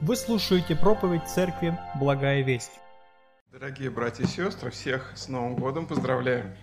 Вы 0.00 0.16
слушаете 0.16 0.74
проповедь 0.74 1.26
церкви 1.28 1.78
«Благая 1.94 2.42
весть». 2.42 2.72
Дорогие 3.52 3.90
братья 3.90 4.24
и 4.24 4.26
сестры, 4.26 4.70
всех 4.70 5.12
с 5.14 5.28
Новым 5.28 5.54
годом 5.54 5.86
поздравляю. 5.86 6.56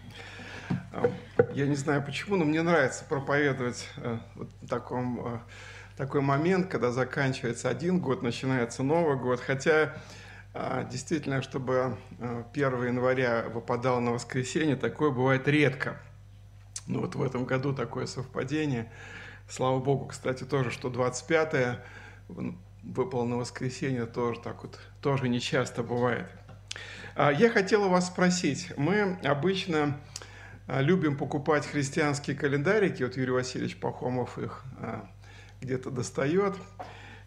А, 0.92 1.10
я 1.54 1.66
не 1.66 1.76
знаю 1.76 2.04
почему, 2.04 2.36
но 2.36 2.44
мне 2.44 2.62
нравится 2.62 3.06
проповедовать 3.06 3.88
э, 3.98 4.18
вот 4.36 4.50
в 4.62 4.68
таком, 4.68 5.26
э, 5.26 5.40
такой 5.96 6.20
момент, 6.22 6.68
когда 6.68 6.92
заканчивается 6.92 7.70
один 7.70 8.00
год, 8.00 8.22
начинается 8.22 8.84
Новый 8.84 9.18
год. 9.18 9.40
Хотя 9.40 9.96
а, 10.54 10.84
действительно, 10.84 11.42
чтобы 11.42 11.98
1 12.20 12.46
э, 12.54 12.88
января 12.88 13.46
выпадало 13.48 14.02
на 14.02 14.12
воскресенье, 14.12 14.76
такое 14.76 15.10
бывает 15.10 15.48
редко. 15.48 16.00
Но 16.86 17.00
вот 17.00 17.16
в 17.16 17.24
этом 17.24 17.46
году 17.46 17.74
такое 17.74 18.08
совпадение. 18.08 18.92
Слава 19.50 19.80
Богу, 19.80 20.08
кстати, 20.08 20.44
тоже, 20.44 20.70
что 20.70 20.90
25 20.90 21.80
выпало 22.84 23.26
на 23.26 23.38
воскресенье, 23.38 24.06
тоже 24.06 24.40
так 24.40 24.64
вот, 24.64 24.80
тоже 25.02 25.30
не 25.30 25.40
часто 25.40 25.84
бывает. 25.84 26.28
А, 27.16 27.32
я 27.32 27.50
хотел 27.50 27.84
у 27.84 27.90
вас 27.90 28.08
спросить, 28.08 28.72
мы 28.78 29.18
обычно 29.24 30.00
а, 30.68 30.82
любим 30.82 31.18
покупать 31.18 31.66
христианские 31.66 32.36
календарики, 32.36 33.04
вот 33.04 33.18
Юрий 33.18 33.32
Васильевич 33.32 33.80
Пахомов 33.80 34.38
их 34.38 34.64
а, 34.80 35.10
где-то 35.62 35.90
достает, 35.92 36.56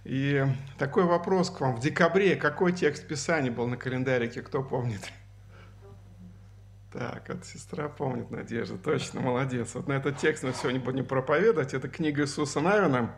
и 0.04 0.44
такой 0.78 1.04
вопрос 1.04 1.50
к 1.50 1.60
вам. 1.60 1.76
В 1.76 1.80
декабре 1.80 2.36
какой 2.36 2.72
текст 2.72 3.06
Писания 3.06 3.50
был 3.50 3.66
на 3.66 3.76
календарике, 3.76 4.42
кто 4.42 4.62
помнит? 4.62 5.00
Так, 6.92 7.28
вот 7.28 7.44
сестра 7.44 7.88
помнит, 7.88 8.30
Надежда, 8.30 8.78
точно, 8.78 9.20
молодец. 9.20 9.74
Вот 9.74 9.88
на 9.88 9.94
этот 9.94 10.18
текст 10.18 10.44
мы 10.44 10.52
сегодня 10.52 10.78
будем 10.78 11.04
проповедовать. 11.04 11.74
Это 11.74 11.88
книга 11.88 12.22
Иисуса 12.22 12.60
Навина 12.60 13.12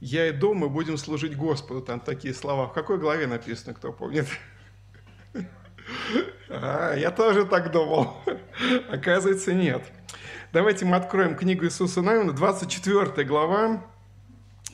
«Я 0.00 0.28
и 0.28 0.32
дом, 0.32 0.58
мы 0.58 0.68
будем 0.68 0.96
служить 0.96 1.36
Господу». 1.36 1.82
Там 1.82 1.98
такие 1.98 2.32
слова. 2.32 2.68
В 2.68 2.72
какой 2.72 2.98
главе 2.98 3.26
написано, 3.26 3.74
кто 3.74 3.92
помнит? 3.92 4.26
А, 6.48 6.94
я 6.94 7.10
тоже 7.10 7.44
так 7.44 7.72
думал. 7.72 8.16
Оказывается, 8.90 9.52
нет. 9.52 9.82
Давайте 10.52 10.84
мы 10.84 10.96
откроем 10.96 11.34
книгу 11.34 11.64
Иисуса 11.64 12.00
Навина, 12.00 12.32
24 12.32 13.26
глава, 13.26 13.84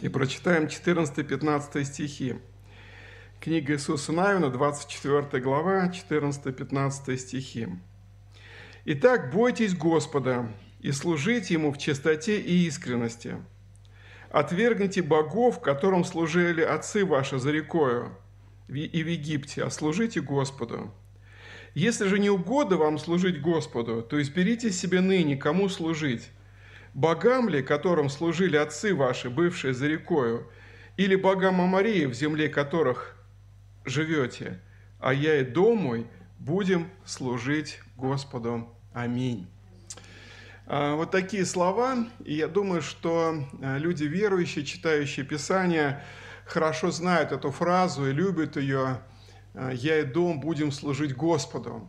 и 0.00 0.08
прочитаем 0.08 0.64
14-15 0.64 1.84
стихи. 1.84 2.36
Книга 3.40 3.72
Иисуса 3.72 4.12
Навина, 4.12 4.50
24 4.50 5.42
глава, 5.42 5.88
14-15 5.88 7.16
стихи. 7.16 7.68
«Итак, 8.84 9.32
бойтесь 9.32 9.74
Господа 9.74 10.52
и 10.80 10.92
служите 10.92 11.54
Ему 11.54 11.72
в 11.72 11.78
чистоте 11.78 12.38
и 12.38 12.66
искренности– 12.66 13.38
Отвергните 14.34 15.00
богов, 15.00 15.60
которым 15.60 16.02
служили 16.02 16.60
отцы 16.60 17.04
ваши 17.04 17.38
за 17.38 17.52
рекою 17.52 18.18
и 18.66 19.02
в 19.04 19.06
Египте, 19.06 19.62
а 19.62 19.70
служите 19.70 20.20
Господу. 20.20 20.92
Если 21.74 22.08
же 22.08 22.18
не 22.18 22.30
угодно 22.30 22.78
вам 22.78 22.98
служить 22.98 23.40
Господу, 23.40 24.02
то 24.02 24.20
изберите 24.20 24.72
себе 24.72 25.00
ныне, 25.00 25.36
кому 25.36 25.68
служить. 25.68 26.30
Богам 26.94 27.48
ли, 27.48 27.62
которым 27.62 28.08
служили 28.08 28.56
отцы 28.56 28.92
ваши, 28.92 29.30
бывшие 29.30 29.72
за 29.72 29.86
рекою, 29.86 30.50
или 30.96 31.14
богам 31.14 31.60
Амарии, 31.60 32.06
в 32.06 32.14
земле 32.14 32.48
которых 32.48 33.14
живете, 33.84 34.60
а 34.98 35.14
я 35.14 35.42
и 35.42 35.44
дом 35.44 35.78
мой 35.78 36.08
будем 36.40 36.90
служить 37.04 37.78
Господу. 37.96 38.68
Аминь. 38.92 39.53
А, 40.66 40.94
вот 40.94 41.10
такие 41.10 41.44
слова, 41.44 42.06
и 42.24 42.34
я 42.34 42.48
думаю, 42.48 42.80
что 42.80 43.44
а, 43.62 43.76
люди 43.76 44.04
верующие, 44.04 44.64
читающие 44.64 45.24
Писание, 45.24 46.02
хорошо 46.46 46.90
знают 46.90 47.32
эту 47.32 47.50
фразу 47.50 48.08
и 48.08 48.12
любят 48.12 48.56
ее 48.56 49.02
а, 49.54 49.70
«Я 49.70 49.98
и 49.98 50.04
дом 50.04 50.40
будем 50.40 50.72
служить 50.72 51.14
Господу». 51.14 51.88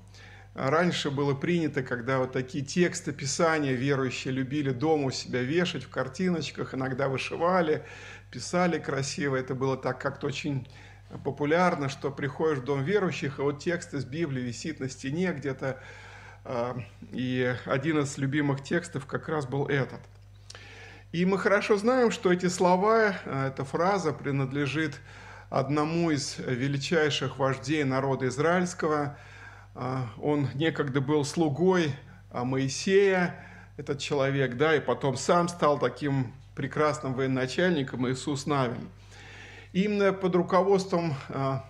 Раньше 0.55 1.11
было 1.11 1.33
принято, 1.33 1.83
когда 1.83 2.19
вот 2.19 2.31
такие 2.31 2.63
тексты 2.63 3.11
Писания 3.11 3.73
верующие 3.73 4.33
любили 4.33 4.71
дома 4.71 5.07
у 5.07 5.11
себя 5.11 5.41
вешать 5.41 5.83
в 5.83 5.89
картиночках, 5.89 6.73
иногда 6.73 7.09
вышивали, 7.09 7.83
писали 8.31 8.79
красиво. 8.79 9.35
Это 9.35 9.53
было 9.53 9.75
так 9.75 9.99
как-то 9.99 10.27
очень 10.27 10.65
популярно, 11.25 11.89
что 11.89 12.09
приходишь 12.09 12.59
в 12.59 12.63
дом 12.63 12.83
верующих, 12.83 13.39
и 13.39 13.41
вот 13.41 13.59
текст 13.59 13.93
из 13.93 14.05
Библии 14.05 14.41
висит 14.41 14.79
на 14.79 14.89
стене 14.89 15.33
где-то 15.33 15.71
а, 15.71 15.83
и 17.11 17.55
один 17.65 17.99
из 17.99 18.17
любимых 18.17 18.63
текстов 18.63 19.05
как 19.05 19.27
раз 19.29 19.47
был 19.47 19.67
этот. 19.67 19.99
И 21.11 21.25
мы 21.25 21.37
хорошо 21.37 21.77
знаем, 21.77 22.11
что 22.11 22.31
эти 22.31 22.47
слова, 22.47 23.15
а, 23.25 23.47
эта 23.47 23.63
фраза 23.63 24.11
принадлежит 24.11 24.99
одному 25.49 26.11
из 26.11 26.37
величайших 26.39 27.39
вождей 27.39 27.83
народа 27.83 28.27
израильского. 28.27 29.17
А, 29.75 30.07
он 30.21 30.49
некогда 30.55 30.99
был 30.99 31.23
слугой 31.23 31.95
Моисея, 32.33 33.33
этот 33.77 33.99
человек, 33.99 34.57
да, 34.57 34.75
и 34.75 34.81
потом 34.81 35.15
сам 35.15 35.47
стал 35.47 35.79
таким 35.79 36.33
прекрасным 36.53 37.13
военачальником 37.13 38.09
Иисус 38.09 38.45
Навин. 38.45 38.89
Именно 39.71 40.11
под 40.11 40.35
руководством 40.35 41.13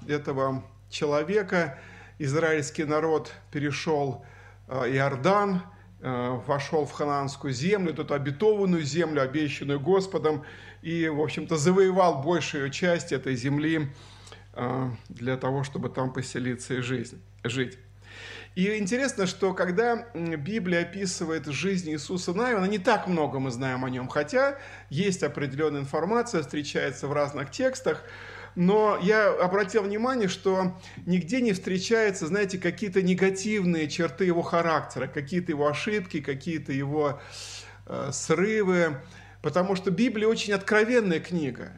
этого 0.08 0.64
человека 0.90 1.78
израильский 2.18 2.84
народ 2.84 3.32
перешел 3.52 4.26
Э, 4.26 4.35
Иордан, 4.68 5.62
э, 6.02 6.40
вошел 6.48 6.86
в 6.86 6.92
хананскую 6.92 7.54
землю, 7.54 7.94
эту 7.94 8.14
обетованную 8.14 8.84
землю, 8.84 9.22
обещанную 9.22 9.80
Господом, 9.80 10.44
и, 10.82 11.08
в 11.08 11.22
общем-то, 11.22 11.58
завоевал 11.58 12.22
большую 12.22 12.70
часть 12.70 13.12
этой 13.12 13.36
земли 13.36 13.92
э, 14.54 14.90
для 15.10 15.38
того, 15.38 15.64
чтобы 15.64 15.90
там 15.90 16.14
поселиться 16.14 16.76
и 16.76 16.82
жизнь, 16.82 17.22
жить. 17.44 17.78
И 18.56 18.78
интересно, 18.78 19.28
что 19.28 19.54
когда 19.54 20.08
Библия 20.14 20.84
описывает 20.84 21.46
жизнь 21.46 21.90
Иисуса 21.90 22.34
Навина, 22.34 22.64
не 22.66 22.78
так 22.78 23.06
много 23.06 23.40
мы 23.40 23.52
знаем 23.52 23.84
о 23.84 23.90
нем, 23.90 24.08
хотя 24.08 24.58
есть 24.90 25.24
определенная 25.24 25.82
информация, 25.82 26.42
встречается 26.42 27.08
в 27.08 27.14
разных 27.14 27.52
текстах, 27.52 28.02
но 28.56 28.98
я 29.02 29.30
обратил 29.30 29.84
внимание, 29.84 30.28
что 30.28 30.78
нигде 31.06 31.42
не 31.42 31.54
встречаются, 31.54 32.28
знаете, 32.28 32.58
какие-то 32.58 33.02
негативные 33.02 33.88
черты 33.90 34.26
его 34.26 34.42
характера, 34.42 35.08
какие-то 35.08 35.52
его 35.52 35.68
ошибки, 35.68 36.22
какие-то 36.22 36.72
его 36.72 37.22
э, 37.86 38.10
срывы, 38.12 39.02
потому 39.42 39.76
что 39.76 39.92
Библия 39.92 40.28
очень 40.28 40.54
откровенная 40.54 41.20
книга 41.20 41.74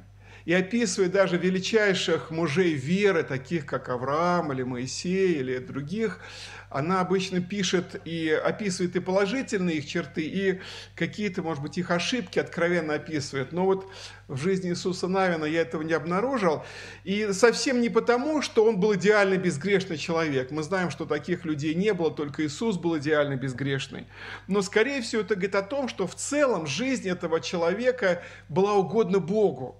и 0.47 0.53
описывает 0.53 1.12
даже 1.12 1.35
величайших 1.35 2.31
мужей 2.31 2.74
веры, 2.74 3.24
таких 3.24 3.66
как 3.66 3.90
Авраам 3.90 4.53
или 4.53 4.63
Моисей 4.63 5.34
или 5.34 5.58
других, 5.58 6.22
она 6.69 7.02
обычно 7.02 7.41
пишет 7.41 8.00
и 8.06 8.30
описывает 8.30 8.96
и 8.96 9.02
положительные 9.02 9.80
их 9.80 9.85
черты, 9.85 10.22
и 10.22 10.62
какие-то, 10.96 11.41
может 11.41 11.62
быть, 11.62 11.78
их 11.78 11.91
ошибки 11.91 12.40
откровенно 12.40 12.94
описывает. 12.94 13.52
Но 13.52 13.66
вот 13.66 13.91
в 14.30 14.38
жизни 14.38 14.69
Иисуса 14.69 15.09
Навина 15.09 15.44
я 15.44 15.59
этого 15.59 15.81
не 15.81 15.91
обнаружил. 15.91 16.64
И 17.03 17.34
совсем 17.34 17.81
не 17.81 17.90
потому, 17.90 18.41
что 18.41 18.64
он 18.64 18.79
был 18.79 18.96
идеальный 18.96 19.38
безгрешный 19.38 19.97
человек. 19.97 20.52
Мы 20.52 20.64
знаем, 20.64 20.91
что 20.91 21.03
таких 21.03 21.44
людей 21.44 21.75
не 21.75 21.94
было, 21.94 22.09
только 22.09 22.46
Иисус 22.46 22.78
был 22.78 22.97
идеально 22.97 23.35
безгрешный. 23.35 24.08
Но, 24.47 24.62
скорее 24.62 25.02
всего, 25.02 25.24
это 25.24 25.35
говорит 25.35 25.56
о 25.56 25.62
том, 25.62 25.90
что 25.90 26.08
в 26.08 26.16
целом 26.16 26.68
жизнь 26.68 27.09
этого 27.09 27.41
человека 27.41 28.24
была 28.47 28.75
угодна 28.75 29.19
Богу 29.19 29.75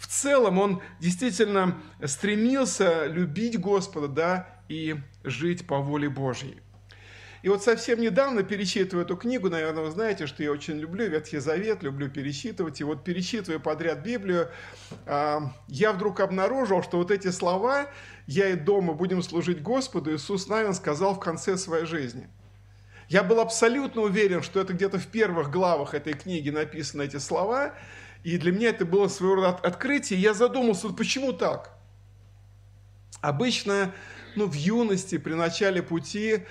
в 0.00 0.06
целом 0.06 0.58
он 0.58 0.82
действительно 0.98 1.76
стремился 2.02 3.04
любить 3.04 3.60
Господа, 3.60 4.08
да, 4.08 4.48
и 4.66 4.96
жить 5.24 5.66
по 5.66 5.78
воле 5.78 6.08
Божьей. 6.08 6.62
И 7.42 7.50
вот 7.50 7.62
совсем 7.62 8.00
недавно, 8.00 8.42
перечитывая 8.42 9.04
эту 9.04 9.16
книгу, 9.16 9.50
наверное, 9.50 9.84
вы 9.84 9.90
знаете, 9.90 10.26
что 10.26 10.42
я 10.42 10.52
очень 10.52 10.78
люблю 10.78 11.06
Ветхий 11.06 11.38
Завет, 11.38 11.82
люблю 11.82 12.10
пересчитывать. 12.10 12.80
И 12.80 12.84
вот 12.84 13.04
перечитывая 13.04 13.58
подряд 13.58 13.98
Библию, 13.98 14.48
а, 15.04 15.52
я 15.68 15.92
вдруг 15.92 16.20
обнаружил, 16.20 16.82
что 16.82 16.96
вот 16.96 17.10
эти 17.10 17.28
слова 17.30 17.86
«Я 18.26 18.48
и 18.48 18.56
дома 18.56 18.94
будем 18.94 19.22
служить 19.22 19.62
Господу» 19.62 20.14
Иисус 20.14 20.48
Навин 20.48 20.72
сказал 20.72 21.14
в 21.14 21.20
конце 21.20 21.58
своей 21.58 21.84
жизни. 21.84 22.28
Я 23.10 23.22
был 23.22 23.40
абсолютно 23.40 24.00
уверен, 24.00 24.42
что 24.42 24.60
это 24.60 24.72
где-то 24.72 24.98
в 24.98 25.08
первых 25.08 25.50
главах 25.50 25.92
этой 25.92 26.14
книги 26.14 26.48
написаны 26.48 27.02
эти 27.02 27.18
слова, 27.18 27.74
и 28.24 28.38
для 28.38 28.52
меня 28.52 28.70
это 28.70 28.84
было 28.84 29.08
своего 29.08 29.36
рода 29.36 29.48
открытие. 29.50 30.20
Я 30.20 30.34
задумался, 30.34 30.88
вот 30.88 30.96
почему 30.96 31.32
так? 31.32 31.76
Обычно 33.20 33.92
ну, 34.36 34.46
в 34.46 34.54
юности, 34.54 35.18
при 35.18 35.34
начале 35.34 35.82
пути 35.82 36.44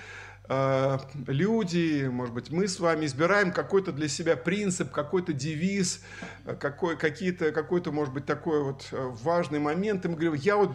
э, 0.48 0.98
люди, 1.26 2.08
может 2.10 2.34
быть, 2.34 2.50
мы 2.50 2.68
с 2.68 2.78
вами 2.80 3.06
избираем 3.06 3.52
какой-то 3.52 3.92
для 3.92 4.08
себя 4.08 4.36
принцип, 4.36 4.90
какой-то 4.90 5.32
девиз, 5.32 6.02
э, 6.44 6.54
какой, 6.54 6.96
какие-то, 6.96 7.52
какой-то, 7.52 7.92
может 7.92 8.12
быть, 8.12 8.26
такой 8.26 8.62
вот 8.62 8.86
э, 8.92 8.96
важный 9.22 9.58
момент, 9.58 10.04
и 10.04 10.08
мы 10.08 10.14
говорим, 10.14 10.34
я 10.34 10.56
вот 10.56 10.72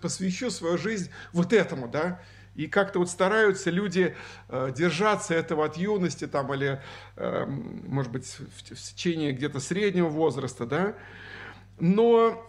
посвящу 0.00 0.50
свою 0.50 0.78
жизнь 0.78 1.10
вот 1.32 1.52
этому, 1.52 1.88
да, 1.88 2.20
и 2.54 2.66
как-то 2.66 2.98
вот 2.98 3.08
стараются 3.08 3.70
люди 3.70 4.14
э, 4.48 4.72
держаться 4.76 5.34
этого 5.34 5.64
от 5.64 5.76
юности 5.76 6.26
там, 6.26 6.52
или, 6.52 6.82
э, 7.16 7.46
может 7.46 8.12
быть, 8.12 8.26
в, 8.26 8.40
в 8.40 8.62
течение 8.62 9.32
где-то 9.32 9.58
среднего 9.58 10.08
возраста, 10.08 10.66
да. 10.66 10.94
Но 11.78 12.46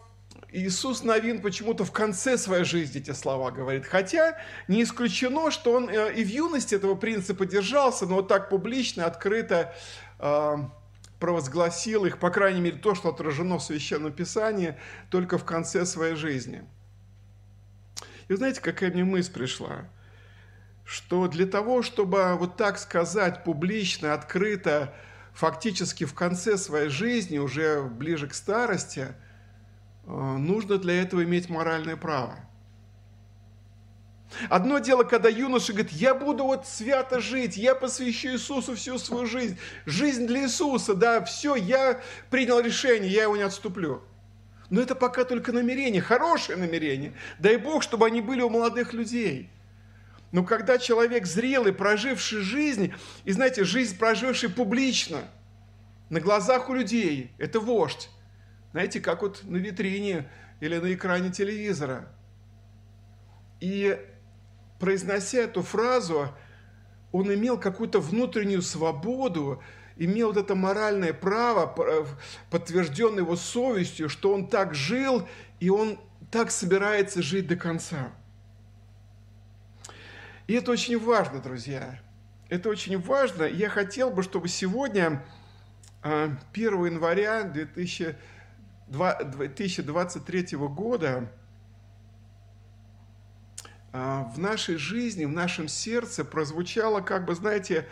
Иисус 0.51 1.03
Новин 1.03 1.41
почему-то 1.41 1.85
в 1.85 1.91
конце 1.91 2.37
своей 2.37 2.65
жизни 2.65 2.99
эти 2.99 3.11
слова 3.11 3.51
говорит. 3.51 3.85
Хотя 3.85 4.37
не 4.67 4.83
исключено, 4.83 5.51
что 5.51 5.73
он 5.73 5.89
э, 5.89 6.13
и 6.13 6.23
в 6.23 6.27
юности 6.27 6.75
этого 6.75 6.95
принципа 6.95 7.45
держался, 7.45 8.05
но 8.05 8.15
вот 8.15 8.27
так 8.27 8.49
публично, 8.49 9.05
открыто 9.05 9.73
провозгласил 11.19 12.05
их, 12.05 12.17
по 12.17 12.29
крайней 12.29 12.59
мере, 12.59 12.77
то, 12.77 12.95
что 12.95 13.09
отражено 13.09 13.57
в 13.57 13.63
Священном 13.63 14.11
Писании, 14.11 14.77
только 15.09 15.37
в 15.37 15.45
конце 15.45 15.85
своей 15.85 16.15
жизни. 16.15 16.65
И 18.27 18.35
знаете, 18.35 18.61
какая 18.61 18.91
мне 18.91 19.03
мысль 19.03 19.31
пришла? 19.31 19.85
Что 20.85 21.27
для 21.27 21.45
того, 21.45 21.81
чтобы 21.81 22.35
вот 22.35 22.57
так 22.57 22.77
сказать 22.77 23.43
публично, 23.43 24.13
открыто, 24.13 24.93
фактически 25.33 26.03
в 26.03 26.13
конце 26.13 26.57
своей 26.57 26.89
жизни, 26.89 27.37
уже 27.37 27.81
ближе 27.83 28.27
к 28.27 28.33
старости– 28.33 29.07
Э, 30.05 30.37
нужно 30.37 30.77
для 30.77 31.01
этого 31.01 31.23
иметь 31.23 31.49
моральное 31.49 31.95
право. 31.95 32.37
Одно 34.49 34.79
дело, 34.79 35.03
когда 35.03 35.29
юноша 35.29 35.73
говорит, 35.73 35.91
я 35.91 36.15
буду 36.15 36.43
вот 36.43 36.65
свято 36.65 37.19
жить, 37.19 37.55
я 37.55 37.75
посвящу 37.75 38.29
Иисусу 38.29 38.75
всю 38.75 38.97
свою 38.97 39.27
жизнь. 39.27 39.59
Жизнь 39.85 40.25
для 40.25 40.43
Иисуса, 40.43 40.95
да, 40.95 41.23
все, 41.23 41.55
я 41.55 42.01
принял 42.31 42.59
решение, 42.59 43.11
я 43.11 43.23
его 43.23 43.37
не 43.37 43.43
отступлю. 43.43 44.01
Но 44.71 44.81
это 44.81 44.95
пока 44.95 45.23
только 45.23 45.51
намерение, 45.51 46.01
хорошее 46.01 46.57
намерение. 46.57 47.13
Дай 47.37 47.57
Бог, 47.57 47.83
чтобы 47.83 48.07
они 48.07 48.21
были 48.21 48.41
у 48.41 48.49
молодых 48.49 48.93
людей. 48.93 49.51
Но 50.33 50.43
когда 50.43 50.79
человек 50.79 51.27
зрелый, 51.27 51.73
проживший 51.73 52.41
жизнь, 52.41 52.91
и 53.23 53.31
знаете, 53.31 53.63
жизнь, 53.63 53.99
проживший 53.99 54.49
публично, 54.49 55.21
на 56.09 56.19
глазах 56.19 56.69
у 56.69 56.73
людей, 56.73 57.31
это 57.37 57.59
вождь. 57.59 58.09
Знаете, 58.71 58.99
как 58.99 59.21
вот 59.21 59.43
на 59.43 59.57
витрине 59.57 60.27
или 60.59 60.79
на 60.79 60.91
экране 60.91 61.29
телевизора. 61.29 62.11
И 63.59 63.95
произнося 64.79 65.41
эту 65.41 65.61
фразу, 65.61 66.29
он 67.11 67.31
имел 67.31 67.59
какую-то 67.59 67.99
внутреннюю 67.99 68.63
свободу, 68.63 69.61
имел 69.97 70.29
вот 70.29 70.37
это 70.37 70.55
моральное 70.55 71.13
право, 71.13 72.07
подтвержденное 72.49 73.19
его 73.19 73.35
совестью, 73.35 74.09
что 74.09 74.33
он 74.33 74.47
так 74.47 74.73
жил, 74.73 75.27
и 75.59 75.69
он 75.69 75.99
так 76.31 76.49
собирается 76.49 77.21
жить 77.21 77.45
до 77.45 77.55
конца. 77.55 78.11
И 80.47 80.53
это 80.53 80.71
очень 80.71 80.99
важно, 80.99 81.39
друзья. 81.39 81.99
Это 82.49 82.69
очень 82.69 82.99
важно. 82.99 83.43
Я 83.43 83.69
хотел 83.69 84.11
бы, 84.11 84.23
чтобы 84.23 84.47
сегодня, 84.47 85.23
1 86.01 86.03
а, 86.03 86.37
января 86.53 87.43
2000 87.43 88.15
2023 88.89 90.57
года 90.57 91.31
а, 93.91 94.23
в 94.35 94.39
нашей 94.39 94.75
жизни, 94.75 95.25
в 95.25 95.31
нашем 95.31 95.67
сердце 95.67 96.25
прозвучало, 96.25 97.01
как 97.01 97.25
бы, 97.25 97.33
знаете, 97.33 97.87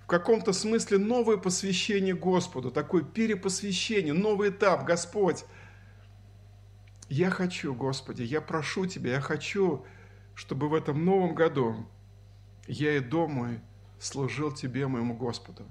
в 0.00 0.06
каком-то 0.06 0.52
смысле 0.52 0.98
новое 0.98 1.36
посвящение 1.36 2.14
Господу, 2.14 2.70
такое 2.70 3.02
перепосвящение, 3.02 4.14
новый 4.14 4.50
этап. 4.50 4.84
Господь, 4.84 5.44
я 7.08 7.28
хочу, 7.28 7.74
Господи, 7.74 8.22
я 8.22 8.40
прошу 8.40 8.86
Тебя, 8.86 9.14
я 9.14 9.20
хочу, 9.20 9.84
чтобы 10.34 10.68
в 10.68 10.74
этом 10.74 11.04
новом 11.04 11.34
году 11.34 11.88
я 12.66 12.96
и 12.96 13.00
дома 13.00 13.60
служил 13.98 14.52
Тебе, 14.52 14.86
моему 14.86 15.16
Господу. 15.16 15.64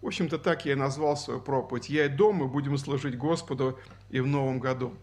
В 0.00 0.06
общем-то, 0.06 0.38
так 0.38 0.64
я 0.64 0.72
и 0.72 0.76
назвал 0.76 1.16
свою 1.16 1.40
проповедь. 1.40 1.88
Я 1.88 2.06
и 2.06 2.08
дома 2.08 2.46
будем 2.46 2.78
служить 2.78 3.18
Господу 3.18 3.78
и 4.10 4.20
в 4.20 4.26
новом 4.26 4.60
году. 4.60 4.94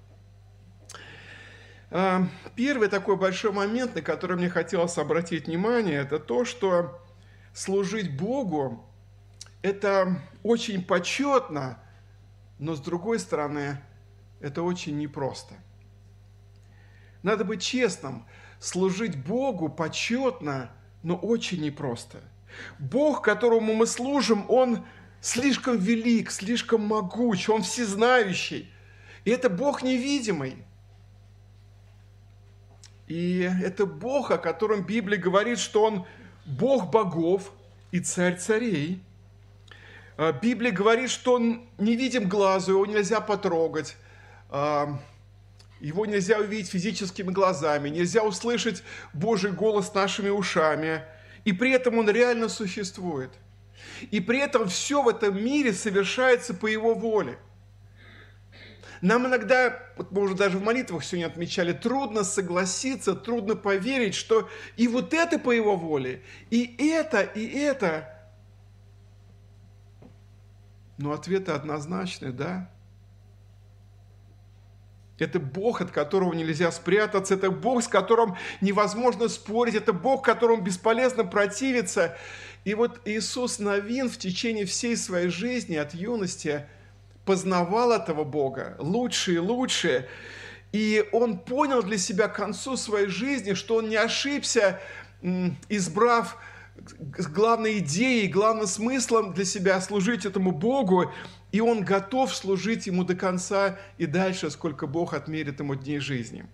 А, 1.92 2.28
первый 2.56 2.88
такой 2.88 3.18
большой 3.18 3.52
момент, 3.52 3.96
на 3.96 4.02
который 4.02 4.38
мне 4.38 4.50
хотелось 4.50 4.98
обратить 4.98 5.48
внимание, 5.48 6.00
это 6.00 6.20
то, 6.20 6.46
что 6.46 7.02
служить 7.54 8.18
Богу– 8.18 8.86
это 9.62 10.22
очень 10.44 10.84
почетно, 10.84 11.80
но 12.60 12.76
с 12.76 12.80
другой 12.80 13.20
стороны, 13.20 13.82
это 14.40 14.62
очень 14.62 14.98
непросто. 14.98 15.56
Надо 17.24 17.44
быть 17.44 17.64
честным, 17.64 18.26
служить 18.60 19.18
Богу 19.18 19.70
почетно, 19.70 20.70
но 21.06 21.16
очень 21.16 21.62
непросто– 21.62 22.20
Бог, 22.80 23.22
которому 23.22 23.74
мы 23.74 23.88
служим, 23.88 24.46
Он 24.50 24.86
слишком 25.22 25.78
велик, 25.78 26.32
слишком 26.32 26.82
могуч, 26.82 27.50
Он 27.50 27.64
всезнающий. 27.64 28.72
И 29.24 29.32
это 29.32 29.50
Бог 29.50 29.82
невидимый. 29.82 30.64
И 33.08 33.50
это 33.64 33.86
Бог, 33.86 34.32
о 34.32 34.38
котором 34.38 34.84
Библия 34.84 35.20
говорит, 35.20 35.60
что 35.60 35.84
Он 35.84 36.06
Бог 36.46 36.90
богов 36.92 37.52
и 37.92 38.00
царь 38.00 38.38
царей. 38.38 39.02
А, 40.18 40.32
Библия 40.32 40.72
говорит, 40.72 41.10
что 41.10 41.34
Он 41.34 41.68
не 41.78 41.96
видим 41.96 42.28
глазу, 42.28 42.72
его 42.72 42.86
нельзя 42.86 43.22
потрогать, 43.22 43.96
а, 44.50 45.00
его 45.88 46.06
нельзя 46.06 46.40
увидеть 46.40 46.70
физическими 46.70 47.32
глазами, 47.32 47.90
нельзя 47.90 48.24
услышать 48.24 48.84
Божий 49.14 49.52
голос 49.52 49.94
нашими 49.94 50.30
ушами– 50.30 51.04
и 51.46 51.54
при 51.54 51.72
этом 51.72 52.00
он 52.00 52.10
реально 52.10 52.50
существует. 52.50 53.32
И 54.12 54.20
при 54.20 54.40
этом 54.40 54.68
все 54.68 55.02
в 55.02 55.08
этом 55.08 55.42
мире 55.42 55.72
совершается 55.74 56.54
по 56.54 56.66
его 56.66 56.96
воле. 56.96 57.38
Нам 59.02 59.28
иногда, 59.28 59.80
вот 59.98 60.12
мы 60.12 60.22
уже 60.22 60.36
даже 60.36 60.58
в 60.58 60.64
молитвах 60.64 61.04
сегодня 61.04 61.28
отмечали, 61.28 61.74
трудно 61.74 62.24
согласиться, 62.24 63.14
трудно 63.14 63.56
поверить, 63.56 64.16
что 64.16 64.50
и 64.78 64.88
вот 64.88 65.14
это 65.14 65.38
по 65.38 65.52
его 65.52 65.76
воле, 65.76 66.24
и 66.50 66.76
это, 66.80 67.22
и 67.22 67.46
это. 67.46 68.12
Но 70.98 71.12
ответы 71.12 71.52
однозначные, 71.52 72.32
да. 72.32 72.72
Это 75.18 75.40
Бог, 75.40 75.80
от 75.82 75.92
которого 75.92 76.34
нельзя 76.34 76.72
спрятаться, 76.72 77.36
это 77.36 77.50
Бог, 77.50 77.84
с 77.84 77.88
которым 77.88 78.36
невозможно 78.60 79.30
спорить, 79.30 79.76
это 79.76 79.94
Бог, 79.94 80.26
которому 80.26 80.62
бесполезно 80.62 81.24
противиться. 81.24 82.18
И 82.66 82.74
вот 82.74 83.00
Иисус 83.06 83.60
Новин 83.60 84.10
в 84.10 84.18
течение 84.18 84.66
всей 84.66 84.98
своей 84.98 85.30
жизни 85.30 85.76
от 85.76 85.94
юности 85.94 86.66
познавал 87.24 87.92
этого 87.92 88.24
Бога 88.24 88.76
лучше 88.80 89.36
и 89.36 89.38
лучше. 89.38 90.08
И 90.74 91.08
он 91.14 91.40
понял 91.40 91.82
для 91.82 91.98
себя 91.98 92.28
к 92.28 92.36
концу 92.36 92.76
своей 92.76 93.08
жизни, 93.08 93.54
что 93.54 93.76
он 93.76 93.88
не 93.88 93.96
ошибся, 93.96 94.82
избрав 95.70 96.38
главной 97.34 97.80
идеей, 97.80 98.28
главным 98.28 98.68
смыслом 98.68 99.34
для 99.34 99.46
себя 99.46 99.80
служить 99.80 100.26
этому 100.26 100.52
Богу 100.52 101.12
и 101.56 101.62
он 101.62 101.86
готов 101.86 102.36
служить 102.36 102.86
ему 102.86 103.06
до 103.06 103.16
конца 103.16 103.80
и 103.98 104.06
дальше, 104.06 104.50
сколько 104.52 104.88
Бог 104.88 105.14
отмерит 105.14 105.62
ему 105.62 105.76
дней 105.76 106.00
жизни. 106.00 106.46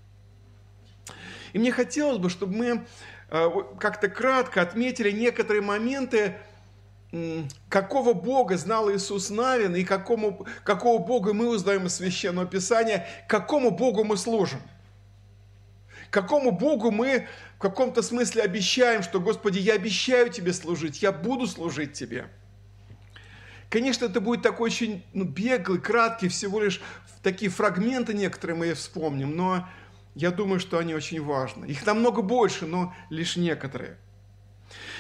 И 1.54 1.58
мне 1.58 1.72
хотелось 1.72 2.20
бы, 2.20 2.30
чтобы 2.30 2.56
мы 2.56 2.86
э, 3.32 3.50
как-то 3.80 4.10
кратко 4.10 4.62
отметили 4.62 5.10
некоторые 5.10 5.64
моменты, 5.64 6.38
какого 7.68 8.14
Бога 8.14 8.58
знал 8.58 8.92
Иисус 8.92 9.32
Навин 9.32 9.76
и 9.76 9.84
какому, 9.84 10.46
какого 10.64 11.00
Бога 11.00 11.34
мы 11.34 11.50
узнаем 11.50 11.88
из 11.88 11.96
Священного 11.96 12.46
Писания, 12.46 13.08
какому 13.28 13.72
Богу 13.72 14.04
мы 14.04 14.18
служим. 14.18 14.62
Какому 16.12 16.52
Богу 16.52 16.92
мы 16.92 17.28
в 17.56 17.58
каком-то 17.58 18.04
смысле 18.04 18.44
обещаем, 18.44 19.02
что, 19.02 19.20
Господи, 19.20 19.58
я 19.58 19.74
обещаю 19.74 20.30
Тебе 20.30 20.54
служить, 20.54 21.02
я 21.02 21.12
буду 21.12 21.48
служить 21.48 21.94
Тебе– 21.94 22.28
Конечно, 23.72 24.08
это 24.08 24.20
будет 24.20 24.42
такой 24.42 24.66
очень 24.66 25.02
ну, 25.14 25.24
беглый, 25.24 25.80
краткий, 25.80 26.28
всего 26.28 26.60
лишь 26.60 26.82
такие 27.24 27.50
фрагменты 27.50 28.14
некоторые 28.14 28.58
мы 28.58 28.74
вспомним, 28.74 29.34
но 29.34 29.66
я 30.14 30.30
думаю, 30.32 30.60
что 30.60 30.78
они 30.78 30.94
очень 30.94 31.24
важны. 31.24 31.68
Их 31.68 31.86
намного 31.86 32.22
больше, 32.22 32.66
но 32.66 32.94
лишь 33.10 33.38
некоторые. 33.38 33.98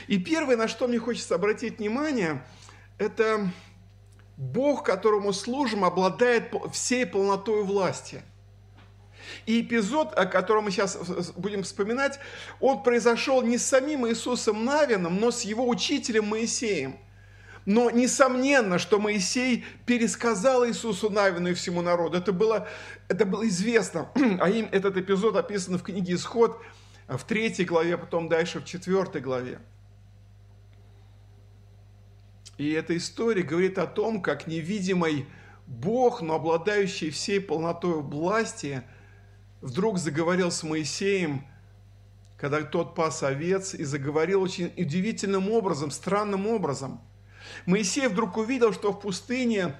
И 0.07 0.17
первое, 0.17 0.55
на 0.55 0.69
что 0.69 0.87
мне 0.87 0.99
хочется 0.99 1.35
обратить 1.35 1.79
внимание, 1.79 2.45
это 2.97 3.51
Бог, 4.37 4.85
которому 4.85 5.33
служим, 5.33 5.83
обладает 5.83 6.53
всей 6.71 7.05
полнотой 7.05 7.63
власти. 7.63 8.21
И 9.45 9.59
эпизод, 9.59 10.17
о 10.17 10.25
котором 10.25 10.63
мы 10.63 10.71
сейчас 10.71 10.95
будем 11.35 11.63
вспоминать, 11.63 12.19
он 12.61 12.83
произошел 12.83 13.41
не 13.41 13.57
с 13.57 13.65
самим 13.65 14.07
Иисусом 14.07 14.63
Навином, 14.63 15.17
но 15.17 15.29
с 15.29 15.41
его 15.41 15.67
учителем 15.67 16.27
Моисеем– 16.27 16.97
но 17.65 17.89
несомненно, 17.91 18.79
что 18.79 18.99
Моисей 18.99 19.65
пересказал 19.85 20.67
Иисусу 20.67 21.09
Навину 21.09 21.49
и 21.49 21.53
всему 21.53 21.81
народу. 21.81 22.17
Это 22.17 22.31
было, 22.31 22.67
это 23.07 23.25
было 23.25 23.47
известно. 23.47 24.09
А 24.39 24.49
им 24.49 24.67
этот 24.71 24.97
эпизод 24.97 25.35
описан 25.35 25.77
в 25.77 25.83
книге 25.83 26.15
«Исход» 26.15 26.59
в 27.07 27.23
третьей 27.23 27.65
главе, 27.65 27.97
потом 27.97 28.29
дальше 28.29 28.59
в 28.59 28.65
четвертой 28.65 29.21
главе. 29.21 29.59
И 32.57 32.71
эта 32.71 32.95
история 32.95 33.43
говорит 33.43 33.77
о 33.77 33.87
том, 33.87 34.21
как 34.21 34.47
невидимый 34.47 35.27
Бог, 35.67 36.21
но 36.21 36.35
обладающий 36.35 37.09
всей 37.09 37.39
полнотой 37.39 38.01
власти, 38.01 38.83
вдруг 39.61 39.97
заговорил 39.97 40.51
с 40.51 40.63
Моисеем, 40.63 41.45
когда 42.37 42.61
тот 42.61 42.95
пас 42.95 43.23
овец, 43.23 43.73
и 43.73 43.83
заговорил 43.83 44.41
очень 44.41 44.73
удивительным 44.77 45.49
образом, 45.51 45.91
странным 45.91 46.47
образом. 46.47 47.01
Моисей 47.65 48.07
вдруг 48.07 48.37
увидел, 48.37 48.73
что 48.73 48.91
в 48.91 48.99
пустыне 48.99 49.75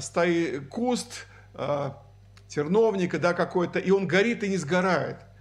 стоит 0.00 0.68
куст 0.68 1.26
э, 1.54 1.90
терновника 2.48 3.18
да, 3.18 3.34
какой-то, 3.34 3.78
и 3.78 3.90
он 3.90 4.06
горит 4.06 4.42
и 4.44 4.48
не 4.48 4.56
сгорает– 4.56 5.18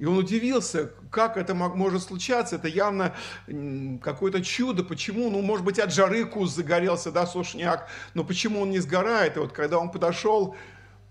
и 0.00 0.06
он 0.06 0.16
удивился, 0.16 0.92
как 1.10 1.36
это 1.36 1.54
может 1.54 2.02
случаться. 2.02 2.56
Это 2.56 2.68
явно 2.68 3.14
какое-то 4.02 4.42
чудо. 4.42 4.82
Почему? 4.82 5.28
Ну, 5.28 5.42
может 5.42 5.62
быть, 5.62 5.78
от 5.78 5.92
жары 5.92 6.24
куст 6.24 6.56
загорелся, 6.56 7.12
да, 7.12 7.26
сушняк. 7.26 7.86
Но 8.14 8.24
почему 8.24 8.62
он 8.62 8.70
не 8.70 8.78
сгорает? 8.78 9.36
И 9.36 9.40
вот 9.40 9.52
когда 9.52 9.78
он 9.78 9.90
подошел, 9.90 10.56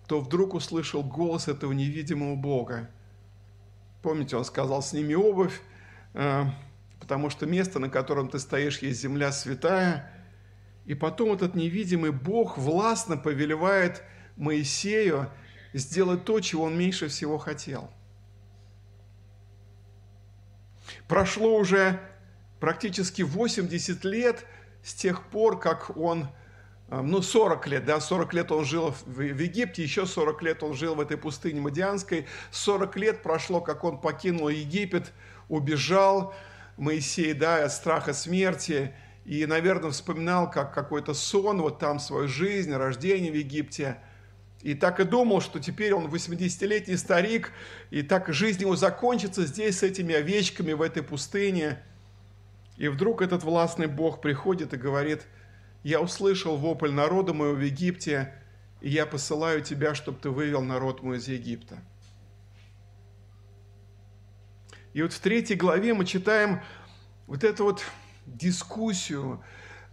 то 0.08 0.20
вдруг 0.20 0.56
услышал 0.56 1.04
голос 1.04 1.48
этого 1.48 1.72
невидимого 1.72 2.36
Бога. 2.36 2.90
Помните, 4.02 4.38
он 4.38 4.44
сказал, 4.44 4.82
сними 4.82 5.16
обувь, 5.16 5.62
э, 6.16 6.46
потому 7.10 7.32
что 7.32 7.48
место, 7.48 7.80
на 7.80 7.90
котором 7.90 8.30
ты 8.30 8.38
стоишь, 8.38 8.78
есть 8.80 9.02
земля 9.02 9.32
святая. 9.32 10.14
И 10.86 10.94
потом 10.94 11.34
этот 11.34 11.56
невидимый 11.56 12.12
Бог 12.12 12.56
властно 12.56 13.18
повелевает 13.18 14.04
Моисею 14.38 15.28
сделать 15.74 16.24
то, 16.24 16.40
чего 16.40 16.66
он 16.66 16.78
меньше 16.78 17.08
всего 17.08 17.40
хотел– 17.40 17.90
Прошло 21.08 21.56
уже 21.58 22.00
практически 22.60 23.22
80 23.22 24.04
лет 24.06 24.46
с 24.84 24.94
тех 24.94 25.24
пор, 25.24 25.60
как 25.60 25.96
он, 25.98 26.28
э, 26.90 27.02
ну 27.02 27.22
40 27.22 27.68
лет, 27.68 27.86
да, 27.86 28.00
40 28.00 28.34
лет 28.34 28.52
он 28.52 28.66
жил 28.66 28.94
в 29.06 29.20
Египте, 29.22 29.84
еще 29.84 30.06
40 30.06 30.42
лет 30.44 30.64
он 30.64 30.74
жил 30.74 30.96
в 30.96 31.02
этой 31.02 31.18
пустыне 31.18 31.62
Мадианской, 31.62 32.28
40 32.52 32.96
лет 32.98 33.24
прошло, 33.24 33.62
как 33.62 33.84
он 33.84 34.00
покинул 34.00 34.50
Египет, 34.50 35.12
убежал, 35.48 36.34
Моисей, 36.80 37.34
да, 37.34 37.68
страха 37.70 38.14
смерти, 38.14 38.94
и, 39.26 39.46
наверное, 39.46 39.92
вспоминал 39.92 40.50
как 40.50 40.74
какой-то 40.74 41.14
сон, 41.14 41.62
вот 41.62 41.80
там 41.80 42.00
свою 42.00 42.28
жизнь, 42.28 42.74
рождение 42.74 43.32
в 43.32 43.36
Египте– 43.36 43.98
и 44.62 44.74
так 44.74 45.00
и 45.00 45.06
думал, 45.06 45.40
что 45.40 45.60
теперь 45.60 45.94
он 45.94 46.08
80-летний 46.08 46.98
старик, 46.98 47.54
и 47.92 48.02
так 48.02 48.32
жизнь 48.34 48.62
его 48.62 48.76
закончится 48.76 49.46
здесь 49.46 49.80
с 49.80 49.84
этими 49.84 50.14
овечками 50.14 50.74
в 50.74 50.82
этой 50.82 51.02
пустыне. 51.02 51.80
И 52.76 52.90
вдруг 52.90 53.22
этот 53.22 53.44
властный 53.44 53.88
Бог 53.88 54.22
приходит 54.22 54.74
и 54.74 54.78
говорит, 54.78 55.26
я 55.84 56.02
услышал 56.02 56.58
вопль 56.58 56.92
народа 56.92 57.34
моего 57.34 57.56
в 57.56 57.62
Египте, 57.62 58.34
и 58.82 58.90
я 58.90 59.06
посылаю 59.06 59.62
тебя, 59.62 59.96
чтобы 59.96 60.20
ты 60.20 60.30
вывел 60.30 60.62
народ 60.62 61.04
мой 61.04 61.18
из 61.18 61.28
Египта. 61.30 61.78
И 64.94 65.02
вот 65.02 65.14
в 65.14 65.20
третьей 65.20 65.56
главе 65.56 65.94
мы 65.94 66.06
читаем 66.06 66.62
вот 67.28 67.44
эту 67.44 67.66
вот 67.66 67.84
дискуссию, 68.26 69.44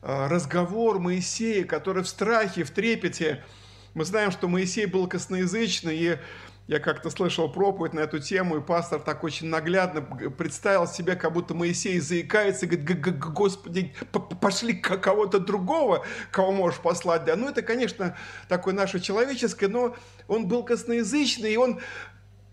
а, 0.02 0.28
разговор 0.28 0.98
Моисея, 0.98 1.64
который 1.64 2.02
в 2.02 2.08
страхе, 2.08 2.64
в 2.64 2.70
трепете– 2.70 3.44
мы 3.96 4.04
знаем, 4.04 4.30
что 4.30 4.46
Моисей 4.46 4.84
был 4.84 5.08
косноязычный, 5.08 5.96
и 5.96 6.18
я 6.66 6.80
как-то 6.80 7.08
слышал 7.08 7.50
проповедь 7.50 7.94
на 7.94 8.00
эту 8.00 8.18
тему, 8.18 8.58
и 8.58 8.60
пастор 8.60 9.00
так 9.00 9.24
очень 9.24 9.46
наглядно 9.46 10.02
представил 10.02 10.86
себе, 10.86 11.16
как 11.16 11.32
будто 11.32 11.54
Моисей 11.54 11.98
заикается, 11.98 12.66
и 12.66 12.68
говорит, 12.68 13.18
Господи, 13.18 13.94
пошли 14.38 14.74
кого-то 14.74 15.38
другого, 15.38 16.04
кого 16.30 16.52
можешь 16.52 16.80
послать. 16.80 17.24
Да, 17.24 17.36
ну 17.36 17.48
это, 17.48 17.62
конечно, 17.62 18.14
такое 18.50 18.74
наше 18.74 19.00
человеческое, 19.00 19.68
но 19.68 19.96
он 20.28 20.46
был 20.46 20.62
косноязычный, 20.62 21.54
и 21.54 21.56
он 21.56 21.80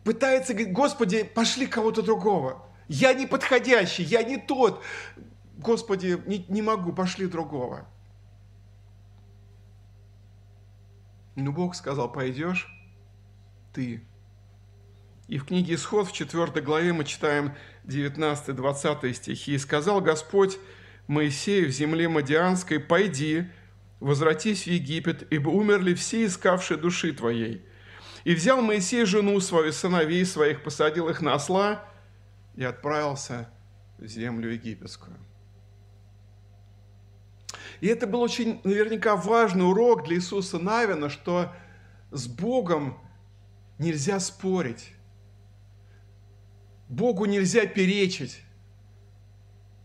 пытается 0.03 0.53
говорить, 0.53 0.74
Господи, 0.74 1.24
пошли 1.24 1.67
кого-то 1.67 2.01
другого. 2.01 2.65
Я 2.88 3.13
не 3.13 3.25
подходящий, 3.25 4.03
я 4.03 4.24
не 4.24 4.38
тот. 4.38 4.83
Господи, 5.57 6.22
не, 6.25 6.45
не 6.50 6.62
могу, 6.62 6.91
пошли 6.93 7.27
другого. 7.27 7.88
Но 11.36 11.51
Бог 11.51 11.75
сказал, 11.75 12.12
пойдешь 12.12 12.67
ты. 13.74 14.03
И 15.27 15.38
в 15.38 15.45
книге 15.45 15.75
Исход 15.75 16.07
в 16.07 16.12
4 16.12 16.62
главе 16.62 16.93
мы 16.93 17.05
читаем 17.05 17.53
19-20 17.86 19.13
стихи. 19.13 19.53
«И 19.53 19.57
сказал 19.57 20.01
Господь 20.01 20.60
Моисею 21.07 21.69
в 21.69 21.72
земле 21.72 22.07
Мадианской, 22.07 22.79
пойди, 22.79 23.45
возвратись 24.00 24.63
в 24.63 24.67
Египет, 24.67 25.25
ибо 25.31 25.50
умерли 25.50 25.93
все 25.93 26.25
искавшие 26.25 26.77
души 26.77 27.13
твоей. 27.13 27.65
И 28.23 28.35
взял 28.35 28.61
Моисей 28.61 29.05
жену 29.05 29.39
свою, 29.39 29.71
сыновей 29.71 30.25
своих, 30.25 30.63
посадил 30.63 31.09
их 31.09 31.21
на 31.21 31.33
осла 31.33 31.83
и 32.55 32.63
отправился 32.63 33.49
в 33.97 34.05
землю 34.05 34.51
египетскую». 34.51 35.17
И 37.81 37.87
это 37.87 38.07
был 38.07 38.21
очень 38.21 38.61
наверняка 38.63 39.17
важный 39.17 39.67
урок 39.67 40.05
для 40.05 40.15
Иисуса 40.15 40.57
Навина, 40.57 41.09
что 41.09 41.51
с 42.11 42.27
Богом 42.27 42.97
нельзя 43.77 44.21
спорить. 44.21 44.93
Богу 46.87 47.25
нельзя 47.25 47.65
перечить. 47.65 48.41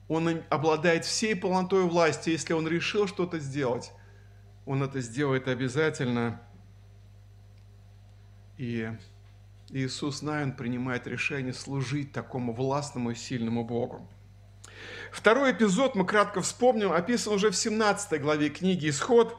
Он 0.07 0.43
обладает 0.49 1.05
всей 1.05 1.35
полнотой 1.35 1.83
власти. 1.85 2.31
Если 2.31 2.53
он 2.53 2.69
решил 2.69 3.09
что-то 3.09 3.41
сделать, 3.41 3.91
он 4.65 4.83
это 4.83 5.01
сделает 5.01 5.49
обязательно. 5.49 6.41
И 8.59 8.91
Иисус 9.71 10.21
Навин 10.21 10.53
принимает 10.53 11.07
решение 11.07 11.53
служить 11.53 12.13
такому 12.13 12.53
властному 12.53 13.13
и 13.13 13.15
сильному 13.15 13.65
Богу. 13.65 14.09
Второй 15.13 15.53
эпизод, 15.53 15.95
мы 15.95 16.05
кратко 16.05 16.43
вспомним, 16.43 16.93
описан 16.93 17.35
уже 17.35 17.51
в 17.51 17.57
17 17.57 18.21
главе 18.21 18.51
книги 18.51 18.89
«Исход». 18.91 19.37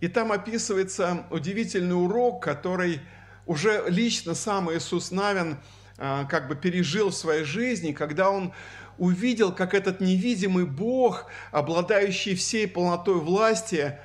И 0.00 0.06
там 0.06 0.30
описывается 0.30 1.26
удивительный 1.30 2.00
урок, 2.00 2.40
который 2.44 3.00
уже 3.44 3.84
лично 3.88 4.34
сам 4.34 4.72
Иисус 4.72 5.10
Навин 5.10 5.58
а, 5.96 6.26
как 6.26 6.46
бы 6.46 6.54
пережил 6.54 7.10
в 7.10 7.16
своей 7.16 7.42
жизни, 7.42 7.90
когда 7.90 8.30
он 8.30 8.52
увидел, 8.98 9.52
как 9.52 9.74
этот 9.74 10.00
невидимый 10.00 10.64
Бог, 10.64 11.26
обладающий 11.50 12.36
всей 12.36 12.68
полнотой 12.68 13.18
власти, 13.18 13.98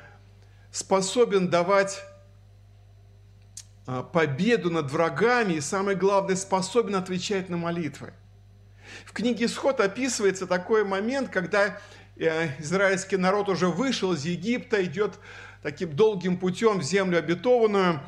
способен 0.71 1.49
давать 1.49 2.03
победу 3.85 4.69
над 4.69 4.91
врагами 4.91 5.53
и, 5.53 5.61
самое 5.61 5.97
главное, 5.97 6.35
способен 6.35 6.95
отвечать 6.95 7.49
на 7.49 7.57
молитвы. 7.57 8.13
В 9.05 9.11
книге 9.11 9.45
«Исход» 9.45 9.79
описывается 9.79 10.47
такой 10.47 10.83
момент, 10.83 11.29
когда 11.29 11.79
э, 12.15 12.49
израильский 12.59 13.17
народ 13.17 13.49
уже 13.49 13.67
вышел 13.67 14.13
из 14.13 14.25
Египта, 14.25 14.83
идет 14.83 15.19
таким 15.61 15.95
долгим 15.95 16.37
путем 16.37 16.79
в 16.79 16.83
землю 16.83 17.17
обетованную. 17.17 18.01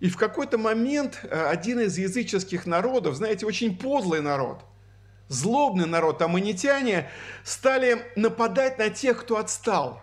И 0.00 0.08
в 0.08 0.16
какой-то 0.16 0.58
момент 0.58 1.20
э, 1.22 1.46
один 1.46 1.80
из 1.80 1.98
языческих 1.98 2.66
народов, 2.66 3.14
знаете, 3.16 3.46
очень 3.46 3.76
подлый 3.76 4.20
народ, 4.20 4.64
злобный 5.28 5.86
народ, 5.86 6.22
аммонитяне, 6.22 7.08
стали 7.44 8.04
нападать 8.16 8.78
на 8.78 8.90
тех, 8.90 9.20
кто 9.20 9.36
отстал. 9.36 10.02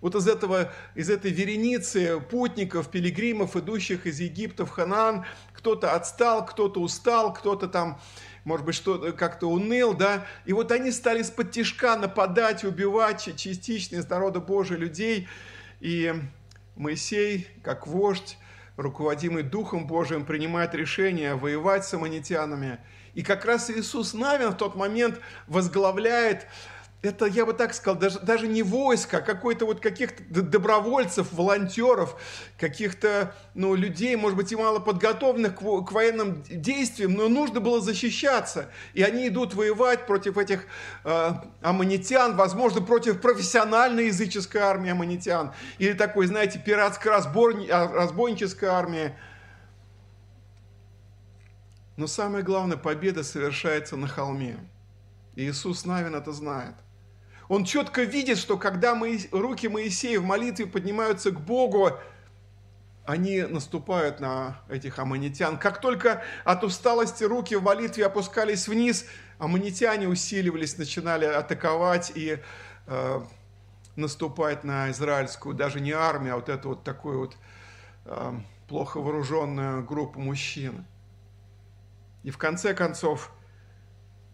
Вот 0.00 0.14
из, 0.14 0.28
этого, 0.28 0.72
из 0.94 1.08
этой 1.08 1.30
вереницы 1.30 2.20
путников, 2.20 2.90
пилигримов, 2.90 3.56
идущих 3.56 4.06
из 4.06 4.20
Египта 4.20 4.66
в 4.66 4.70
Ханаан, 4.70 5.24
кто-то 5.52 5.94
отстал, 5.94 6.44
кто-то 6.44 6.80
устал, 6.80 7.32
кто-то 7.32 7.66
там 7.66 7.98
может 8.44 8.64
быть, 8.64 8.76
что 8.76 9.12
как-то 9.12 9.50
уныл, 9.50 9.92
да, 9.92 10.24
и 10.44 10.52
вот 10.52 10.70
они 10.70 10.92
стали 10.92 11.20
из-под 11.20 11.50
тяжка 11.50 11.96
нападать, 11.96 12.62
убивать 12.62 13.36
частично 13.36 13.96
из 13.96 14.08
народа 14.08 14.38
Божия 14.38 14.78
людей, 14.78 15.26
и 15.80 16.14
Моисей, 16.76 17.48
как 17.64 17.88
вождь, 17.88 18.38
руководимый 18.76 19.42
Духом 19.42 19.88
Божиим, 19.88 20.24
принимает 20.24 20.76
решение 20.76 21.34
воевать 21.34 21.84
с 21.84 21.94
аммонитянами. 21.94 22.78
И 23.14 23.22
как 23.22 23.44
раз 23.46 23.70
Иисус 23.70 24.14
Навин 24.14 24.50
в 24.50 24.56
тот 24.56 24.76
момент 24.76 25.18
возглавляет 25.48 26.46
это, 27.06 27.26
я 27.26 27.46
бы 27.46 27.52
так 27.52 27.74
сказал, 27.74 27.98
даже, 27.98 28.18
даже 28.20 28.48
не 28.48 28.62
войско, 28.62 29.18
а 29.18 29.20
какой-то 29.20 29.66
вот 29.66 29.80
каких-то 29.80 30.22
добровольцев, 30.42 31.32
волонтеров, 31.32 32.16
каких-то 32.58 33.34
ну, 33.54 33.74
людей, 33.74 34.16
может 34.16 34.36
быть, 34.36 34.52
и 34.52 34.56
мало 34.56 34.78
подготовленных 34.78 35.56
к, 35.56 35.60
к 35.60 35.92
военным 35.92 36.42
действиям, 36.42 37.14
но 37.14 37.28
нужно 37.28 37.60
было 37.60 37.80
защищаться. 37.80 38.70
И 38.94 39.02
они 39.02 39.28
идут 39.28 39.54
воевать 39.54 40.06
против 40.06 40.38
этих 40.38 40.66
э, 41.04 41.30
аммонитян, 41.62 42.36
возможно, 42.36 42.80
против 42.80 43.20
профессиональной 43.20 44.06
языческой 44.06 44.62
армии 44.62 44.90
аммонитян, 44.90 45.52
или 45.78 45.92
такой, 45.92 46.26
знаете, 46.26 46.62
пиратско-разбойнической 46.64 48.68
армии. 48.68 49.12
Но 51.96 52.06
самое 52.06 52.44
главное, 52.44 52.76
победа 52.76 53.24
совершается 53.24 53.96
на 53.96 54.06
холме. 54.06 54.58
И 55.34 55.48
Иисус 55.48 55.84
Навин 55.84 56.14
это 56.14 56.32
знает. 56.32 56.74
Он 57.48 57.64
четко 57.64 58.02
видит, 58.02 58.38
что 58.38 58.56
когда 58.58 58.94
мы, 58.94 59.20
руки 59.30 59.68
Моисея 59.68 60.20
в 60.20 60.24
молитве 60.24 60.66
поднимаются 60.66 61.30
к 61.30 61.40
Богу, 61.40 61.92
они 63.04 63.42
наступают 63.42 64.18
на 64.18 64.60
этих 64.68 64.98
аммонитян. 64.98 65.58
Как 65.58 65.80
только 65.80 66.22
от 66.44 66.64
усталости 66.64 67.22
руки 67.22 67.54
в 67.54 67.62
молитве 67.62 68.04
опускались 68.04 68.66
вниз, 68.66 69.06
аммонитяне 69.38 70.08
усиливались, 70.08 70.76
начинали 70.76 71.24
атаковать 71.24 72.10
и 72.16 72.38
э, 72.86 73.20
наступать 73.94 74.64
на 74.64 74.90
израильскую, 74.90 75.54
даже 75.54 75.80
не 75.80 75.92
армию, 75.92 76.34
а 76.34 76.36
вот 76.36 76.48
эту 76.48 76.70
вот 76.70 76.82
такую 76.82 77.20
вот 77.20 77.36
э, 78.06 78.32
плохо 78.68 79.00
вооруженную 79.00 79.84
группу 79.84 80.18
мужчин. 80.18 80.84
И 82.24 82.30
в 82.30 82.38
конце 82.38 82.74
концов 82.74 83.30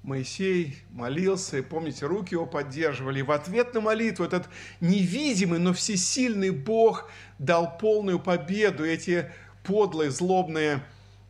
Моисей 0.02 0.78
молился, 0.90 1.58
и 1.58 1.62
помните, 1.62 2.06
руки 2.06 2.34
его 2.34 2.44
поддерживали. 2.44 3.20
И 3.20 3.22
в 3.22 3.30
ответ 3.30 3.72
на 3.72 3.80
молитву 3.80 4.24
этот 4.24 4.48
невидимый, 4.80 5.60
но 5.60 5.72
всесильный 5.72 6.50
Бог 6.50 7.08
дал 7.38 7.78
полную 7.78 8.18
победу. 8.18 8.84
И 8.84 8.90
эти 8.90 9.30
подлые, 9.62 10.10
злобные 10.10 10.82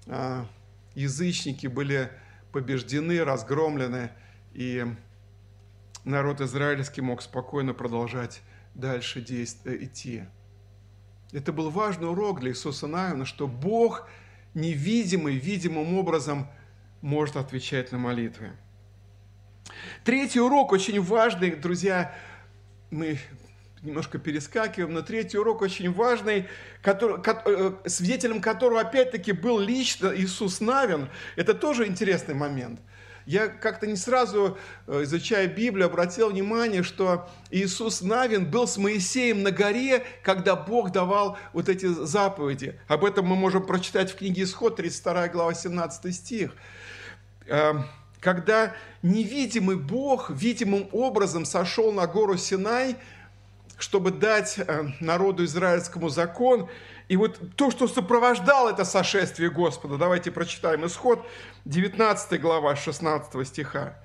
э, 0.06 0.44
язычники 0.94 1.66
были 1.66 2.10
побеждены, 2.50 3.22
разгромлены, 3.24 4.10
и 4.54 4.86
народ 6.04 6.40
израильский 6.40 7.02
мог 7.02 7.20
спокойно 7.20 7.74
продолжать 7.74 8.40
дальше 8.74 9.20
действовать, 9.20 9.82
идти. 9.82 10.22
Это 11.32 11.52
был 11.52 11.70
важный 11.70 12.08
урок 12.08 12.40
для 12.40 12.50
Иисуса 12.50 12.86
Навина, 12.86 13.24
что 13.24 13.46
Бог 13.46 14.08
невидимый, 14.54 15.36
видимым 15.36 15.94
образом 15.98 16.46
может 17.00 17.36
отвечать 17.36 17.90
на 17.92 17.98
молитвы. 17.98 18.52
Третий 20.04 20.40
урок 20.40 20.72
очень 20.72 21.00
важный, 21.00 21.54
друзья, 21.54 22.14
мы 22.90 23.18
немножко 23.82 24.18
перескакиваем, 24.18 24.94
но 24.94 25.02
третий 25.02 25.38
урок 25.38 25.62
очень 25.62 25.92
важный, 25.92 26.46
который, 26.82 27.20
э, 27.26 27.72
свидетелем 27.86 28.40
которого 28.40 28.80
опять-таки 28.80 29.32
был 29.32 29.58
лично 29.58 30.12
Иисус 30.14 30.60
Навин. 30.60 31.08
Это 31.36 31.52
тоже 31.54 31.86
интересный 31.86 32.34
момент. 32.34 32.80
Я 33.24 33.46
как-то 33.48 33.86
не 33.86 33.96
сразу, 33.96 34.58
э, 34.86 35.02
изучая 35.04 35.46
Библию, 35.46 35.86
обратил 35.86 36.30
внимание, 36.30 36.82
что 36.82 37.28
Иисус 37.50 38.02
Навин 38.02 38.50
был 38.50 38.66
с 38.66 38.76
Моисеем 38.78 39.42
на 39.42 39.52
горе, 39.52 40.04
когда 40.22 40.56
Бог 40.56 40.90
давал 40.90 41.38
вот 41.52 41.68
эти 41.68 41.86
заповеди. 41.86 42.80
Об 42.88 43.04
этом 43.04 43.26
мы 43.26 43.36
можем 43.36 43.64
прочитать 43.64 44.10
в 44.12 44.16
книге 44.16 44.42
Исход, 44.42 44.76
32 44.76 45.28
глава, 45.28 45.54
17 45.54 46.12
стих. 46.12 46.52
Когда 48.22 48.74
невидимый 49.02 49.76
Бог 49.76 50.30
видимым 50.30 50.88
образом 50.92 51.44
сошел 51.44 51.92
на 51.92 52.06
гору 52.06 52.38
Синай– 52.38 52.96
чтобы 53.82 54.12
дать 54.12 54.58
э, 54.58 54.84
народу 55.00 55.44
израильскому 55.44 56.08
закон. 56.08 56.68
И 57.08 57.16
вот 57.16 57.40
то, 57.56 57.70
что 57.70 57.88
сопровождало 57.88 58.70
это 58.70 58.84
сошествие 58.84 59.50
Господа, 59.50 59.98
давайте 59.98 60.30
прочитаем 60.30 60.86
исход 60.86 61.26
19 61.64 62.40
глава 62.40 62.76
16 62.76 63.46
стиха. 63.46 63.96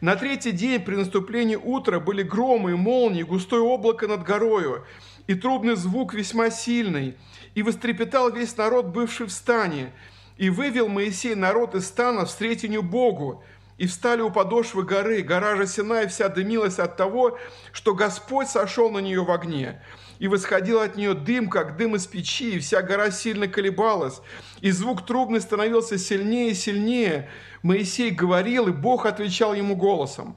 На 0.00 0.16
третий 0.16 0.52
день 0.52 0.80
при 0.80 0.96
наступлении 0.96 1.56
утра 1.56 2.00
были 2.00 2.22
громы 2.22 2.72
и 2.72 2.74
молнии, 2.74 3.22
густое 3.22 3.62
облако 3.62 4.06
над 4.06 4.24
горою, 4.24 4.84
и 5.26 5.34
трубный 5.34 5.76
звук 5.76 6.12
весьма 6.12 6.50
сильный, 6.50 7.16
и 7.54 7.62
вострепетал 7.62 8.32
весь 8.32 8.56
народ, 8.56 8.86
бывший 8.86 9.26
в 9.26 9.32
стане. 9.32 9.92
И 10.38 10.48
вывел 10.48 10.88
Моисей 10.88 11.34
народ 11.34 11.74
из 11.74 11.86
стана 11.86 12.24
встретению 12.24 12.82
Богу, 12.82 13.44
и 13.80 13.86
встали 13.86 14.20
у 14.20 14.30
подошвы 14.30 14.82
горы. 14.82 15.22
Гора 15.22 15.56
же 15.56 15.66
Синай 15.66 16.06
вся 16.06 16.28
дымилась 16.28 16.78
от 16.78 16.98
того, 16.98 17.38
что 17.72 17.94
Господь 17.94 18.46
сошел 18.46 18.90
на 18.90 18.98
нее 18.98 19.24
в 19.24 19.30
огне. 19.30 19.82
И 20.18 20.28
восходил 20.28 20.80
от 20.80 20.96
нее 20.96 21.14
дым, 21.14 21.48
как 21.48 21.78
дым 21.78 21.96
из 21.96 22.06
печи, 22.06 22.56
и 22.56 22.58
вся 22.58 22.82
гора 22.82 23.10
сильно 23.10 23.48
колебалась. 23.48 24.20
И 24.60 24.70
звук 24.70 25.06
трубный 25.06 25.40
становился 25.40 25.96
сильнее 25.96 26.50
и 26.50 26.54
сильнее. 26.54 27.30
Моисей 27.62 28.10
говорил, 28.10 28.68
и 28.68 28.72
Бог 28.72 29.06
отвечал 29.06 29.54
ему 29.54 29.76
голосом. 29.76 30.36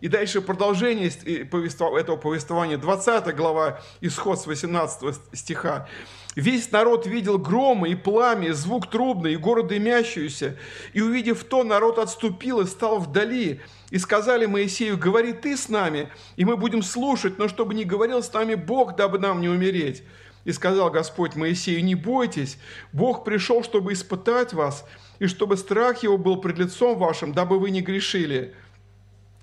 И 0.00 0.06
дальше 0.06 0.40
продолжение 0.40 1.08
этого 1.08 2.16
повествования, 2.16 2.78
20 2.78 3.34
глава, 3.34 3.80
исход 4.02 4.40
с 4.40 4.46
18 4.46 5.16
стиха. 5.32 5.88
Весь 6.34 6.72
народ 6.72 7.06
видел 7.06 7.38
громы 7.38 7.90
и 7.90 7.94
пламя, 7.94 8.48
и 8.48 8.52
звук 8.52 8.90
трубный, 8.90 9.34
и 9.34 9.36
город 9.36 9.68
дымящуюся. 9.68 10.56
И 10.92 11.00
увидев 11.00 11.44
то, 11.44 11.62
народ 11.62 11.98
отступил 11.98 12.60
и 12.60 12.66
стал 12.66 12.98
вдали. 12.98 13.60
И 13.90 13.98
сказали 13.98 14.46
Моисею, 14.46 14.98
говори 14.98 15.32
ты 15.32 15.56
с 15.56 15.68
нами, 15.68 16.08
и 16.36 16.44
мы 16.44 16.56
будем 16.56 16.82
слушать, 16.82 17.38
но 17.38 17.46
чтобы 17.46 17.74
не 17.74 17.84
говорил 17.84 18.22
с 18.22 18.32
нами 18.32 18.56
Бог, 18.56 18.96
дабы 18.96 19.20
нам 19.20 19.40
не 19.40 19.48
умереть. 19.48 20.02
И 20.44 20.52
сказал 20.52 20.90
Господь 20.90 21.36
Моисею, 21.36 21.84
не 21.84 21.94
бойтесь, 21.94 22.58
Бог 22.92 23.24
пришел, 23.24 23.62
чтобы 23.62 23.92
испытать 23.92 24.52
вас, 24.52 24.84
и 25.20 25.26
чтобы 25.26 25.56
страх 25.56 26.02
его 26.02 26.18
был 26.18 26.40
пред 26.40 26.58
лицом 26.58 26.98
вашим, 26.98 27.32
дабы 27.32 27.58
вы 27.58 27.70
не 27.70 27.80
грешили. 27.80 28.54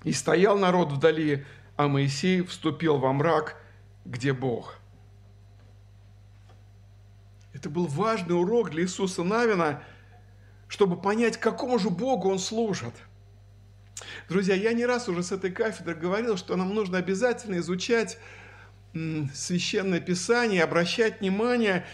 И 0.04 0.12
стоял 0.12 0.58
народ 0.58 0.92
вдали, 0.92 1.44
а 1.76 1.88
Моисей 1.88 2.42
вступил 2.42 2.98
во 2.98 3.12
мрак, 3.12 3.56
где 4.04 4.32
Бог. 4.32 4.81
Это 7.54 7.68
был 7.68 7.86
важный 7.86 8.34
урок 8.34 8.70
для 8.70 8.82
Иисуса 8.82 9.22
Навина, 9.22 9.82
чтобы 10.68 11.00
понять, 11.00 11.36
какому 11.36 11.78
же 11.78 11.90
Богу 11.90 12.30
он 12.30 12.38
служит. 12.38 12.94
Друзья, 14.28 14.54
я 14.54 14.72
не 14.72 14.86
раз 14.86 15.08
уже 15.08 15.22
с 15.22 15.32
этой 15.32 15.52
кафедры 15.52 15.94
говорил, 15.94 16.36
что 16.36 16.56
нам 16.56 16.74
нужно 16.74 16.98
обязательно 16.98 17.56
изучать 17.56 18.18
Священное 19.34 20.00
Писание, 20.00 20.62
обращать 20.62 21.20
внимание, 21.20 21.86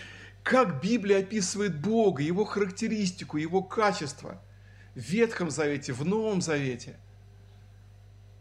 как 0.42 0.81
Библия 0.81 1.18
описывает 1.18 1.79
Бога, 1.81 2.23
Его 2.23 2.44
характеристику, 2.44 3.37
Его 3.37 3.62
качество 3.62 4.40
в 4.94 5.01
Ветхом 5.01 5.51
Завете, 5.51 5.92
в 5.92 6.05
Новом 6.05 6.40
Завете. 6.40 6.97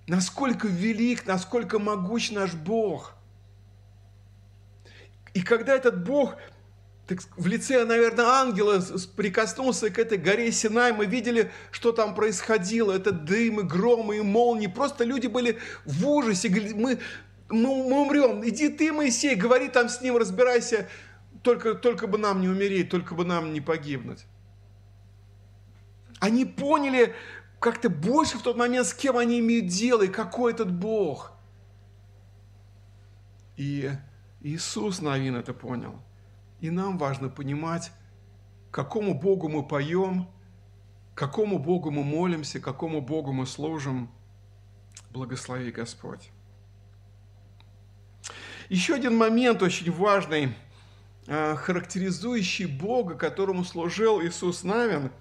Насколько 0.08 0.68
велик, 0.68 1.26
насколько 1.26 1.80
могуч 1.80 2.32
наш 2.32 2.54
Бог. 2.54 3.14
И 5.34 5.42
когда 5.42 5.76
этот 5.76 6.04
Бог 6.04 6.36
так 7.08 7.20
в 7.38 7.48
лице, 7.48 7.86
наверное, 7.86 8.26
ангела 8.26 8.84
прикоснулся 9.16 9.90
к 9.90 9.98
этой 9.98 10.18
горе 10.18 10.52
Синай. 10.52 10.92
Мы 10.92 11.06
видели, 11.06 11.52
что 11.72 11.94
там 11.94 12.14
происходило. 12.14 12.92
Это 12.92 13.14
дым 13.14 13.62
и 13.62 13.64
громы 13.64 14.18
и 14.18 14.22
молнии. 14.22 14.68
Просто 14.68 15.06
люди 15.06 15.28
были 15.28 15.58
в 15.86 16.06
ужасе. 16.06 16.50
Мы, 16.50 17.00
мы, 17.50 17.66
мы 17.66 18.02
умрем. 18.02 18.46
Иди 18.46 18.68
ты, 18.68 18.92
Моисей, 18.92 19.36
говори 19.36 19.70
там 19.70 19.88
с 19.88 20.02
ним, 20.02 20.18
разбирайся. 20.18 20.90
Только, 21.44 21.76
только 21.76 22.08
бы 22.08 22.18
нам 22.18 22.42
не 22.42 22.50
умереть, 22.50 22.90
только 22.90 23.16
бы 23.16 23.24
нам 23.24 23.54
не 23.54 23.62
погибнуть. 23.62 24.26
Они 26.20 26.44
поняли 26.44 27.16
как-то 27.62 27.90
больше 27.90 28.38
в 28.38 28.42
тот 28.42 28.58
момент, 28.58 28.86
с 28.86 28.94
кем 28.94 29.16
они 29.18 29.40
имеют 29.40 29.68
дело 29.68 30.02
и 30.02 30.08
какой 30.08 30.52
этот 30.52 30.74
Бог. 30.74 31.32
И 33.56 33.92
Иисус, 34.42 35.00
наверное, 35.00 35.40
это 35.40 35.54
понял– 35.54 36.02
и 36.60 36.70
нам 36.70 36.98
важно 36.98 37.30
понимать, 37.30 37.92
какому 38.72 39.14
Богу 39.14 39.50
мы 39.50 39.68
поем, 39.68 40.30
какому 41.16 41.60
Богу 41.60 41.92
мы 41.92 42.04
молимся, 42.04 42.60
какому 42.60 43.02
Богу 43.02 43.34
мы 43.34 43.46
служим. 43.46 44.10
Благослови 45.12 45.72
Господь. 45.72 46.30
Еще 48.70 48.96
один 48.96 49.16
момент 49.16 49.62
очень 49.64 49.92
важный, 49.92 50.54
а, 51.28 51.56
характеризующий 51.56 52.66
Бога, 52.66 53.16
которому 53.16 53.64
служил 53.64 54.22
Иисус 54.22 54.64
Навин, 54.64 55.12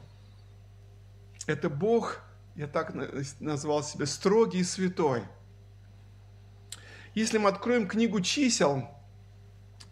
это 1.46 1.70
Бог, 1.70 2.20
я 2.56 2.66
так 2.66 2.92
назвал 3.38 3.84
себя, 3.84 4.06
строгий 4.06 4.60
и 4.60 4.64
святой. 4.64 5.22
Если 7.14 7.38
мы 7.38 7.48
откроем 7.48 7.86
книгу 7.86 8.20
чисел, 8.20 8.90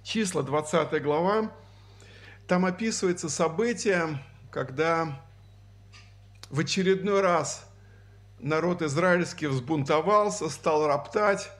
числа, 0.04 0.42
20 0.42 1.02
глава, 1.02 1.50
там 2.46 2.66
описывается 2.66 3.28
событие, 3.30 4.22
когда 4.50 5.20
в 6.50 6.60
очередной 6.60 7.22
раз 7.22 7.66
народ 8.38 8.82
израильский 8.82 9.46
взбунтовался, 9.46 10.50
стал 10.50 10.86
роптать, 10.86 11.50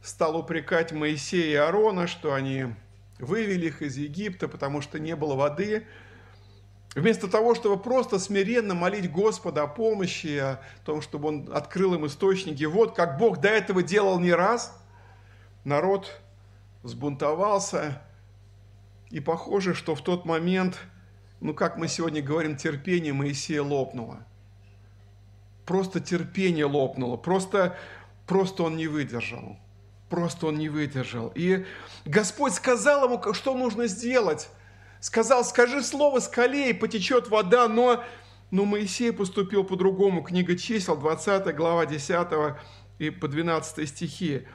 стал 0.00 0.36
упрекать 0.36 0.92
Моисея 0.92 1.50
и 1.50 1.54
Аарона, 1.56 2.06
что 2.06 2.32
они 2.32 2.66
вывели 3.18 3.66
их 3.66 3.82
из 3.82 3.96
Египта, 3.96 4.46
потому 4.46 4.80
что 4.80 5.00
не 5.00 5.16
было 5.16 5.34
воды. 5.34 5.84
Вместо 6.94 7.28
того, 7.28 7.56
чтобы 7.56 7.82
просто 7.82 8.20
смиренно 8.20 8.74
молить 8.74 9.10
Господа 9.10 9.64
о 9.64 9.66
помощи, 9.66 10.38
о 10.38 10.60
том, 10.84 11.02
чтобы 11.02 11.28
Он 11.28 11.50
открыл 11.52 11.94
им 11.94 12.06
источники, 12.06 12.62
вот 12.64 12.94
как 12.94 13.18
Бог 13.18 13.40
до 13.40 13.48
этого 13.48 13.82
делал 13.82 14.20
не 14.20 14.32
раз, 14.32 14.72
народ 15.64 16.20
взбунтовался. 16.82 18.02
И 19.10 19.20
похоже, 19.20 19.74
что 19.74 19.94
в 19.94 20.02
тот 20.02 20.24
момент, 20.24 20.78
ну 21.40 21.54
как 21.54 21.76
мы 21.76 21.88
сегодня 21.88 22.22
говорим, 22.22 22.56
терпение 22.56 23.12
Моисея 23.12 23.62
лопнуло. 23.62 24.26
Просто 25.64 26.00
терпение 26.00 26.64
лопнуло, 26.64 27.16
просто, 27.16 27.76
просто 28.26 28.62
он 28.62 28.76
не 28.76 28.86
выдержал. 28.86 29.58
Просто 30.08 30.46
он 30.46 30.56
не 30.56 30.68
выдержал. 30.70 31.30
И 31.34 31.66
Господь 32.06 32.54
сказал 32.54 33.04
ему, 33.04 33.34
что 33.34 33.54
нужно 33.54 33.86
сделать. 33.86 34.48
сказал, 35.00 35.44
скажи 35.44 35.82
слово 35.82 36.20
скале, 36.20 36.70
и 36.70 36.72
потечет 36.72 37.28
вода, 37.28 37.68
но, 37.68 38.02
но 38.50 38.64
Моисей 38.64 39.12
поступил 39.12 39.64
по-другому. 39.64 40.22
Книга 40.22 40.56
чисел, 40.56 40.96
20 40.96 41.54
глава 41.54 41.84
10 41.84 42.56
и 42.98 43.10
по 43.10 43.28
12 43.28 43.88
стихи. 43.88 44.46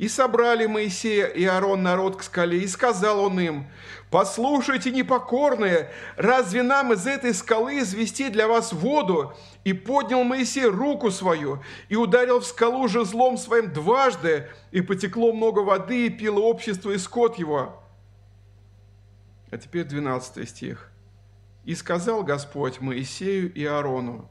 И 0.00 0.08
собрали 0.08 0.64
Моисея 0.64 1.26
и 1.26 1.44
Аарон 1.44 1.82
народ 1.82 2.16
к 2.16 2.22
скале, 2.22 2.60
и 2.60 2.66
сказал 2.66 3.20
он 3.20 3.38
им, 3.38 3.66
«Послушайте, 4.10 4.90
непокорные, 4.90 5.90
разве 6.16 6.62
нам 6.62 6.94
из 6.94 7.06
этой 7.06 7.34
скалы 7.34 7.80
извести 7.80 8.30
для 8.30 8.48
вас 8.48 8.72
воду?» 8.72 9.34
И 9.62 9.74
поднял 9.74 10.24
Моисей 10.24 10.64
руку 10.64 11.10
свою, 11.10 11.62
и 11.90 11.96
ударил 11.96 12.40
в 12.40 12.46
скалу 12.46 12.88
жезлом 12.88 13.36
своим 13.36 13.74
дважды, 13.74 14.48
и 14.70 14.80
потекло 14.80 15.34
много 15.34 15.58
воды, 15.58 16.06
и 16.06 16.08
пило 16.08 16.40
общество 16.46 16.92
и 16.92 16.96
скот 16.96 17.38
его. 17.38 17.78
А 19.50 19.58
теперь 19.58 19.84
12 19.84 20.48
стих. 20.48 20.90
«И 21.66 21.74
сказал 21.74 22.22
Господь 22.22 22.80
Моисею 22.80 23.52
и 23.52 23.66
Аарону, 23.66 24.30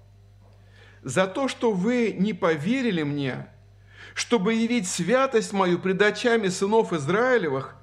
«За 1.03 1.27
то, 1.27 1.47
что 1.47 1.71
вы 1.71 2.15
не 2.17 2.33
поверили 2.33 3.03
мне, 3.03 3.45
чтобы 4.19 4.53
явить 4.53 4.87
святость 4.87 5.53
мою 5.53 5.79
пред 5.79 6.01
очами 6.01 6.47
сынов 6.49 6.93
Израилевых, 6.93 7.75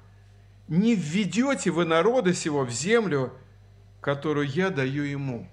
не 0.67 0.95
введете 0.95 1.71
вы 1.71 1.85
народа 1.85 2.33
сего 2.33 2.63
в 2.63 2.69
землю, 2.69 3.33
которую 4.01 4.47
я 4.47 4.69
даю 4.69 5.03
ему». 5.03 5.49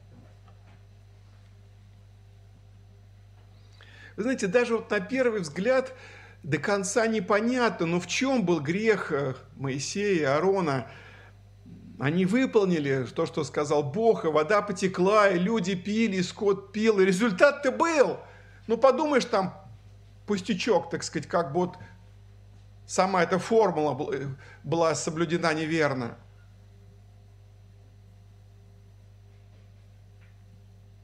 Вы 4.16 4.23
знаете, 4.23 4.47
даже 4.47 4.77
вот 4.77 4.90
на 4.90 5.01
первый 5.01 5.40
взгляд 5.40 5.92
до 6.44 6.59
конца 6.59 7.07
непонятно, 7.09 7.87
но 7.87 7.99
в 7.99 8.07
чем 8.07 8.44
был 8.44 8.61
грех 8.61 9.11
э, 9.11 9.35
Моисея 9.57 10.20
и 10.20 10.23
Аарона– 10.23 10.87
они 11.99 12.27
выполнили 12.27 13.07
то, 13.14 13.25
что 13.25 13.44
сказал 13.44 13.83
Бог, 13.83 14.25
и 14.25 14.29
вода 14.29 14.62
потекла, 14.62 15.29
и 15.29 15.38
люди 15.38 15.77
пили, 15.77 16.16
и 16.16 16.23
скот 16.23 16.73
пил, 16.73 16.99
и 16.99 17.05
результат-то 17.05 17.70
был. 17.70 18.18
Ну, 18.66 18.77
подумаешь, 18.77 19.25
там 19.25 19.63
пустячок, 20.26 20.90
так 20.90 21.02
сказать, 21.02 21.28
как 21.28 21.52
бы 21.52 21.60
вот 21.60 21.78
сама 22.87 23.22
эта 23.22 23.38
формула 23.38 23.98
была 24.62 24.94
соблюдена 24.94 25.52
неверно. 25.54 26.18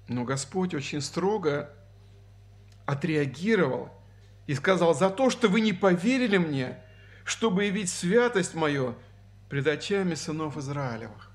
Но 0.09 0.25
Господь 0.25 0.75
очень 0.75 1.01
строго 1.01 1.73
отреагировал 2.87 3.91
и 4.47 4.55
сказал, 4.55 4.95
за 4.95 5.11
то, 5.11 5.31
что 5.31 5.49
вы 5.49 5.61
не 5.61 5.73
поверили 5.73 6.39
мне, 6.39 6.83
чтобы 7.25 7.65
явить 7.65 7.91
святость 7.91 8.55
мою– 8.55 8.97
пред 9.51 9.67
очами 9.67 10.15
сынов 10.15 10.57
Израилевых. 10.57 11.29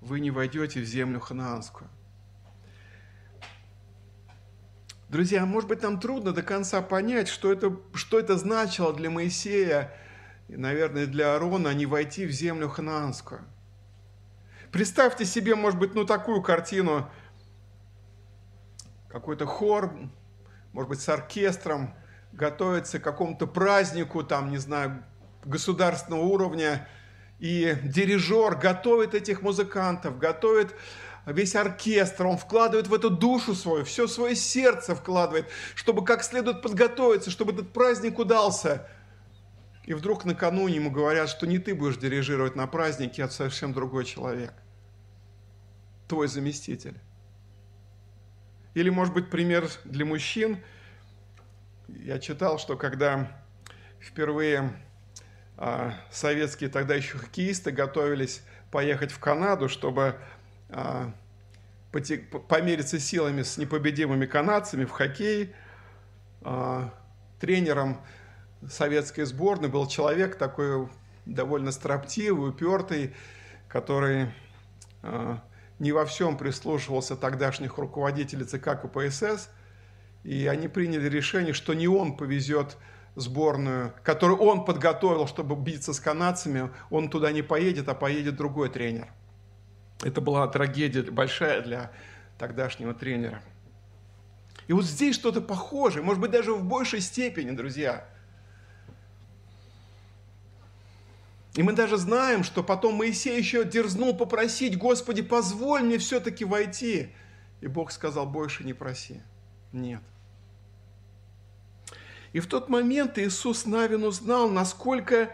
Вы 0.00 0.18
не 0.18 0.32
войдете 0.32 0.80
в 0.80 0.84
землю 0.84 1.20
ханаанскую. 1.20 1.88
Друзья, 5.12 5.44
может 5.44 5.68
быть, 5.68 5.82
нам 5.82 6.00
трудно 6.00 6.32
до 6.32 6.42
конца 6.42 6.80
понять, 6.80 7.28
что 7.28 7.52
это, 7.52 7.76
что 7.92 8.18
это 8.18 8.38
значило 8.38 8.94
для 8.94 9.10
Моисея 9.10 9.92
и, 10.48 10.56
наверное, 10.56 11.04
для 11.04 11.34
Аарона 11.34 11.74
не 11.74 11.84
войти 11.84 12.24
в 12.24 12.30
землю 12.30 12.70
ханаанскую. 12.70 13.42
Представьте 14.70 15.26
себе, 15.26 15.54
может 15.54 15.78
быть, 15.78 15.94
ну 15.94 16.06
такую 16.06 16.40
картину, 16.40 17.10
какой-то 19.10 19.44
хор, 19.44 19.92
может 20.72 20.88
быть, 20.88 21.02
с 21.02 21.08
оркестром, 21.10 21.94
готовится 22.32 22.98
к 22.98 23.04
какому-то 23.04 23.46
празднику, 23.46 24.24
там, 24.24 24.48
не 24.48 24.56
знаю, 24.56 25.04
государственного 25.44 26.22
уровня, 26.22 26.88
и 27.38 27.76
дирижер 27.82 28.56
готовит 28.56 29.12
этих 29.12 29.42
музыкантов, 29.42 30.16
готовит 30.16 30.74
весь 31.26 31.54
оркестр, 31.54 32.26
он 32.26 32.36
вкладывает 32.36 32.88
в 32.88 32.94
эту 32.94 33.10
душу 33.10 33.54
свою, 33.54 33.84
все 33.84 34.08
свое 34.08 34.34
сердце 34.34 34.94
вкладывает, 34.94 35.46
чтобы 35.74 36.04
как 36.04 36.24
следует 36.24 36.62
подготовиться, 36.62 37.30
чтобы 37.30 37.52
этот 37.52 37.72
праздник 37.72 38.18
удался. 38.18 38.88
И 39.84 39.94
вдруг 39.94 40.24
накануне 40.24 40.76
ему 40.76 40.90
говорят, 40.90 41.28
что 41.28 41.46
не 41.46 41.58
ты 41.58 41.74
будешь 41.74 41.96
дирижировать 41.96 42.56
на 42.56 42.66
празднике, 42.66 43.24
а 43.24 43.28
совсем 43.28 43.72
другой 43.72 44.04
человек. 44.04 44.52
Твой 46.08 46.28
заместитель. 46.28 46.98
Или, 48.74 48.90
может 48.90 49.12
быть, 49.12 49.28
пример 49.28 49.68
для 49.84 50.04
мужчин. 50.04 50.58
Я 51.88 52.18
читал, 52.18 52.58
что 52.58 52.76
когда 52.76 53.42
впервые 54.00 54.72
а, 55.56 55.94
советские 56.10 56.70
тогда 56.70 56.94
еще 56.94 57.18
хоккеисты 57.18 57.70
готовились 57.70 58.42
поехать 58.70 59.12
в 59.12 59.18
Канаду, 59.18 59.68
чтобы 59.68 60.16
помериться 62.48 62.98
силами 62.98 63.42
с 63.42 63.58
непобедимыми 63.58 64.26
канадцами 64.26 64.84
в 64.84 64.90
хоккей. 64.90 65.54
А, 66.42 66.92
тренером 67.40 68.00
советской 68.68 69.24
сборной 69.24 69.68
был 69.68 69.86
человек 69.86 70.36
такой 70.36 70.88
довольно 71.26 71.72
строптивый, 71.72 72.50
упертый, 72.50 73.14
который 73.68 74.32
не 75.78 75.90
во 75.90 76.04
всем 76.04 76.38
прислушивался 76.38 77.16
тогдашних 77.16 77.76
руководителей 77.78 78.44
ЦК 78.44 78.80
КПСС, 78.80 79.50
и 80.22 80.46
они 80.46 80.68
приняли 80.68 81.08
решение, 81.08 81.54
что 81.54 81.74
не 81.74 81.88
он 81.88 82.16
повезет 82.16 82.76
сборную, 83.16 83.92
которую 84.04 84.38
он 84.38 84.64
подготовил, 84.64 85.26
чтобы 85.26 85.56
биться 85.56 85.92
с 85.92 85.98
канадцами, 85.98 86.70
он 86.88 87.10
туда 87.10 87.32
не 87.32 87.42
поедет, 87.42 87.88
а 87.88 87.94
поедет 87.94 88.36
другой 88.36 88.70
тренер. 88.70 89.12
Это 90.02 90.20
была 90.20 90.46
трагедия 90.48 91.02
большая 91.02 91.62
для 91.62 91.92
тогдашнего 92.38 92.92
тренера. 92.92 93.42
И 94.66 94.72
вот 94.72 94.84
здесь 94.84 95.14
что-то 95.14 95.40
похожее, 95.40 96.02
может 96.02 96.20
быть, 96.20 96.30
даже 96.30 96.52
в 96.52 96.64
большей 96.64 97.00
степени, 97.00 97.50
друзья. 97.50 98.06
И 101.54 101.62
мы 101.62 101.72
даже 101.72 101.98
знаем, 101.98 102.44
что 102.44 102.62
потом 102.62 102.94
Моисей 102.94 103.36
еще 103.36 103.64
дерзнул 103.64 104.16
попросить, 104.16 104.78
Господи, 104.78 105.22
позволь 105.22 105.82
мне 105.82 105.98
все-таки 105.98 106.44
войти. 106.44 107.12
И 107.60 107.66
Бог 107.66 107.92
сказал, 107.92 108.26
больше 108.26 108.64
не 108.64 108.72
проси. 108.72 109.20
Нет. 109.72 110.02
И 112.32 112.40
в 112.40 112.46
тот 112.46 112.68
момент 112.70 113.18
Иисус 113.18 113.66
Навин 113.66 114.04
узнал, 114.04 114.48
насколько 114.48 115.30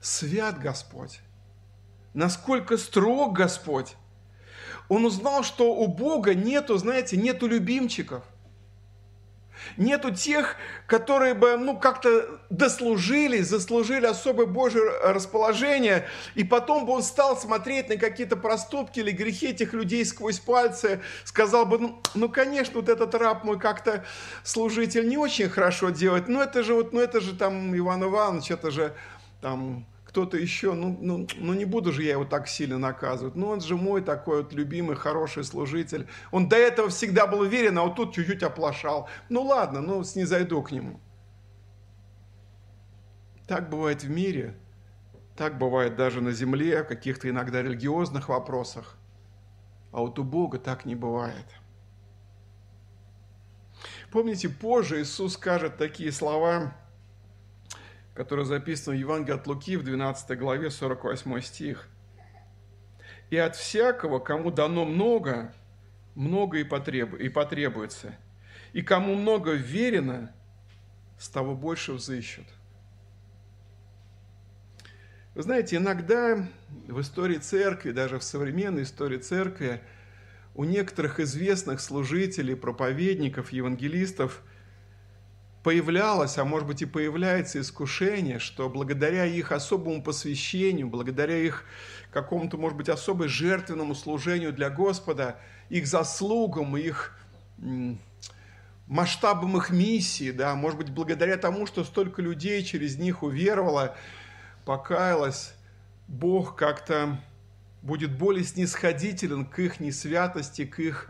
свят 0.00 0.60
Господь, 0.60 1.20
насколько 2.14 2.78
строг 2.78 3.32
Господь. 3.32 3.96
Он 4.88 5.04
узнал, 5.04 5.42
что 5.42 5.74
у 5.74 5.86
Бога 5.86 6.34
нету, 6.34 6.76
знаете, 6.78 7.16
нету 7.16 7.46
любимчиков– 7.46 8.22
Нету 9.76 10.10
тех, 10.14 10.56
которые 10.86 11.34
бы, 11.34 11.56
ну, 11.56 11.78
как-то 11.78 12.40
дослужились, 12.50 13.48
заслужили 13.48 14.06
особое 14.06 14.46
Божье 14.46 14.82
расположение, 15.02 16.06
и 16.34 16.44
потом 16.44 16.86
бы 16.86 16.92
он 16.92 17.02
стал 17.02 17.36
смотреть 17.36 17.88
на 17.88 17.96
какие-то 17.96 18.36
проступки 18.36 19.00
или 19.00 19.10
грехи 19.10 19.48
этих 19.48 19.72
людей 19.72 20.04
сквозь 20.04 20.38
пальцы, 20.38 21.00
сказал 21.24 21.66
бы, 21.66 21.78
ну, 21.78 22.02
ну 22.14 22.28
конечно, 22.28 22.80
вот 22.80 22.88
этот 22.88 23.14
раб 23.14 23.44
мой 23.44 23.58
как-то 23.58 24.04
служитель 24.44 25.08
не 25.08 25.16
очень 25.16 25.48
хорошо 25.48 25.90
делает, 25.90 26.28
ну, 26.28 26.40
это 26.40 26.62
же 26.62 26.74
вот, 26.74 26.92
ну, 26.92 27.00
это 27.00 27.20
же 27.20 27.34
там 27.34 27.76
Иван 27.76 28.04
Иванович, 28.04 28.52
это 28.52 28.70
же 28.70 28.94
там 29.40 29.86
кто-то 30.16 30.38
еще, 30.38 30.72
ну, 30.72 30.96
ну, 30.98 31.26
ну 31.36 31.52
не 31.52 31.66
буду 31.66 31.92
же 31.92 32.02
я 32.02 32.12
его 32.12 32.24
так 32.24 32.48
сильно 32.48 32.78
наказывать. 32.78 33.34
Ну 33.34 33.48
он 33.48 33.60
же 33.60 33.76
мой 33.76 34.00
такой 34.00 34.42
вот 34.42 34.54
любимый, 34.54 34.96
хороший 34.96 35.44
служитель. 35.44 36.08
Он 36.30 36.48
до 36.48 36.56
этого 36.56 36.88
всегда 36.88 37.26
был 37.26 37.40
уверен, 37.40 37.76
а 37.76 37.82
вот 37.82 37.96
тут 37.96 38.14
чуть-чуть 38.14 38.42
оплошал. 38.42 39.10
Ну 39.28 39.42
ладно, 39.42 39.82
ну 39.82 40.02
снизойду 40.04 40.62
к 40.62 40.72
нему. 40.72 41.00
Так 43.46 43.68
бывает 43.68 44.04
в 44.04 44.08
мире, 44.08 44.56
так 45.36 45.58
бывает 45.58 45.96
даже 45.96 46.22
на 46.22 46.32
земле, 46.32 46.82
в 46.82 46.86
каких-то 46.86 47.28
иногда 47.28 47.60
религиозных 47.60 48.30
вопросах. 48.30 48.96
А 49.92 49.98
вот 50.00 50.18
у 50.18 50.24
Бога 50.24 50.58
так 50.58 50.86
не 50.86 50.94
бывает. 50.94 51.44
Помните, 54.10 54.48
позже 54.48 55.02
Иисус 55.02 55.34
скажет 55.34 55.76
такие 55.76 56.10
слова– 56.10 56.74
которое 58.16 58.44
записано 58.44 58.96
в 58.96 58.98
Евангелии 58.98 59.36
от 59.36 59.46
Луки 59.46 59.76
в 59.76 59.84
12 59.84 60.38
главе 60.38 60.70
48 60.70 61.40
стих. 61.42 61.86
«И 63.28 63.36
от 63.36 63.56
всякого, 63.56 64.20
кому 64.20 64.50
дано 64.50 64.84
много, 64.84 65.52
много 66.14 66.58
и, 66.58 66.64
потреб... 66.64 67.14
и 67.14 67.28
потребуется, 67.28 68.16
и 68.72 68.80
кому 68.82 69.14
много 69.14 69.52
верено, 69.52 70.32
с 71.18 71.28
того 71.28 71.54
больше 71.54 71.92
взыщут». 71.92 72.46
Вы 75.34 75.42
знаете, 75.42 75.76
иногда 75.76 76.48
в 76.88 76.98
истории 77.02 77.36
церкви, 77.36 77.90
даже 77.90 78.18
в 78.18 78.24
современной 78.24 78.84
истории 78.84 79.18
церкви, 79.18 79.82
у 80.54 80.64
некоторых 80.64 81.20
известных 81.20 81.80
служителей, 81.80 82.56
проповедников, 82.56 83.52
евангелистов– 83.52 84.42
появлялось, 85.66 86.38
а 86.38 86.44
может 86.44 86.68
быть 86.68 86.82
и 86.82 86.86
появляется 86.86 87.60
искушение, 87.60 88.38
что 88.38 88.68
благодаря 88.68 89.26
их 89.26 89.50
особому 89.50 90.00
посвящению, 90.00 90.86
благодаря 90.86 91.36
их 91.36 91.64
какому-то, 92.12 92.56
может 92.56 92.78
быть, 92.78 92.88
особо 92.88 93.26
жертвенному 93.26 93.96
служению 93.96 94.52
для 94.52 94.70
Господа, 94.70 95.40
их 95.68 95.88
заслугам, 95.88 96.76
их 96.76 97.18
масштабам 98.86 99.56
их 99.56 99.70
миссии, 99.70 100.30
да, 100.30 100.54
может 100.54 100.78
быть, 100.78 100.90
благодаря 100.90 101.36
тому, 101.36 101.66
что 101.66 101.82
столько 101.82 102.22
людей 102.22 102.62
через 102.62 102.96
них 102.96 103.24
уверовало, 103.24 103.96
покаялось, 104.64 105.52
Бог 106.06 106.54
как-то 106.54 107.20
будет 107.82 108.16
более 108.16 108.44
снисходителен 108.44 109.44
к 109.44 109.58
их 109.58 109.80
несвятости, 109.80 110.64
к 110.64 110.78
их 110.78 111.08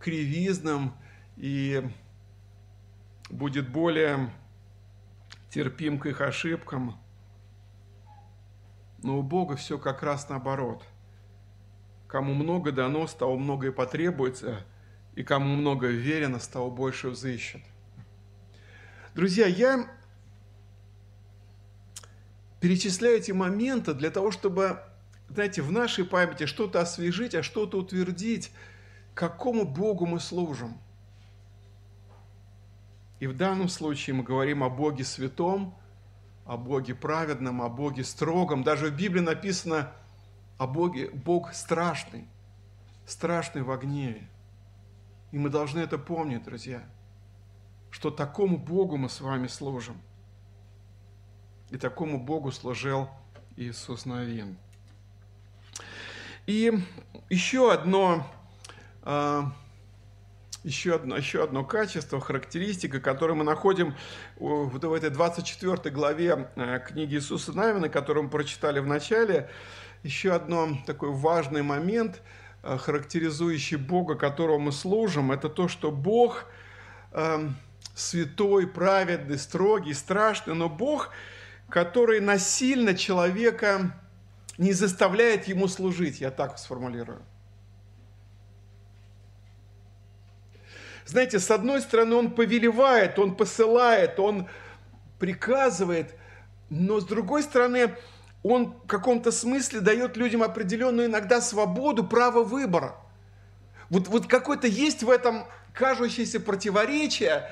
кривизнам 0.00 0.92
и 1.36 1.84
будет 3.32 3.70
более 3.70 4.30
терпим 5.48 5.98
к 5.98 6.06
их 6.06 6.20
ошибкам. 6.20 7.00
Но 9.02 9.18
у 9.18 9.22
Бога 9.22 9.56
все 9.56 9.78
как 9.78 10.02
раз 10.02 10.28
наоборот. 10.28 10.84
Кому 12.06 12.34
много 12.34 12.72
дано, 12.72 13.06
с 13.06 13.14
того 13.14 13.36
много 13.38 13.68
и 13.68 13.70
потребуется, 13.70 14.64
и 15.14 15.24
кому 15.24 15.56
много 15.56 15.88
верено, 15.88 16.38
с 16.38 16.46
того 16.46 16.70
больше 16.70 17.08
взыщет. 17.08 17.62
Друзья, 19.14 19.46
я 19.46 19.90
перечисляю 22.60 23.16
эти 23.16 23.32
моменты 23.32 23.94
для 23.94 24.10
того, 24.10 24.30
чтобы, 24.30 24.78
знаете, 25.30 25.62
в 25.62 25.72
нашей 25.72 26.04
памяти 26.04 26.44
что-то 26.44 26.80
освежить, 26.82 27.34
а 27.34 27.42
что-то 27.42 27.78
утвердить, 27.78 28.52
какому 29.14 29.64
Богу 29.64 30.04
мы 30.04 30.20
служим. 30.20 30.78
И 33.22 33.28
в 33.28 33.36
данном 33.36 33.68
случае 33.68 34.16
мы 34.16 34.24
говорим 34.24 34.64
о 34.64 34.68
Боге 34.68 35.04
святом, 35.04 35.78
о 36.44 36.56
Боге 36.56 36.92
праведном, 36.92 37.62
о 37.62 37.68
Боге 37.68 38.02
строгом. 38.02 38.64
Даже 38.64 38.88
в 38.88 38.96
Библии 38.96 39.20
написано 39.20 39.92
о 40.58 40.66
Боге, 40.66 41.08
Бог 41.10 41.54
страшный, 41.54 42.26
страшный 43.06 43.62
в 43.62 43.76
гневе. 43.76 44.28
И 45.30 45.38
мы 45.38 45.50
должны 45.50 45.78
это 45.78 45.98
помнить, 45.98 46.42
друзья, 46.42 46.82
что 47.92 48.10
такому 48.10 48.58
Богу 48.58 48.96
мы 48.96 49.08
с 49.08 49.20
вами 49.20 49.46
служим. 49.46 50.02
И 51.70 51.76
такому 51.76 52.18
Богу 52.18 52.50
служил 52.50 53.08
Иисус 53.54 54.04
Новин. 54.04 54.58
И 56.48 56.76
еще 57.30 57.72
одно, 57.72 58.26
а, 59.02 59.52
еще 60.64 60.94
одно, 60.94 61.16
еще 61.16 61.42
одно 61.42 61.64
качество, 61.64 62.20
характеристика, 62.20 63.00
которое 63.00 63.34
мы 63.34 63.44
находим 63.44 63.94
в 64.36 64.92
этой 64.92 65.10
24 65.10 65.94
главе 65.94 66.48
э, 66.56 66.80
книги 66.86 67.14
Иисуса 67.14 67.52
Навина, 67.52 67.88
которую 67.88 68.24
мы 68.24 68.30
прочитали 68.30 68.78
в 68.78 68.86
начале, 68.86 69.48
еще 70.02 70.32
одно 70.32 70.78
такой 70.86 71.10
важный 71.10 71.62
момент, 71.62 72.22
э, 72.62 72.78
характеризующий 72.78 73.76
Бога, 73.76 74.14
которого 74.14 74.58
мы 74.58 74.72
служим, 74.72 75.32
это 75.32 75.48
то, 75.48 75.68
что 75.68 75.90
Бог 75.90 76.46
э, 77.12 77.48
святой, 77.94 78.66
праведный, 78.66 79.38
строгий, 79.38 79.94
страшный, 79.94 80.54
но 80.54 80.68
Бог– 80.68 81.10
который 81.72 82.20
насильно 82.20 82.94
человека 82.94 83.98
не 84.58 84.74
заставляет 84.74 85.48
ему 85.48 85.68
служить, 85.68 86.20
я 86.20 86.30
так 86.30 86.58
сформулирую. 86.58 87.22
Знаете, 91.04 91.38
с 91.38 91.50
одной 91.50 91.80
стороны, 91.80 92.14
он 92.14 92.30
повелевает, 92.30 93.18
он 93.18 93.34
посылает, 93.34 94.18
он 94.18 94.48
приказывает, 95.18 96.14
но 96.70 97.00
с 97.00 97.04
другой 97.04 97.42
стороны, 97.42 97.94
он 98.42 98.74
в 98.84 98.86
каком-то 98.86 99.30
смысле 99.30 99.80
дает 99.80 100.16
людям 100.16 100.42
определенную 100.42 101.08
иногда 101.08 101.40
свободу, 101.40 102.04
право 102.04 102.42
выбора. 102.42 102.96
Вот, 103.90 104.08
вот 104.08 104.26
какое-то 104.26 104.66
есть 104.66 105.02
в 105.02 105.10
этом 105.10 105.46
кажущееся 105.74 106.40
противоречие, 106.40 107.48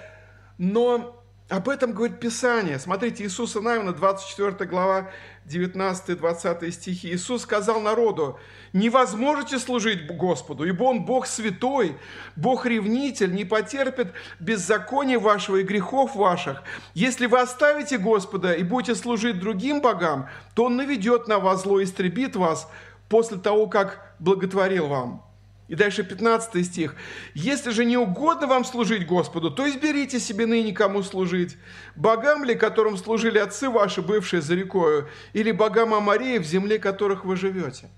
но 0.59 1.20
об 1.51 1.69
этом 1.69 1.93
говорит 1.93 2.21
Писание. 2.21 2.79
Смотрите, 2.79 3.25
Иисуса 3.25 3.61
Навина, 3.61 3.93
24 3.93 4.71
глава, 4.71 5.11
19-20 5.49 6.71
стихи. 6.71 7.13
Иисус 7.13 7.43
сказал 7.43 7.81
народу, 7.81 8.39
не 8.73 8.89
возможете 8.89 9.59
служить 9.59 10.07
Господу, 10.07 10.65
ибо 10.65 10.85
Он 10.85 11.05
Бог 11.05 11.27
святой, 11.27 11.97
Бог 12.37 12.67
ревнитель, 12.67 13.35
не 13.35 13.45
потерпит 13.45 14.13
беззакония 14.39 15.19
вашего 15.19 15.57
и 15.57 15.65
грехов 15.65 16.15
ваших. 16.15 16.63
Если 16.95 17.27
вы 17.27 17.41
оставите 17.41 17.99
Господа 17.99 18.53
и 18.53 18.63
будете 18.63 18.95
служить 18.95 19.41
другим 19.41 19.81
богам, 19.81 20.29
то 20.55 20.67
Он 20.67 20.77
наведет 20.77 21.27
на 21.27 21.41
вас 21.41 21.63
зло 21.63 21.81
и 21.81 21.85
истребит 21.85 22.37
вас 22.37 22.71
после 23.09 23.39
того, 23.39 23.67
как 23.67 24.15
благотворил 24.21 24.87
вам. 24.87 25.30
И 25.71 25.77
дальше 25.77 26.03
15 26.03 26.67
стих. 26.67 26.97
«Если 27.33 27.71
же 27.71 27.85
не 27.85 27.97
угодно 27.97 28.49
вам 28.49 28.65
служить 28.65 29.07
Господу, 29.07 29.53
то 29.53 29.71
изберите 29.71 30.19
себе 30.19 30.45
ныне 30.45 30.73
кому 30.73 31.05
служить. 31.05 31.57
Богам 31.95 32.43
ли, 32.43 32.57
которым 32.57 32.97
служили 32.97 33.39
отцы 33.39 33.71
ваши, 33.71 34.03
бывшие 34.03 34.43
за 34.43 34.57
рекою, 34.57 35.09
или 35.33 35.53
богам 35.53 35.95
Амарии, 35.95 36.39
в 36.39 36.45
земле 36.45 36.81
которых 36.81 37.25
вы 37.25 37.37
живете?» 37.37 37.89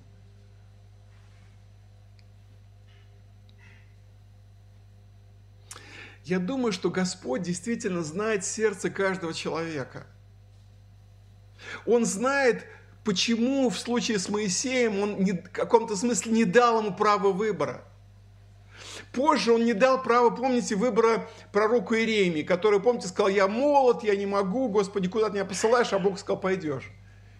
Я 6.24 6.40
думаю, 6.40 6.72
что 6.72 6.90
Господь 6.90 7.40
действительно 7.40 8.02
знает 8.02 8.44
сердце 8.44 8.90
каждого 8.90 9.32
человека. 9.32 10.06
Он 11.86 12.04
знает, 12.04 12.66
почему 13.04 13.68
в 13.70 13.78
случае 13.78 14.18
с 14.18 14.28
Моисеем 14.28 15.00
он 15.00 15.18
не, 15.20 15.32
в 15.32 15.50
каком-то 15.50 15.96
смысле 15.96 16.32
не 16.32 16.44
дал 16.44 16.80
ему 16.80 16.94
право 16.94 17.32
выбора. 17.32 17.84
Позже 19.12 19.52
он 19.52 19.64
не 19.64 19.74
дал 19.74 20.02
права, 20.02 20.30
помните, 20.30 20.74
выбора 20.74 21.28
пророку 21.52 21.94
Иеремии, 21.94 22.42
который, 22.42 22.80
помните, 22.80 23.08
сказал, 23.08 23.28
я 23.28 23.46
молод, 23.46 24.02
я 24.02 24.16
не 24.16 24.26
могу, 24.26 24.68
Господи, 24.68 25.08
куда 25.08 25.28
ты 25.28 25.34
меня 25.34 25.44
посылаешь, 25.44 25.92
а 25.92 25.98
Бог 25.98 26.18
сказал, 26.18 26.40
пойдешь. 26.40 26.90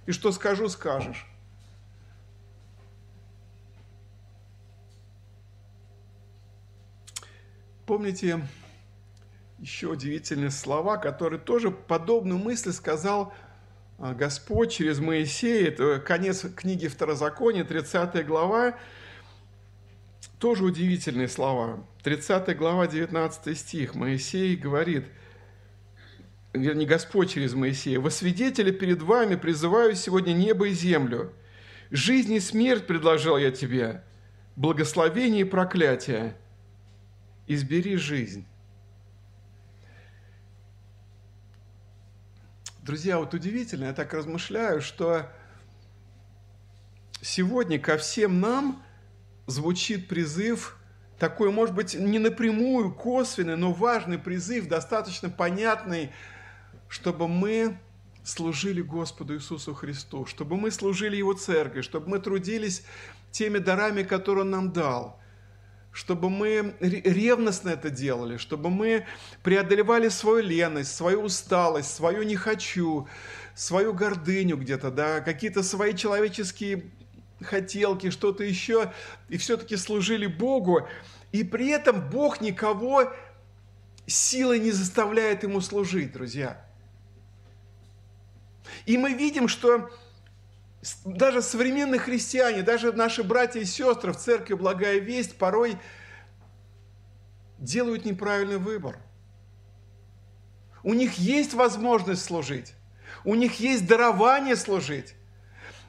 И 0.06 0.12
что 0.12 0.32
скажу, 0.32 0.68
скажешь. 0.68 1.26
Помните 7.86 8.46
еще 9.58 9.88
удивительные 9.88 10.50
слова, 10.50 10.96
которые 10.96 11.38
тоже 11.38 11.70
подобную 11.70 12.38
мысль 12.38 12.72
сказал 12.72 13.32
Господь 14.02 14.72
через 14.72 14.98
Моисея, 14.98 15.68
это 15.68 16.00
конец 16.00 16.44
книги 16.56 16.88
Второзакония, 16.88 17.62
30 17.62 18.26
глава, 18.26 18.76
тоже 20.40 20.64
удивительные 20.64 21.28
слова. 21.28 21.86
30 22.02 22.56
глава, 22.56 22.88
19 22.88 23.56
стих. 23.56 23.94
Моисей 23.94 24.56
говорит, 24.56 25.04
вернее, 26.52 26.84
Господь 26.84 27.30
через 27.30 27.54
Моисея, 27.54 28.00
«Во 28.00 28.10
свидетеля 28.10 28.72
перед 28.72 29.02
вами 29.02 29.36
призываю 29.36 29.94
сегодня 29.94 30.32
небо 30.32 30.66
и 30.66 30.72
землю. 30.72 31.32
Жизнь 31.92 32.32
и 32.32 32.40
смерть 32.40 32.88
предложил 32.88 33.36
я 33.36 33.52
тебе, 33.52 34.02
благословение 34.56 35.42
и 35.42 35.48
проклятие. 35.48 36.36
Избери 37.46 37.94
жизнь». 37.94 38.46
Друзья, 42.82 43.20
вот 43.20 43.32
удивительно, 43.32 43.84
я 43.84 43.92
так 43.92 44.12
размышляю, 44.12 44.82
что 44.82 45.30
сегодня 47.20 47.78
ко 47.78 47.96
всем 47.96 48.40
нам 48.40 48.82
звучит 49.46 50.08
призыв, 50.08 50.76
такой, 51.16 51.52
может 51.52 51.76
быть, 51.76 51.94
не 51.94 52.18
напрямую, 52.18 52.92
косвенный, 52.92 53.56
но 53.56 53.72
важный 53.72 54.18
призыв, 54.18 54.66
достаточно 54.66 55.30
понятный, 55.30 56.10
чтобы 56.88 57.28
мы 57.28 57.78
служили 58.24 58.82
Господу 58.82 59.36
Иисусу 59.36 59.74
Христу, 59.74 60.26
чтобы 60.26 60.56
мы 60.56 60.72
служили 60.72 61.14
Его 61.14 61.34
Церкви, 61.34 61.82
чтобы 61.82 62.08
мы 62.08 62.18
трудились 62.18 62.82
теми 63.30 63.58
дарами, 63.58 64.02
которые 64.02 64.42
Он 64.42 64.50
нам 64.50 64.72
дал– 64.72 65.20
чтобы 65.92 66.30
мы 66.30 66.74
ревностно 66.80 67.70
это 67.70 67.90
делали, 67.90 68.38
чтобы 68.38 68.70
мы 68.70 69.06
преодолевали 69.42 70.08
свою 70.08 70.42
леность, 70.42 70.94
свою 70.94 71.22
усталость, 71.22 71.94
свою 71.94 72.22
не 72.22 72.34
хочу, 72.34 73.06
свою 73.54 73.92
гордыню 73.92 74.56
где-то, 74.56 74.90
да, 74.90 75.20
какие-то 75.20 75.62
свои 75.62 75.94
человеческие 75.94 76.90
хотелки, 77.42 78.10
что-то 78.10 78.42
еще, 78.42 78.92
и 79.28 79.36
все-таки 79.36 79.76
служили 79.76 80.26
Богу, 80.26 80.88
и 81.30 81.44
при 81.44 81.68
этом 81.68 82.08
Бог 82.08 82.40
никого 82.40 83.12
силой 84.06 84.60
не 84.60 84.70
заставляет 84.70 85.42
ему 85.42 85.60
служить, 85.60 86.12
друзья. 86.12 86.64
И 88.86 88.96
мы 88.96 89.12
видим, 89.12 89.48
что 89.48 89.90
даже 91.04 91.42
современные 91.42 92.00
христиане, 92.00 92.62
даже 92.62 92.92
наши 92.92 93.22
братья 93.22 93.60
и 93.60 93.64
сестры 93.64 94.12
в 94.12 94.16
церкви 94.16 94.54
«Благая 94.54 94.98
весть» 94.98 95.38
порой 95.38 95.78
делают 97.58 98.04
неправильный 98.04 98.58
выбор. 98.58 98.98
У 100.82 100.94
них 100.94 101.14
есть 101.14 101.54
возможность 101.54 102.24
служить. 102.24 102.74
У 103.24 103.36
них 103.36 103.60
есть 103.60 103.86
дарование 103.86 104.56
служить. 104.56 105.14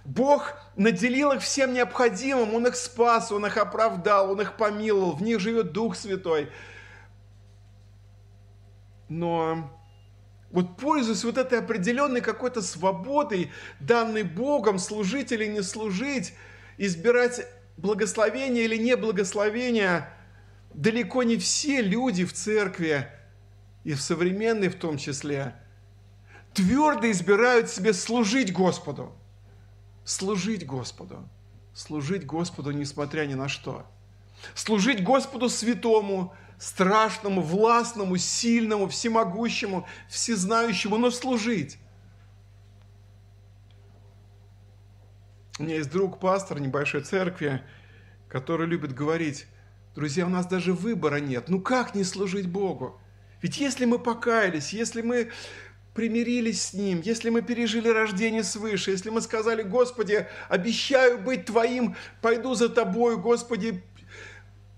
Бог 0.05 0.53
наделил 0.75 1.31
их 1.31 1.41
всем 1.41 1.73
необходимым, 1.73 2.53
Он 2.53 2.67
их 2.67 2.75
спас, 2.75 3.31
Он 3.31 3.45
их 3.45 3.57
оправдал, 3.57 4.31
Он 4.31 4.41
их 4.41 4.57
помиловал, 4.57 5.13
в 5.13 5.23
них 5.23 5.39
живет 5.39 5.71
Дух 5.71 5.95
Святой. 5.95 6.51
Но 9.09 9.71
вот 10.53 10.77
пользуясь 10.77 11.25
вот 11.25 11.37
этой 11.37 11.59
определенной 11.59 12.21
какой-то 12.21 12.61
свободой, 12.61 13.51
данной 13.81 14.23
Богом, 14.23 14.79
служить 14.79 15.33
или 15.33 15.45
не 15.47 15.61
служить, 15.61 16.33
избирать 16.77 17.45
благословение 17.75 18.63
или 18.63 18.77
не 18.77 18.95
благословение, 18.95 20.09
далеко 20.73 21.23
не 21.23 21.35
все 21.35 21.81
люди 21.81 22.23
в 22.23 22.31
церкви, 22.31 23.09
и 23.83 23.93
в 23.93 24.01
современной 24.01 24.69
в 24.69 24.75
том 24.75 24.97
числе, 24.97 25.55
твердо 26.53 27.11
избирают 27.11 27.69
себе 27.69 27.91
служить 27.91 28.53
Господу– 28.53 29.11
служить 30.05 30.65
Господу. 30.65 31.27
Служить 31.73 32.25
Господу, 32.25 32.71
несмотря 32.71 33.25
ни 33.25 33.33
на 33.33 33.49
что. 33.49 33.85
Служить 34.53 35.03
Господу 35.03 35.49
святому, 35.49 36.33
страшному, 36.63 37.41
властному, 37.41 38.15
сильному, 38.17 38.87
всемогущему, 38.87 39.85
всезнающему, 40.07 40.97
но 40.97 41.11
служить. 41.11 41.77
У 45.59 45.63
меня 45.63 45.75
есть 45.75 45.91
друг, 45.91 46.19
пастор 46.19 46.61
небольшой 46.61 47.01
церкви, 47.01 47.61
который 48.29 48.65
любит 48.65 48.93
говорить, 48.93 49.45
друзья, 49.93 50.25
у 50.25 50.29
нас 50.29 50.45
даже 50.45 50.71
выбора 50.71 51.17
нет. 51.17 51.49
Ну 51.49 51.59
как 51.59 51.95
не 51.95 52.05
служить 52.05 52.47
Богу? 52.47 52.97
Ведь 53.41 53.57
если 53.57 53.83
мы 53.83 53.99
покаялись, 53.99 54.71
если 54.71 55.01
мы 55.01 55.31
примирились 55.93 56.61
с 56.61 56.73
Ним, 56.73 57.01
если 57.01 57.29
мы 57.29 57.41
пережили 57.41 57.89
рождение 57.89 58.43
свыше, 58.43 58.91
если 58.91 59.09
мы 59.09 59.19
сказали, 59.19 59.63
Господи, 59.63 60.27
обещаю 60.47 61.19
быть 61.19 61.45
Твоим, 61.45 61.97
пойду 62.21 62.55
за 62.55 62.69
Тобою, 62.69 63.19
Господи, 63.19 63.83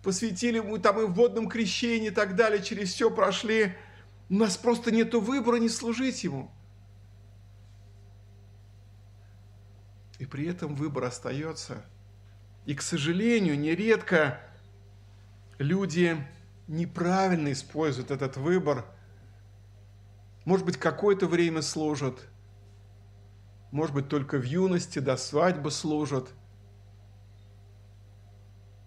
посвятили 0.06 0.60
мы 0.60 0.80
там 0.80 1.02
и 1.02 1.04
в 1.04 1.14
водном 1.14 1.50
крещении 1.50 2.08
и 2.08 2.12
так 2.12 2.38
далее, 2.38 2.64
через 2.64 2.94
все 2.94 3.12
прошли, 3.12 3.76
у 4.30 4.36
нас 4.36 4.56
просто 4.56 4.92
нет 4.92 5.14
выбора 5.14 5.58
не 5.58 5.68
служить 5.68 6.24
Ему. 6.24 6.50
И 10.18 10.26
при 10.26 10.48
этом 10.48 10.76
выбор 10.76 11.04
остается. 11.04 11.84
И, 12.66 12.74
к 12.74 12.82
сожалению, 12.82 13.60
нередко 13.60 14.40
люди 15.58 16.16
неправильно 16.68 17.52
используют 17.52 18.12
этот 18.12 18.38
выбор– 18.38 18.86
может 20.46 20.64
быть, 20.64 20.78
какое-то 20.78 21.26
время 21.26 21.64
служат. 21.64 22.28
Может 23.72 23.96
быть, 23.96 24.08
только 24.08 24.38
в 24.38 24.44
юности 24.44 25.00
до 25.00 25.18
свадьбы 25.18 25.72
служат. 25.72 26.30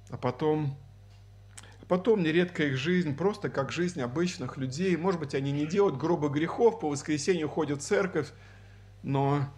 А 0.09 0.16
потом, 0.16 0.78
потом 1.88 2.22
нередко 2.22 2.64
их 2.64 2.77
жизнь 2.77 3.16
просто 3.16 3.48
как 3.48 3.72
жизнь 3.72 4.01
обычных 4.01 4.57
людей. 4.57 4.96
Может 4.96 5.20
быть, 5.20 5.35
они 5.35 5.51
не 5.51 5.66
делают 5.66 5.96
грубых 5.96 6.33
грехов, 6.33 6.81
по 6.81 6.88
воскресенью 6.88 7.48
ходят 7.48 7.81
в 7.81 7.85
церковь, 7.85 8.29
но 9.03 9.48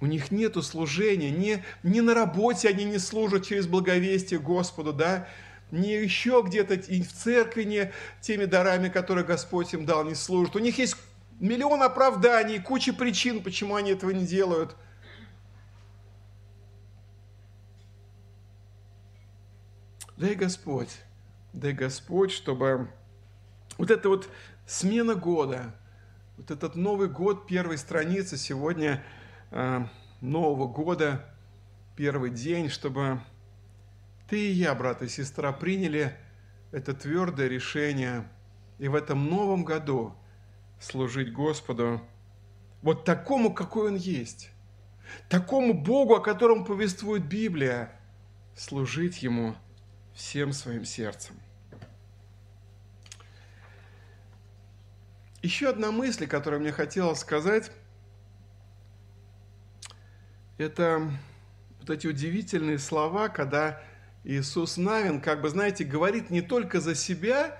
у 0.00 0.06
них 0.06 0.30
нет 0.30 0.56
служения, 0.64 1.30
не, 1.30 1.64
не 1.82 2.00
на 2.00 2.14
работе 2.14 2.68
они 2.68 2.84
не 2.84 2.98
служат 2.98 3.46
через 3.46 3.66
благовестие 3.66 4.40
Господу, 4.40 4.92
да, 4.92 5.28
не 5.70 5.92
еще 5.92 6.42
где-то 6.44 6.74
и 6.74 7.02
в 7.02 7.12
церкви 7.12 7.64
не 7.64 7.92
теми 8.20 8.44
дарами, 8.44 8.88
которые 8.88 9.24
Господь 9.24 9.72
им 9.72 9.86
дал, 9.86 10.04
не 10.04 10.14
служат. 10.14 10.56
У 10.56 10.58
них 10.58 10.78
есть 10.78 10.96
миллион 11.38 11.82
оправданий, 11.82 12.58
куча 12.58 12.92
причин, 12.92 13.42
почему 13.42 13.76
они 13.76 13.92
этого 13.92 14.10
не 14.10 14.26
делают. 14.26 14.76
Дай 20.16 20.34
Господь, 20.34 20.90
дай 21.52 21.72
Господь, 21.72 22.30
чтобы 22.30 22.90
вот 23.78 23.90
эта 23.90 24.08
вот 24.08 24.28
смена 24.66 25.14
года, 25.14 25.74
вот 26.36 26.50
этот 26.50 26.76
Новый 26.76 27.08
год, 27.08 27.46
первой 27.46 27.78
страницы 27.78 28.36
сегодня 28.36 29.04
э, 29.50 29.84
Нового 30.20 30.66
года, 30.66 31.24
первый 31.96 32.30
день, 32.30 32.68
чтобы 32.68 33.20
ты 34.28 34.48
и 34.48 34.52
я, 34.52 34.74
брат 34.74 35.02
и 35.02 35.08
сестра, 35.08 35.52
приняли 35.52 36.16
это 36.72 36.94
твердое 36.94 37.48
решение. 37.48 38.28
И 38.78 38.88
в 38.88 38.94
этом 38.94 39.26
новом 39.28 39.64
году 39.64 40.14
служить 40.78 41.32
Господу 41.32 42.00
вот 42.82 43.04
такому, 43.04 43.52
какой 43.52 43.88
Он 43.88 43.96
есть. 43.96 44.50
Такому 45.28 45.74
Богу, 45.74 46.14
о 46.14 46.20
котором 46.20 46.64
повествует 46.64 47.26
Библия. 47.26 47.90
Служить 48.56 49.22
Ему 49.22 49.54
всем 50.20 50.52
своим 50.52 50.84
сердцем. 50.84 51.34
Еще 55.42 55.70
одна 55.70 55.90
мысль, 55.90 56.26
которую 56.26 56.60
мне 56.60 56.72
хотелось 56.72 57.20
сказать, 57.20 57.72
это 60.58 61.10
вот 61.80 61.88
эти 61.88 62.06
удивительные 62.06 62.78
слова, 62.78 63.28
когда 63.28 63.82
Иисус 64.22 64.76
Навин, 64.76 65.22
как 65.22 65.40
бы, 65.40 65.48
знаете, 65.48 65.84
говорит 65.84 66.28
не 66.28 66.42
только 66.42 66.80
за 66.80 66.94
себя, 66.94 67.56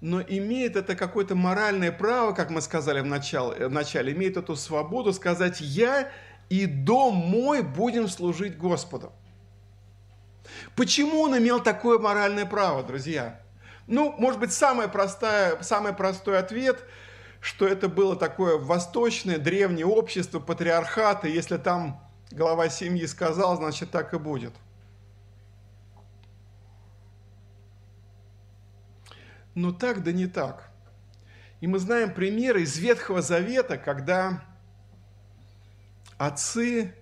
но 0.00 0.20
имеет 0.20 0.74
это 0.74 0.96
какое-то 0.96 1.36
моральное 1.36 1.92
право, 1.92 2.32
как 2.32 2.50
мы 2.50 2.60
сказали 2.60 3.00
в 3.00 3.06
начале, 3.06 3.68
в 3.68 3.70
начале, 3.70 4.12
имеет 4.12 4.36
эту 4.36 4.56
свободу 4.56 5.12
сказать 5.12 5.60
«я 5.60 6.10
и 6.48 6.66
дом 6.66 7.14
мой 7.14 7.62
будем 7.62 8.08
служить 8.08 8.58
Господу». 8.58 9.12
Почему 10.76 11.20
он 11.20 11.36
имел 11.36 11.62
такое 11.62 11.98
моральное 11.98 12.46
право, 12.46 12.82
друзья? 12.82 13.40
Ну, 13.86 14.14
может 14.18 14.40
быть, 14.40 14.52
самый, 14.52 14.88
простая, 14.88 15.62
самый 15.62 15.92
простой 15.92 16.38
ответ, 16.38 16.82
что 17.40 17.66
это 17.66 17.88
было 17.88 18.16
такое 18.16 18.58
восточное 18.58 19.38
древнее 19.38 19.86
общество, 19.86 20.40
патриархата, 20.40 21.28
если 21.28 21.56
там 21.56 22.00
глава 22.30 22.68
семьи 22.68 23.04
сказал, 23.06 23.56
значит 23.56 23.90
так 23.90 24.14
и 24.14 24.18
будет– 24.18 24.54
Но 29.54 29.72
так 29.72 30.02
да 30.02 30.12
не 30.12 30.26
так. 30.26 30.70
И 31.60 31.66
мы 31.66 31.78
знаем 31.78 32.12
примеры 32.12 32.62
из 32.62 32.76
Ветхого 32.78 33.22
Завета, 33.22 33.76
когда 33.76 34.42
отцы 36.18 36.94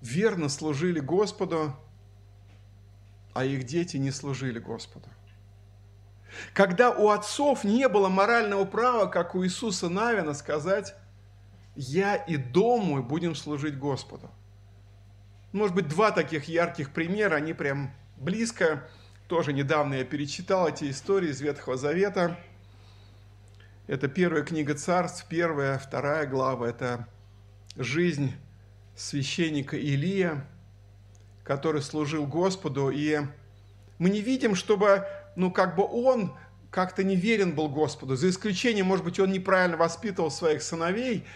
верно 0.00 0.48
служили 0.48 1.00
Господу, 1.00 1.74
а 3.34 3.44
их 3.44 3.64
дети 3.64 3.96
не 3.96 4.10
служили 4.10 4.58
Господу. 4.58 5.08
Когда 6.54 6.90
у 6.90 7.08
отцов 7.08 7.64
не 7.64 7.88
было 7.88 8.08
морального 8.08 8.64
права, 8.64 9.06
как 9.06 9.34
у 9.34 9.44
Иисуса 9.44 9.88
Навина, 9.88 10.34
сказать, 10.34 10.94
я 11.74 12.14
и 12.14 12.36
дом 12.36 12.84
мой 12.84 13.02
будем 13.02 13.34
служить 13.34 13.78
Господу. 13.78 14.30
Может 15.52 15.74
быть, 15.74 15.88
два 15.88 16.12
таких 16.12 16.44
ярких 16.44 16.92
примера, 16.92 17.36
они 17.36 17.52
прям 17.52 17.92
близко 18.16 18.88
тоже 19.30 19.52
недавно 19.52 19.94
я 19.94 20.04
перечитал 20.04 20.66
эти 20.66 20.90
истории 20.90 21.30
из 21.30 21.40
Ветхого 21.40 21.76
Завета. 21.76 22.36
Это 23.86 24.08
первая 24.08 24.42
книга 24.42 24.74
царств, 24.74 25.24
первая, 25.28 25.78
вторая 25.78 26.26
глава. 26.26 26.68
Это 26.68 27.06
жизнь 27.76 28.34
священника 28.96 29.76
Илия, 29.76 30.44
который 31.50 31.82
служил 31.82 32.28
Господу. 32.28 32.90
И 32.90 33.18
мы 33.98 34.10
не 34.10 34.20
видим, 34.20 34.54
чтобы, 34.54 35.04
ну, 35.34 35.50
как 35.50 35.74
бы 35.74 35.82
он 35.84 36.32
как-то 36.70 37.02
не 37.02 37.16
верен 37.16 37.56
был 37.56 37.68
Господу. 37.68 38.14
За 38.14 38.28
исключением, 38.28 38.86
может 38.86 39.04
быть, 39.04 39.18
он 39.18 39.32
неправильно 39.32 39.76
воспитывал 39.76 40.30
своих 40.30 40.62
сыновей. 40.62 41.26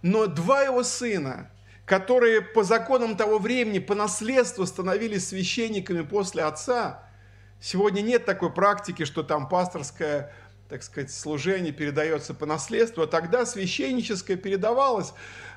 Но 0.00 0.28
два 0.28 0.62
его 0.62 0.84
сына, 0.84 1.50
которые 1.86 2.40
по 2.40 2.62
законам 2.62 3.16
того 3.16 3.40
времени, 3.40 3.80
по 3.80 3.96
наследству 3.96 4.64
становились 4.64 5.26
священниками 5.26 6.02
после 6.02 6.44
отца– 6.44 7.02
Сегодня 7.60 8.02
нет 8.02 8.26
такой 8.26 8.52
практики, 8.52 9.06
что 9.06 9.22
там 9.22 9.48
пасторское, 9.48 10.34
так 10.68 10.82
сказать, 10.82 11.10
служение 11.10 11.72
передается 11.72 12.34
по 12.34 12.44
наследству, 12.44 13.04
а 13.04 13.06
тогда 13.06 13.46
священническое 13.46 14.36
передавалось 14.36 15.14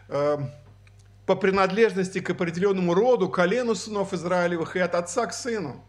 э, 0.07 0.37
по 1.27 1.35
принадлежности 1.35 2.19
к 2.19 2.31
определенному 2.31 2.95
роду, 2.95 3.29
колену 3.29 3.75
сынов 3.75 4.13
Израилевых 4.13 4.75
и 4.75 4.79
от 4.79 4.95
отца 4.95 5.27
к 5.27 5.33
сыну. 5.33 5.85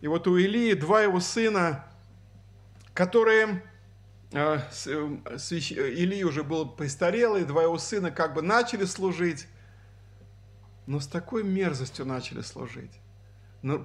И 0.00 0.06
вот 0.06 0.28
у 0.28 0.36
Илии 0.36 0.74
два 0.74 1.02
его 1.02 1.18
сына, 1.18 1.84
которые 2.92 3.64
э, 4.32 4.58
э. 4.86 5.16
Илий 5.26 6.22
уже 6.22 6.44
был 6.44 6.70
престарелый, 6.70 7.44
два 7.44 7.64
его 7.64 7.78
сына 7.78 8.12
как 8.12 8.34
бы 8.34 8.42
начали 8.42 8.84
служить, 8.84 9.48
но 10.86 11.00
с 11.00 11.08
такой 11.08 11.42
мерзостью 11.42 12.06
начали 12.06 12.42
служить 12.42 12.92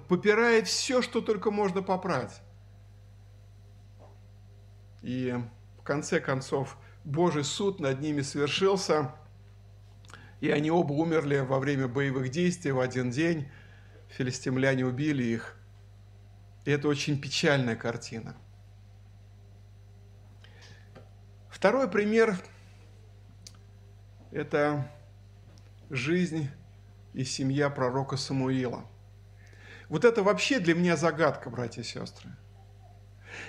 попирает 0.07 0.67
все, 0.67 1.01
что 1.01 1.21
только 1.21 1.51
можно 1.51 1.81
попрать. 1.81 2.41
И 5.01 5.33
в 5.77 5.83
конце 5.83 6.19
концов 6.19 6.77
Божий 7.05 7.45
суд 7.45 7.79
над 7.79 8.01
ними 8.01 8.21
свершился, 8.21 9.15
и 10.41 10.49
они 10.49 10.71
оба 10.71 10.93
умерли 10.93 11.39
во 11.39 11.59
время 11.59 11.87
боевых 11.87 12.29
действий 12.29 12.71
в 12.71 12.79
один 12.79 13.11
день. 13.11 13.49
Филистимляне 14.09 14.85
убили 14.85 15.23
их. 15.23 15.55
И 16.65 16.71
это 16.71 16.87
очень 16.87 17.19
печальная 17.19 17.75
картина. 17.75 18.35
Второй 21.49 21.89
пример– 21.89 22.37
это 24.31 24.89
жизнь 25.89 26.49
и 27.13 27.23
семья 27.23 27.69
пророка 27.69 28.17
Самуила. 28.17 28.85
Вот 29.89 30.05
это 30.05 30.23
вообще 30.23 30.59
для 30.59 30.75
меня 30.75 30.95
загадка, 30.95 31.49
братья 31.49 31.81
и 31.81 31.85
сестры. 31.85 32.29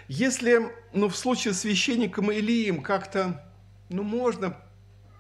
Если, 0.09 0.73
ну, 0.93 1.09
в 1.09 1.17
случае 1.17 1.55
с 1.55 1.61
священником 1.61 2.33
Илием 2.33 2.83
как-то, 2.83 3.47
ну, 3.89 4.03
можно 4.03 4.57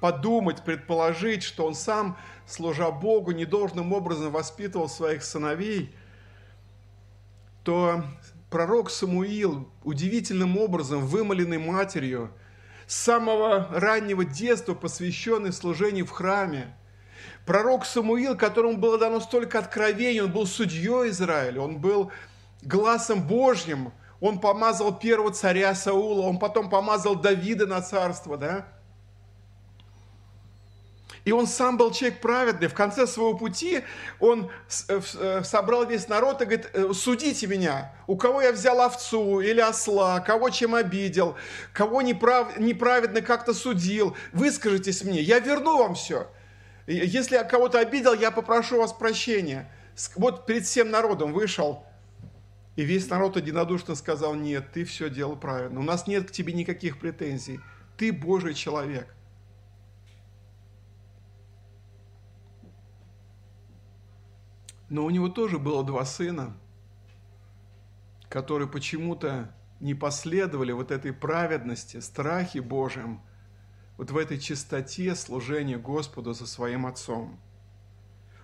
подумать, 0.00 0.62
предположить, 0.62 1.42
что 1.42 1.66
он 1.66 1.74
сам, 1.74 2.16
служа 2.46 2.90
Богу, 2.90 3.32
недолжным 3.32 3.92
образом 3.92 4.32
воспитывал 4.32 4.88
своих 4.88 5.22
сыновей, 5.22 5.94
то 7.64 8.04
пророк 8.50 8.90
Самуил, 8.90 9.68
удивительным 9.84 10.58
образом 10.58 11.06
вымоленный 11.06 11.58
матерью, 11.58 12.32
с 12.86 12.96
самого 12.96 13.68
раннего 13.70 14.24
детства 14.24 14.74
посвященный 14.74 15.52
служению 15.52 16.06
в 16.06 16.10
храме, 16.10 16.74
пророк 17.46 17.84
Самуил, 17.84 18.36
которому 18.36 18.78
было 18.78 18.98
дано 18.98 19.20
столько 19.20 19.58
откровений, 19.58 20.22
он 20.22 20.32
был 20.32 20.46
судьей 20.46 21.10
Израиля, 21.10 21.60
он 21.60 21.78
был 21.78 22.10
глазом 22.62 23.22
Божьим, 23.22 23.92
он 24.20 24.40
помазал 24.40 24.98
первого 24.98 25.32
царя 25.32 25.74
Саула, 25.74 26.22
он 26.26 26.38
потом 26.38 26.68
помазал 26.68 27.14
Давида 27.14 27.66
на 27.66 27.80
царство, 27.80 28.36
да? 28.36 28.66
И 31.24 31.32
он 31.32 31.46
сам 31.46 31.76
был 31.76 31.90
человек 31.90 32.20
праведный. 32.20 32.68
В 32.68 32.74
конце 32.74 33.06
своего 33.06 33.36
пути 33.36 33.82
он 34.18 34.50
э, 34.88 35.00
э, 35.14 35.42
собрал 35.44 35.86
весь 35.86 36.08
народ 36.08 36.40
и 36.40 36.44
говорит, 36.44 36.70
«Э, 36.72 36.92
судите 36.94 37.46
меня, 37.46 37.94
у 38.06 38.16
кого 38.16 38.40
я 38.40 38.52
взял 38.52 38.80
овцу 38.80 39.40
или 39.40 39.60
осла, 39.60 40.20
кого 40.20 40.50
чем 40.50 40.74
обидел, 40.74 41.36
кого 41.72 42.02
неправ, 42.02 42.58
неправедно 42.58 43.20
как-то 43.20 43.52
судил, 43.52 44.16
выскажитесь 44.32 45.04
мне, 45.04 45.20
я 45.20 45.38
верну 45.40 45.78
вам 45.78 45.94
все. 45.94 46.28
Если 46.86 47.36
я 47.36 47.44
кого-то 47.44 47.78
обидел, 47.78 48.14
я 48.14 48.30
попрошу 48.30 48.78
вас 48.78 48.92
прощения. 48.92 49.70
Вот 50.16 50.46
перед 50.46 50.64
всем 50.64 50.90
народом 50.90 51.32
вышел, 51.32 51.84
и 52.76 52.82
весь 52.82 53.08
народ 53.10 53.36
единодушно 53.36 53.94
сказал, 53.94 54.34
нет, 54.34 54.72
ты 54.72 54.84
все 54.84 55.10
делал 55.10 55.36
правильно, 55.36 55.80
у 55.80 55.82
нас 55.82 56.06
нет 56.06 56.28
к 56.28 56.32
тебе 56.32 56.54
никаких 56.54 56.98
претензий, 56.98 57.60
ты 57.98 58.12
Божий 58.12 58.54
человек. 58.54 59.14
Но 64.90 65.04
у 65.04 65.10
него 65.10 65.28
тоже 65.28 65.58
было 65.58 65.82
два 65.82 66.04
сына, 66.04 66.54
которые 68.28 68.68
почему-то 68.68 69.54
не 69.80 69.94
последовали 69.94 70.72
вот 70.72 70.90
этой 70.90 71.14
праведности, 71.14 72.00
страхе 72.00 72.60
Божьем– 72.60 73.22
вот 74.00 74.10
в 74.12 74.16
этой 74.16 74.38
чистоте 74.38 75.14
служения 75.14 75.76
Господу 75.76 76.32
за 76.32 76.46
своим 76.46 76.86
отцом. 76.86 77.38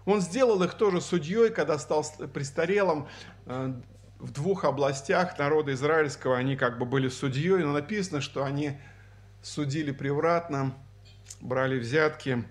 Он 0.04 0.20
сделал 0.20 0.62
их 0.62 0.74
тоже 0.74 1.00
судьей, 1.00 1.48
когда 1.48 1.78
стал 1.78 2.04
престарелым 2.34 3.08
э, 3.46 3.72
в 4.18 4.32
двух 4.32 4.66
областях 4.66 5.38
народа 5.38 5.72
израильского. 5.72 6.36
Они 6.36 6.56
как 6.56 6.78
бы 6.78 6.84
были 6.84 7.08
судьей, 7.08 7.64
но 7.64 7.72
написано, 7.72 8.20
что 8.20 8.44
они 8.44 8.78
судили 9.40 9.92
превратно, 9.92 10.74
брали 11.40 11.78
взятки 11.78 12.44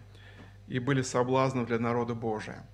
и 0.68 0.80
были 0.80 1.04
соблазном 1.04 1.68
для 1.68 1.78
народа 1.78 2.16
Божия. 2.16 2.68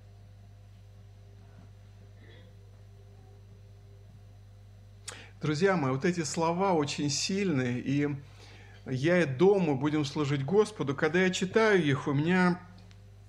Друзья 5.42 5.76
мои, 5.76 5.90
вот 5.90 6.04
эти 6.04 6.22
слова 6.22 6.72
очень 6.72 7.10
сильные, 7.10 7.80
и 7.80 8.16
я 8.86 9.22
и 9.22 9.26
дома 9.26 9.74
будем 9.74 10.04
служить 10.04 10.44
Господу, 10.44 10.94
когда 10.94 11.20
я 11.20 11.30
читаю 11.30 11.82
их, 11.82 12.06
у 12.06 12.12
меня 12.12 12.60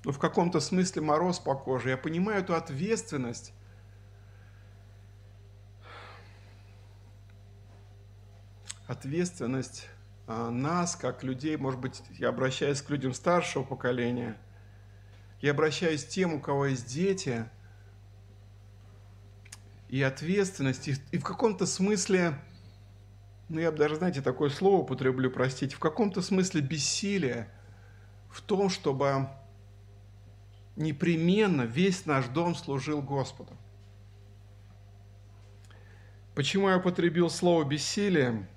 ну, 0.04 0.12
в 0.12 0.20
каком-то 0.20 0.60
смысле 0.60 1.02
мороз 1.02 1.40
по 1.40 1.56
коже. 1.56 1.90
Я 1.90 1.98
понимаю 1.98 2.44
эту 2.44 2.54
ответственность. 2.54 3.52
Ответственность 8.86 9.88
а, 10.28 10.52
нас, 10.52 10.96
как 10.96 11.24
людей, 11.24 11.58
может 11.58 11.80
быть, 11.80 12.04
я 12.12 12.30
обращаюсь 12.30 12.84
к 12.84 12.92
людям 12.92 13.16
старшего 13.16 13.64
поколения, 13.64 14.38
я 15.42 15.50
обращаюсь 15.50 16.06
к 16.06 16.10
тем, 16.10 16.36
у 16.36 16.40
кого 16.40 16.68
есть 16.68 16.86
дети, 16.86 17.50
и 19.94 20.02
ответственность, 20.02 20.88
и, 20.88 20.96
и 21.12 21.18
в 21.18 21.24
каком-то 21.24 21.66
смысле– 21.66 22.40
ну 23.50 23.60
я 23.60 23.72
бы 23.72 23.78
даже, 23.78 23.98
знаете, 23.98 24.22
такое 24.22 24.50
слово 24.50 24.82
употреблю, 24.82 25.30
простите, 25.30 25.76
в 25.76 25.80
каком-то 25.80 26.24
смысле 26.24 26.62
бессилие 26.62 27.52
в 28.32 28.42
том, 28.42 28.70
чтобы 28.70 29.30
непременно 30.76 31.62
весь 31.62 32.08
наш 32.08 32.26
дом 32.26 32.56
служил 32.56 33.04
Господу. 33.04 33.56
Почему 36.34 36.68
я 36.68 36.78
употребил 36.78 37.30
слово 37.30 37.64
«бессилие»? 37.64 38.50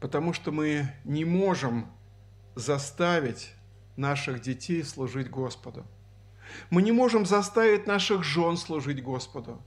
Потому 0.00 0.32
что 0.32 0.50
мы 0.50 0.92
не 1.04 1.24
можем 1.24 1.92
заставить 2.56 3.52
наших 3.94 4.40
детей 4.40 4.82
служить 4.82 5.30
Господу. 5.30 5.86
Мы 6.70 6.82
не 6.82 6.92
можем 6.92 7.26
заставить 7.26 7.86
наших 7.86 8.22
жен 8.22 8.56
служить 8.56 9.02
Господу. 9.02 9.62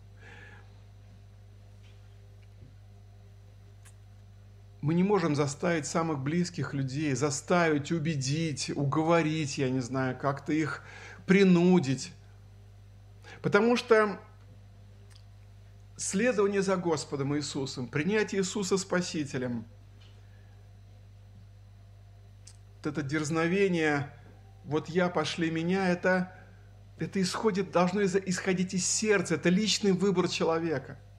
мы 4.81 4.93
не 4.93 5.03
можем 5.03 5.35
заставить 5.35 5.85
самых 5.85 6.19
близких 6.19 6.73
людей, 6.73 7.13
заставить, 7.13 7.91
убедить, 7.91 8.71
уговорить, 8.73 9.57
я 9.57 9.69
не 9.69 9.81
знаю, 9.81 10.17
как-то 10.17 10.53
их 10.53 10.83
принудить. 11.25 12.13
Потому 13.41 13.75
что 13.75 14.19
следование 15.97 16.61
за 16.61 16.77
Господом 16.77 17.35
Иисусом, 17.35 17.87
принятие 17.87 18.41
Иисуса 18.41 18.77
Спасителем, 18.77 19.65
вот 22.77 22.87
это 22.87 23.01
дерзновение, 23.01 24.13
вот 24.63 24.87
я, 24.87 25.09
пошли 25.09 25.51
меня, 25.51 25.89
это, 25.89 26.33
это 27.01 27.21
исходит, 27.21 27.71
должно 27.71 28.03
исходить 28.03 28.73
из 28.73 28.85
сердца, 28.85 29.35
это 29.35 29.49
личный 29.49 29.91
выбор 29.91 30.27
человека– 30.27 30.99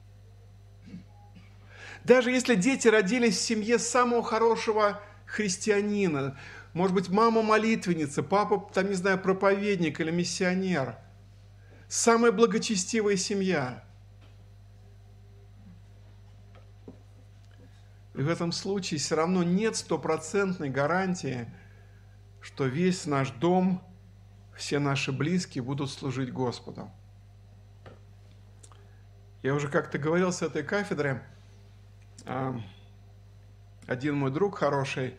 даже 2.03 2.31
если 2.31 2.55
дети 2.55 2.87
родились 2.87 3.37
в 3.37 3.41
семье 3.41 3.77
самого 3.77 4.23
хорошего 4.23 5.01
христианина, 5.25 6.37
может 6.73 6.95
быть, 6.95 7.09
мама 7.09 7.41
молитвенница, 7.41 8.23
папа, 8.23 8.69
там, 8.73 8.87
не 8.87 8.95
знаю, 8.95 9.19
проповедник 9.19 9.99
или 9.99 10.09
миссионер, 10.09 10.97
самая 11.87 12.31
благочестивая 12.31 13.17
семья. 13.17 13.83
И 18.15 18.21
в 18.21 18.29
этом 18.29 18.51
случае 18.51 18.99
все 18.99 19.15
равно 19.15 19.43
нет 19.43 19.75
стопроцентной 19.75 20.69
гарантии, 20.69 21.47
что 22.41 22.65
весь 22.65 23.05
наш 23.05 23.29
дом, 23.31 23.83
все 24.61 24.77
наши 24.77 25.11
близкие 25.11 25.63
будут 25.63 25.89
служить 25.89 26.31
Господу. 26.31 26.91
Я 29.41 29.55
уже 29.55 29.69
как-то 29.69 29.97
говорил 29.97 30.31
с 30.31 30.43
этой 30.43 30.61
кафедры– 30.61 31.21
один 33.87 34.15
мой 34.15 34.31
друг 34.31 34.59
хороший 34.59 35.15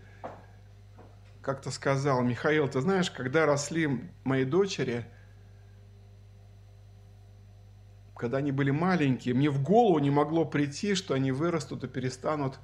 как-то 1.43 1.73
сказал, 1.73 2.23
Михаил, 2.23 2.69
ты 2.69 2.81
знаешь, 2.81 3.11
когда 3.11 3.47
росли 3.47 4.09
мои 4.23 4.45
дочери, 4.45 5.05
когда 8.17 8.39
они 8.39 8.53
были 8.53 8.71
маленькие, 8.71 9.35
мне 9.35 9.51
в 9.51 9.61
голову 9.61 9.99
не 9.99 10.11
могло 10.11 10.45
прийти, 10.45 10.95
что 10.95 11.15
они 11.15 11.33
вырастут 11.33 11.83
и 11.83 11.89
перестанут 11.89 12.61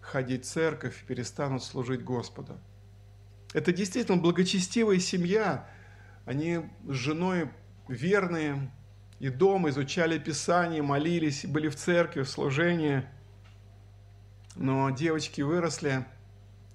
ходить 0.00 0.46
в 0.46 0.48
церковь, 0.48 1.04
перестанут 1.06 1.62
служить 1.62 2.02
Господу. 2.02 2.58
Это 3.52 3.70
действительно 3.70 4.16
благочестивая 4.16 4.98
семья. 4.98 5.68
Они 6.24 6.60
с 6.88 6.92
женой 6.92 7.50
верные, 7.88 8.70
и 9.18 9.28
дома 9.28 9.70
изучали 9.70 10.18
Писание, 10.18 10.82
молились, 10.82 11.46
были 11.46 11.68
в 11.68 11.76
церкви, 11.76 12.22
в 12.22 12.28
служении– 12.28 13.04
но 14.54 14.90
девочки 14.90 15.40
выросли, 15.40 16.04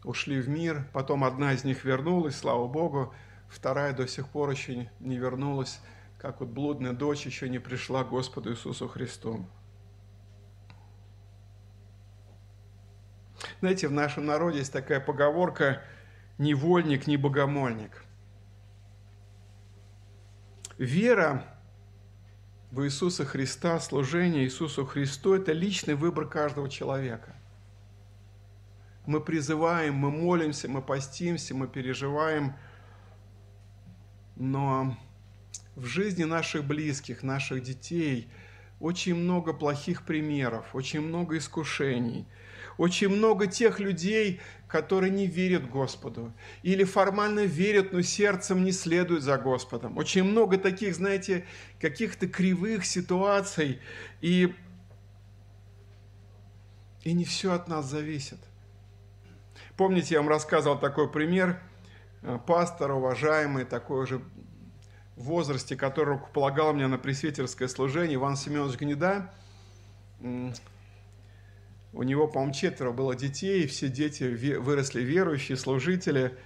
ушли 0.04 0.40
в 0.42 0.50
мир, 0.50 0.88
потом 0.94 1.24
одна 1.24 1.54
из 1.54 1.64
них 1.64 1.84
вернулась, 1.84 2.36
слава 2.36 2.68
Богу, 2.68 3.14
вторая 3.50 3.94
до 3.94 4.08
сих 4.08 4.28
пор 4.30 4.50
еще 4.50 4.90
не 5.00 5.18
вернулась, 5.18 5.80
как 6.18 6.40
вот 6.40 6.50
блудная 6.50 6.94
дочь 6.94 7.26
еще 7.26 7.50
не 7.50 7.60
пришла 7.60 8.04
к 8.04 8.10
Господу 8.10 8.52
Иисусу 8.52 8.88
Христу. 8.88 9.48
Знаете, 13.60 13.88
в 13.88 13.92
нашем 13.92 14.26
народе 14.26 14.60
есть 14.60 14.74
такая 14.74 15.00
поговорка 15.00 15.84
«ни 16.40 16.54
вольник, 16.54 17.06
ни 17.06 17.16
богомольник». 17.16 18.04
Вера 20.78 21.44
в 22.72 22.84
Иисуса 22.84 23.26
Христа, 23.26 23.80
служение 23.80 24.44
Иисусу 24.44 24.86
Христу– 24.86 25.34
это 25.36 25.52
личный 25.52 25.96
выбор 25.96 26.28
каждого 26.28 26.70
человека. 26.70 27.36
Мы 29.08 29.20
призываем, 29.20 29.96
мы 29.96 30.12
молимся, 30.12 30.70
мы 30.70 30.84
постимся, 30.84 31.56
мы 31.56 31.68
переживаем, 31.68 32.56
но 34.36 34.96
в 35.76 35.86
жизни 35.86 36.26
наших 36.26 36.64
близких, 36.66 37.24
наших 37.24 37.64
детей 37.64 38.30
очень 38.80 39.16
много 39.16 39.54
плохих 39.54 40.06
примеров, 40.06 40.76
очень 40.76 41.02
много 41.02 41.38
искушений– 41.38 42.28
очень 42.78 43.10
много 43.10 43.48
тех 43.48 43.80
людей, 43.80 44.40
которые 44.68 45.12
не 45.12 45.28
верят 45.28 45.70
Господу. 45.70 46.34
Или 46.64 46.84
формально 46.84 47.46
верят, 47.46 47.94
но 47.94 48.02
сердцем 48.02 48.64
не 48.64 48.72
следуют 48.72 49.24
за 49.24 49.38
Господом. 49.38 49.98
Очень 49.98 50.24
много 50.24 50.58
таких, 50.58 50.96
знаете, 50.96 51.46
каких-то 51.80 52.28
кривых 52.28 52.86
ситуаций. 52.86 53.80
И, 54.22 54.54
и 57.04 57.14
не 57.14 57.26
все 57.26 57.54
от 57.54 57.68
нас 57.68 57.86
зависит. 57.86 58.40
Помните, 59.76 60.16
я 60.16 60.22
вам 60.22 60.30
рассказывал 60.30 60.80
такой 60.80 61.10
пример. 61.10 61.62
Пастор, 62.46 62.92
уважаемый, 62.92 63.64
такой 63.64 64.06
же 64.08 64.22
в 65.16 65.24
возрасте, 65.24 65.76
который 65.76 66.16
руковолагал 66.16 66.74
меня 66.74 66.88
на 66.88 66.98
пресвитерское 66.98 67.68
служение, 67.68 68.16
Иван 68.16 68.36
Семенович 68.36 68.78
Гнеда, 68.78 69.34
у 71.98 72.04
него, 72.04 72.28
по-моему, 72.28 72.54
четверо 72.54 72.92
было 72.92 73.16
детей, 73.16 73.64
и 73.64 73.68
все 73.68 73.90
дети 73.90 74.24
выросли 74.58 75.02
верующие, 75.02 75.58
служители. 75.58 76.38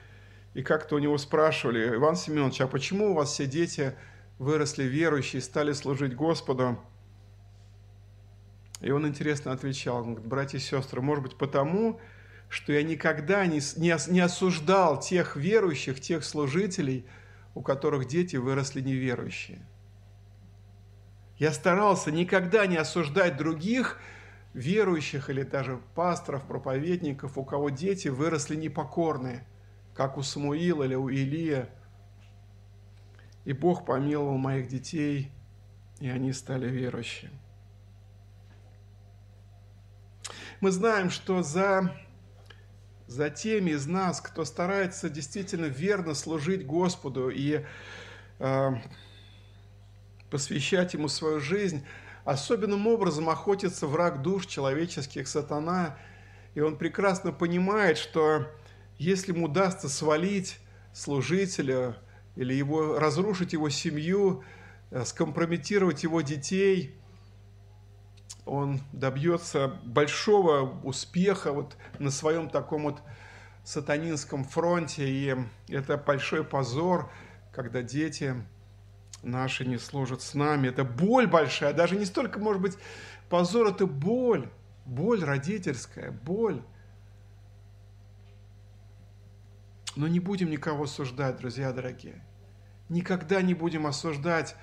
И 0.54 0.64
как-то 0.64 0.96
у 0.96 1.00
него 1.00 1.18
спрашивали, 1.18 1.96
Иван 1.96 2.16
Семенович, 2.16 2.62
а 2.62 2.68
почему 2.68 3.12
у 3.12 3.14
вас 3.16 3.34
все 3.34 3.46
дети 3.46 3.94
выросли 4.40 4.84
верующие, 4.84 5.42
стали 5.42 5.74
служить 5.74 6.16
Господу? 6.16 6.80
И 8.80 8.92
он 8.92 9.06
интересно 9.06 9.52
отвечал, 9.52 9.98
он 9.98 10.04
говорит, 10.14 10.26
братья 10.26 10.58
и 10.58 10.62
сестры, 10.62 11.02
может 11.02 11.24
быть, 11.24 11.36
потому, 11.36 12.00
что 12.48 12.72
я 12.72 12.82
никогда 12.82 13.46
не, 13.46 13.60
не, 13.76 13.94
не 14.10 14.20
осуждал 14.22 15.02
тех 15.02 15.36
верующих, 15.36 16.00
тех 16.00 16.24
служителей, 16.24 17.06
у 17.56 17.62
которых 17.62 18.08
дети 18.08 18.38
выросли 18.38 18.80
неверующие. 18.80 19.60
Я 21.38 21.52
старался 21.52 22.10
никогда 22.10 22.68
не 22.68 22.78
осуждать 22.78 23.36
других, 23.36 24.00
верующих 24.54 25.30
или 25.30 25.44
даже 25.44 25.80
пасторов, 25.96 26.44
проповедников, 26.46 27.38
у 27.38 27.46
кого 27.46 27.70
дети 27.70 28.10
выросли 28.10 28.56
непокорные, 28.56 29.46
как 29.94 30.18
у 30.18 30.24
Самуила 30.24 30.84
или 30.84 30.96
у 30.96 31.10
Илия. 31.10 31.70
И 33.46 33.54
Бог 33.54 33.86
помиловал 33.86 34.38
моих 34.38 34.68
детей, 34.68 35.32
и 36.00 36.10
они 36.10 36.34
стали 36.34 36.68
верующими. 36.68 37.32
Мы 40.60 40.72
знаем, 40.72 41.10
что 41.10 41.42
за, 41.42 41.96
за 43.08 43.30
теми 43.32 43.72
из 43.72 43.88
нас, 43.88 44.22
кто 44.22 44.46
старается 44.46 45.10
действительно 45.10 45.66
верно 45.66 46.14
служить 46.14 46.68
Господу 46.68 47.30
и 47.30 47.66
э, 48.38 48.72
посвящать 50.30 50.94
Ему 50.94 51.08
свою 51.08 51.40
жизнь– 51.40 51.86
Особенным 52.24 52.88
образом 52.88 53.30
охотится 53.30 53.88
враг 53.88 54.22
душ 54.22 54.46
человеческих, 54.46 55.28
сатана, 55.28 55.98
и 56.54 56.60
он 56.60 56.78
прекрасно 56.78 57.32
понимает, 57.32 57.98
что 57.98 58.48
если 58.98 59.32
ему 59.32 59.46
удастся 59.46 59.90
свалить 59.90 60.60
служителя 60.94 61.98
или 62.36 62.54
его, 62.54 63.00
разрушить 63.00 63.54
его 63.54 63.70
семью, 63.70 64.44
э, 64.92 65.04
скомпрометировать 65.06 66.04
его 66.04 66.22
детей, 66.22 66.96
он 68.46 68.82
добьется 68.92 69.80
большого 69.84 70.80
успеха 70.84 71.52
вот 71.54 71.78
на 72.00 72.12
своем 72.12 72.50
таком 72.50 72.84
вот 72.84 73.02
сатанинском 73.64 74.44
фронте, 74.44 75.08
и 75.08 75.36
это 75.70 75.98
большой 75.98 76.44
позор, 76.44 77.12
когда 77.54 77.82
дети 77.82 78.36
наши 79.24 79.66
не 79.66 79.78
служат 79.78 80.22
с 80.22 80.34
нами. 80.34 80.68
Это 80.68 80.84
боль 80.84 81.28
большая, 81.28 81.74
даже 81.74 81.96
не 81.96 82.06
столько, 82.06 82.40
может 82.40 82.62
быть, 82.62 82.78
позор, 83.30 83.68
это 83.68 83.86
боль, 83.86 84.50
боль 84.86 85.24
родительская, 85.24 86.12
боль. 86.12 86.62
Но 89.96 90.08
не 90.08 90.20
будем 90.20 90.50
никого 90.50 90.86
осуждать, 90.86 91.38
друзья 91.38 91.72
дорогие. 91.74 92.24
Никогда 92.90 93.42
не 93.42 93.54
будем 93.54 93.86
осуждать 93.86 94.56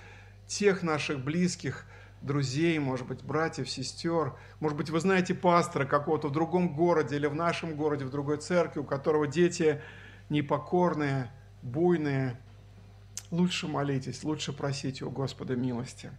тех 0.46 0.82
наших 0.82 1.22
близких, 1.22 1.84
друзей, 2.22 2.78
может 2.78 3.06
быть, 3.06 3.22
братьев, 3.22 3.68
сестер. 3.68 4.34
Может 4.60 4.76
быть, 4.76 4.90
вы 4.90 5.00
знаете 5.00 5.34
пастора 5.34 5.84
какого-то 5.84 6.28
в 6.28 6.32
другом 6.32 6.74
городе 6.74 7.16
или 7.16 7.26
в 7.26 7.34
нашем 7.34 7.76
городе, 7.76 8.04
в 8.04 8.10
другой 8.10 8.38
церкви, 8.38 8.80
у 8.80 8.84
которого 8.84 9.26
дети 9.26 9.80
непокорные, 10.28 11.30
буйные, 11.62 12.40
лучше 13.30 13.66
молитесь, 13.68 14.24
лучше 14.24 14.52
просите 14.52 15.04
у 15.04 15.10
Господа 15.10 15.56
милости. 15.56 16.10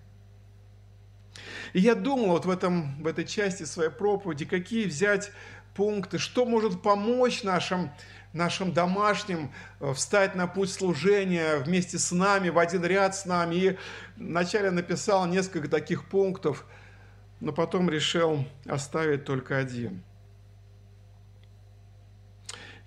И 1.73 1.79
я 1.79 1.95
думал 1.95 2.29
вот 2.29 2.45
в, 2.45 2.49
этом, 2.49 3.01
в 3.01 3.07
этой 3.07 3.25
части 3.25 3.63
своей 3.63 3.91
проповеди, 3.91 4.45
какие 4.45 4.85
взять 4.85 5.31
пункты, 5.75 6.17
что 6.17 6.45
может 6.45 6.81
помочь 6.81 7.43
нашим, 7.43 7.91
нашим 8.33 8.73
домашним 8.73 9.51
э, 9.79 9.93
встать 9.93 10.35
на 10.35 10.47
путь 10.47 10.71
служения 10.71 11.57
вместе 11.57 11.97
с 11.99 12.11
нами, 12.11 12.49
в 12.49 12.57
один 12.57 12.83
ряд 12.83 13.15
с 13.15 13.25
нами. 13.25 13.55
И 13.55 13.77
вначале 14.17 14.71
написал 14.71 15.25
несколько 15.27 15.69
таких 15.69 16.09
пунктов, 16.09 16.65
но 17.39 17.53
потом 17.53 17.89
решил 17.89 18.45
оставить 18.65 19.25
только 19.25 19.57
один– 19.57 20.03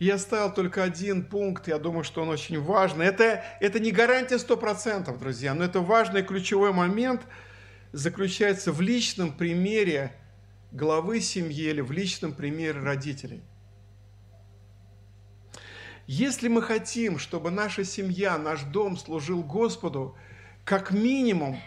я 0.02 0.16
оставил 0.16 0.52
только 0.52 0.82
один 0.82 1.24
пункт, 1.24 1.68
я 1.68 1.78
думаю, 1.78 2.02
что 2.02 2.22
он 2.22 2.28
очень 2.28 2.60
важный. 2.60 3.06
Это, 3.06 3.44
это 3.60 3.78
не 3.78 3.92
гарантия 3.92 4.34
100%, 4.34 5.16
друзья, 5.16 5.54
но 5.54 5.64
это 5.64 5.80
важный 5.80 6.24
ключевой 6.24 6.72
момент 6.72 7.22
заключается 7.92 8.72
в 8.72 8.80
личном 8.80 9.32
примере 9.32 10.12
главы 10.72 11.20
семьи 11.20 11.68
или 11.68 11.80
в 11.80 11.92
личном 11.92 12.32
примере 12.32 12.80
родителей. 12.80 13.42
Если 16.08 16.48
мы 16.48 16.62
хотим, 16.62 17.20
чтобы 17.20 17.52
наша 17.52 17.84
семья, 17.84 18.38
наш 18.38 18.62
дом 18.62 18.96
служил 18.96 19.44
Господу, 19.44 20.16
как 20.64 20.90
минимум 20.90 21.60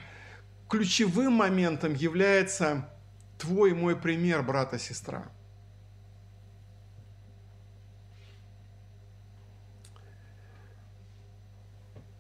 ключевым 0.69 1.31
моментом 1.31 1.93
является 1.93 2.89
твой 3.38 3.71
и 3.71 3.73
мой 3.73 3.95
пример, 3.95 4.43
брат 4.43 4.73
и 4.73 4.77
сестра– 4.77 5.29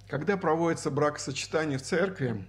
Когда 0.07 0.37
проводится 0.37 0.91
бракосочетание 0.91 1.79
в 1.79 1.81
церкви, 1.81 2.45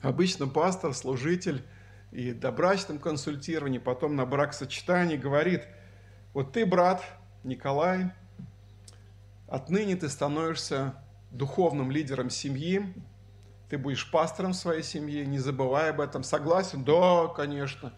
обычно 0.00 0.48
пастор, 0.48 0.94
служитель 0.94 1.62
и 2.10 2.32
до 2.32 2.50
брачном 2.50 2.98
консультировании, 2.98 3.78
потом 3.78 4.16
на 4.16 4.24
бракосочетании 4.24 5.16
говорит, 5.16 5.66
вот 6.32 6.52
ты, 6.52 6.64
брат 6.64 7.04
Николай, 7.44 8.10
отныне 9.48 9.96
ты 9.96 10.08
становишься 10.08 10.94
духовным 11.30 11.90
лидером 11.90 12.30
семьи, 12.30 12.94
ты 13.68 13.76
будешь 13.76 14.10
пастором 14.10 14.54
своей 14.54 14.82
семьи, 14.82 15.24
не 15.24 15.38
забывай 15.38 15.90
об 15.90 16.00
этом. 16.00 16.22
Согласен? 16.22 16.84
Да, 16.84 17.28
конечно. 17.28 17.92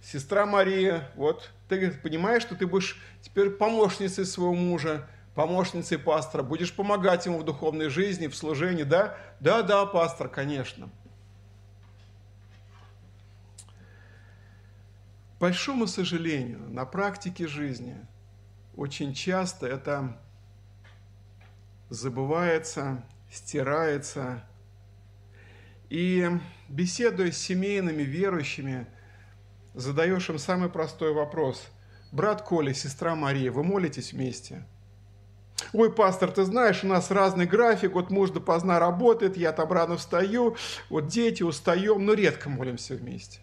Сестра 0.00 0.46
Мария, 0.46 1.10
вот 1.16 1.50
ты 1.68 1.90
понимаешь, 1.90 2.42
что 2.42 2.54
ты 2.54 2.66
будешь 2.66 3.00
теперь 3.20 3.50
помощницей 3.50 4.24
своего 4.24 4.54
мужа, 4.54 5.08
помощницей 5.38 5.98
пастора, 5.98 6.42
будешь 6.42 6.74
помогать 6.74 7.26
ему 7.26 7.38
в 7.38 7.44
духовной 7.44 7.90
жизни, 7.90 8.26
в 8.26 8.34
служении, 8.34 8.82
да? 8.82 9.16
Да, 9.38 9.62
да, 9.62 9.86
пастор, 9.86 10.28
конечно. 10.28 10.90
К 15.36 15.40
большому 15.40 15.86
сожалению, 15.86 16.68
на 16.68 16.84
практике 16.84 17.46
жизни 17.46 18.04
очень 18.74 19.14
часто 19.14 19.68
это 19.68 20.20
забывается, 21.88 23.04
стирается. 23.30 24.42
И 25.88 26.28
беседуя 26.68 27.30
с 27.30 27.38
семейными 27.38 28.02
верующими, 28.02 28.88
задаешь 29.72 30.28
им 30.30 30.40
самый 30.40 30.68
простой 30.68 31.12
вопрос. 31.12 31.64
Брат 32.10 32.42
Коля, 32.42 32.74
сестра 32.74 33.14
Мария, 33.14 33.52
вы 33.52 33.62
молитесь 33.62 34.12
вместе– 34.12 34.66
Ой, 35.72 35.92
пастор, 35.92 36.30
ты 36.30 36.44
знаешь, 36.44 36.82
у 36.82 36.86
нас 36.86 37.10
разный 37.10 37.46
график, 37.46 37.92
вот 37.92 38.10
муж 38.10 38.30
допоздна 38.30 38.78
работает, 38.78 39.36
я 39.36 39.52
там 39.52 39.70
рано 39.70 39.96
встаю, 39.96 40.56
вот 40.88 41.08
дети 41.08 41.42
устаем, 41.42 42.04
но 42.06 42.14
редко 42.14 42.48
молимся 42.48 42.94
вместе. 42.94 43.40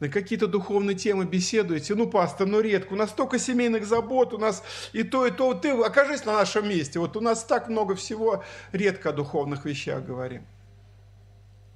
на 0.00 0.08
какие-то 0.08 0.46
духовные 0.46 0.96
темы 0.96 1.26
беседуете, 1.26 1.94
ну, 1.94 2.08
пастор, 2.08 2.46
ну, 2.46 2.60
редко, 2.60 2.94
у 2.94 2.96
нас 2.96 3.10
столько 3.10 3.38
семейных 3.38 3.86
забот, 3.86 4.32
у 4.32 4.38
нас 4.38 4.62
и 4.92 5.02
то, 5.02 5.26
и 5.26 5.30
то, 5.30 5.52
ты 5.54 5.70
окажись 5.70 6.24
на 6.24 6.32
нашем 6.32 6.68
месте, 6.68 6.98
вот 6.98 7.16
у 7.16 7.20
нас 7.20 7.44
так 7.44 7.68
много 7.68 7.94
всего, 7.94 8.42
редко 8.72 9.10
о 9.10 9.12
духовных 9.12 9.66
вещах 9.66 10.04
говорим. 10.04 10.46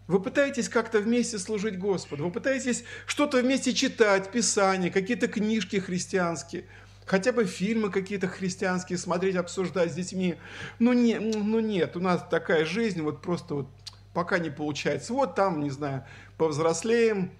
Вы 0.06 0.20
пытаетесь 0.20 0.68
как-то 0.68 0.98
вместе 0.98 1.38
служить 1.38 1.78
Господу, 1.78 2.24
вы 2.24 2.30
пытаетесь 2.30 2.84
что-то 3.06 3.40
вместе 3.40 3.72
читать, 3.72 4.30
Писание, 4.30 4.90
какие-то 4.90 5.28
книжки 5.28 5.76
христианские, 5.76 6.64
хотя 7.06 7.32
бы 7.32 7.44
фильмы 7.44 7.90
какие-то 7.90 8.28
христианские 8.28 8.98
смотреть, 8.98 9.36
обсуждать 9.36 9.92
с 9.92 9.94
детьми. 9.94 10.36
Ну, 10.78 10.92
не, 10.92 11.18
ну 11.18 11.60
нет, 11.60 11.96
у 11.96 12.00
нас 12.00 12.24
такая 12.30 12.64
жизнь, 12.64 13.02
вот 13.02 13.22
просто 13.22 13.54
вот 13.54 13.68
пока 14.12 14.38
не 14.38 14.50
получается. 14.50 15.12
Вот 15.12 15.34
там, 15.34 15.60
не 15.60 15.70
знаю, 15.70 16.04
повзрослеем, 16.38 17.32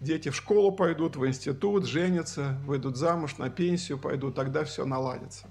дети 0.00 0.28
в 0.28 0.36
школу 0.36 0.72
пойдут, 0.72 1.16
в 1.16 1.26
институт, 1.26 1.86
женятся, 1.86 2.58
выйдут 2.66 2.96
замуж, 2.96 3.38
на 3.38 3.48
пенсию 3.48 3.98
пойдут, 3.98 4.34
тогда 4.34 4.64
все 4.64 4.84
наладится. 4.84 5.46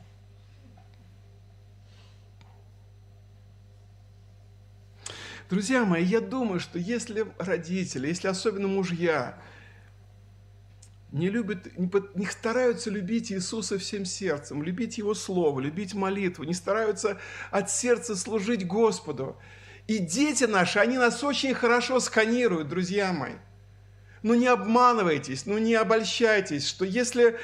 Друзья 5.49 5.86
мои, 5.86 6.03
я 6.03 6.22
думаю, 6.22 6.59
что 6.59 6.80
если 6.80 7.28
родители, 7.38 8.07
если 8.07 8.28
особенно 8.28 8.68
мужья, 8.68 9.38
не 11.16 11.30
любят, 11.30 11.78
не, 11.78 11.89
не 12.13 12.26
стараются 12.26 12.89
любить 12.89 13.32
Иисуса 13.32 13.80
всем 13.80 14.05
сердцем, 14.05 14.63
любить 14.63 14.97
Его 14.97 15.13
Слово, 15.13 15.59
любить 15.59 15.93
молитву, 15.93 16.43
не 16.43 16.53
стараются 16.53 17.18
от 17.51 17.72
сердца 17.72 18.16
служить 18.16 18.68
Господу. 18.68 19.38
И 19.88 19.99
дети 19.99 20.45
наши, 20.45 20.80
они 20.80 20.97
нас 20.97 21.24
очень 21.24 21.53
хорошо 21.53 21.99
сканируют, 21.99 22.68
друзья 22.68 23.13
мои 23.13 23.34
ну 24.26 24.34
не 24.34 24.47
обманывайтесь, 24.47 25.45
ну 25.45 25.59
не 25.59 25.76
обольщайтесь, 25.76 26.68
что 26.68 26.84
если 26.84 27.38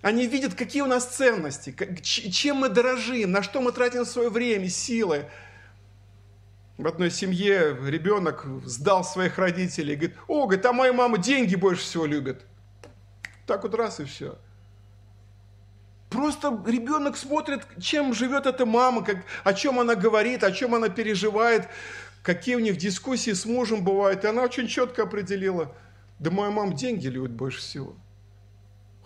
они 0.00 0.28
видят, 0.28 0.54
какие 0.54 0.82
у 0.82 0.86
нас 0.86 1.04
ценности, 1.04 1.74
чем 2.02 2.58
мы 2.58 2.68
дорожим, 2.68 3.32
на 3.32 3.42
что 3.42 3.60
мы 3.60 3.72
тратим 3.72 4.04
свое 4.04 4.30
время, 4.30 4.68
силы. 4.68 5.24
В 6.78 6.86
одной 6.86 7.10
семье 7.10 7.76
ребенок 7.84 8.46
сдал 8.64 9.02
своих 9.02 9.38
родителей 9.38 9.96
говорит, 9.96 10.16
о, 10.28 10.46
говорит, 10.46 10.64
а 10.66 10.72
моя 10.72 10.92
мама 10.92 11.18
деньги 11.18 11.56
больше 11.56 11.82
всего 11.82 12.06
любит. 12.06 12.46
Так 13.50 13.64
вот 13.64 13.74
раз 13.74 13.98
и 13.98 14.04
все. 14.04 14.38
Просто 16.08 16.62
ребенок 16.66 17.16
смотрит, 17.16 17.66
чем 17.80 18.14
живет 18.14 18.46
эта 18.46 18.64
мама, 18.64 19.04
как, 19.04 19.24
о 19.42 19.52
чем 19.52 19.80
она 19.80 19.96
говорит, 19.96 20.44
о 20.44 20.52
чем 20.52 20.72
она 20.76 20.88
переживает, 20.88 21.68
какие 22.22 22.54
у 22.54 22.60
них 22.60 22.76
дискуссии 22.76 23.32
с 23.32 23.44
мужем 23.46 23.82
бывают. 23.82 24.22
И 24.22 24.28
она 24.28 24.42
очень 24.42 24.68
четко 24.68 25.02
определила– 25.02 25.74
да 26.20 26.30
моя 26.30 26.50
мама 26.50 26.74
деньги 26.74 27.08
любит 27.08 27.32
больше 27.32 27.58
всего. 27.58 27.96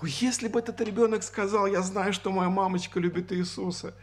Если 0.02 0.48
бы 0.48 0.58
этот 0.58 0.78
ребенок 0.82 1.22
сказал, 1.22 1.66
я 1.66 1.80
знаю, 1.80 2.12
что 2.12 2.30
моя 2.30 2.50
мамочка 2.50 3.00
любит 3.00 3.32
Иисуса, 3.32 3.94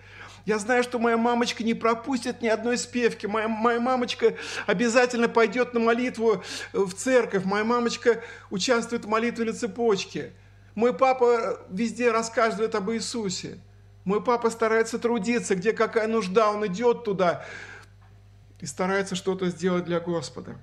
я 0.46 0.58
знаю, 0.60 0.84
что 0.84 1.00
моя 1.00 1.18
мамочка 1.18 1.64
не 1.64 1.74
пропустит 1.74 2.42
ни 2.42 2.48
одной 2.48 2.78
спевки. 2.78 3.28
Моя, 3.28 3.48
моя 3.48 3.80
мамочка 3.80 4.36
обязательно 4.66 5.30
пойдет 5.30 5.74
на 5.74 5.80
молитву 5.80 6.44
в 6.74 6.94
церковь. 6.94 7.46
Моя 7.46 7.64
мамочка 7.64 8.22
участвует 8.50 9.06
в 9.06 9.08
молитве 9.08 9.52
цепочке. 9.54 10.34
Мой 10.74 10.94
папа 10.94 11.60
везде 11.70 12.12
рассказывает 12.12 12.76
об 12.76 12.90
Иисусе. 12.92 13.60
Мой 14.04 14.24
папа 14.24 14.50
старается 14.50 14.98
трудиться, 14.98 15.56
где 15.56 15.74
какая 15.74 16.08
нужда, 16.08 16.50
он 16.50 16.66
идет 16.66 17.04
туда 17.04 17.46
и 18.60 18.66
старается 18.66 19.16
что-то 19.16 19.50
сделать 19.50 19.86
для 19.86 20.00
Господа. 20.00 20.58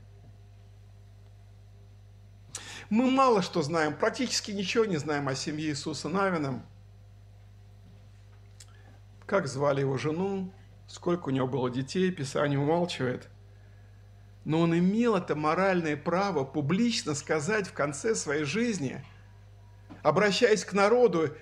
Мы 2.90 3.10
мало 3.10 3.42
что 3.42 3.62
знаем, 3.62 3.94
практически 3.94 4.50
ничего 4.50 4.86
не 4.86 4.96
знаем 4.96 5.28
о 5.28 5.34
семье 5.34 5.68
Иисуса 5.68 6.08
Навина. 6.08 6.64
Как 9.28 9.46
звали 9.46 9.82
его 9.82 9.98
жену, 9.98 10.50
сколько 10.86 11.28
у 11.28 11.30
него 11.30 11.46
было 11.46 11.70
детей, 11.70 12.10
Писание 12.10 12.58
умалчивает. 12.58 13.28
Но 14.46 14.60
он 14.60 14.76
имел 14.76 15.16
это 15.16 15.36
моральное 15.36 15.98
право 15.98 16.44
публично 16.44 17.14
сказать 17.14 17.66
в 17.66 17.74
конце 17.74 18.14
своей 18.14 18.44
жизни, 18.44 19.04
обращаясь 20.02 20.64
к 20.64 20.72
народу, 20.72 21.36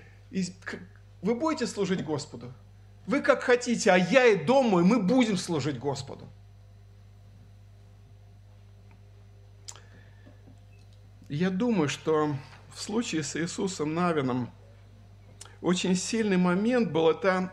вы 1.23 1.35
будете 1.37 1.69
служить 1.69 2.05
Господу? 2.05 2.53
Вы 3.07 3.21
как 3.21 3.45
хотите, 3.45 3.93
а 3.93 3.97
я 3.97 4.27
и 4.27 4.45
дом 4.45 4.67
мой, 4.67 4.83
мы 4.83 5.01
будем 5.01 5.37
служить 5.37 5.79
Господу. 5.79 6.29
Я 11.29 11.51
думаю, 11.51 11.89
что 11.89 12.35
в 12.75 12.83
случае 12.83 13.23
с 13.23 13.37
Иисусом 13.37 13.95
Навином 13.95 14.51
очень 15.61 15.95
сильный 15.95 16.37
момент 16.37 16.91
был 16.91 17.09
это 17.09 17.53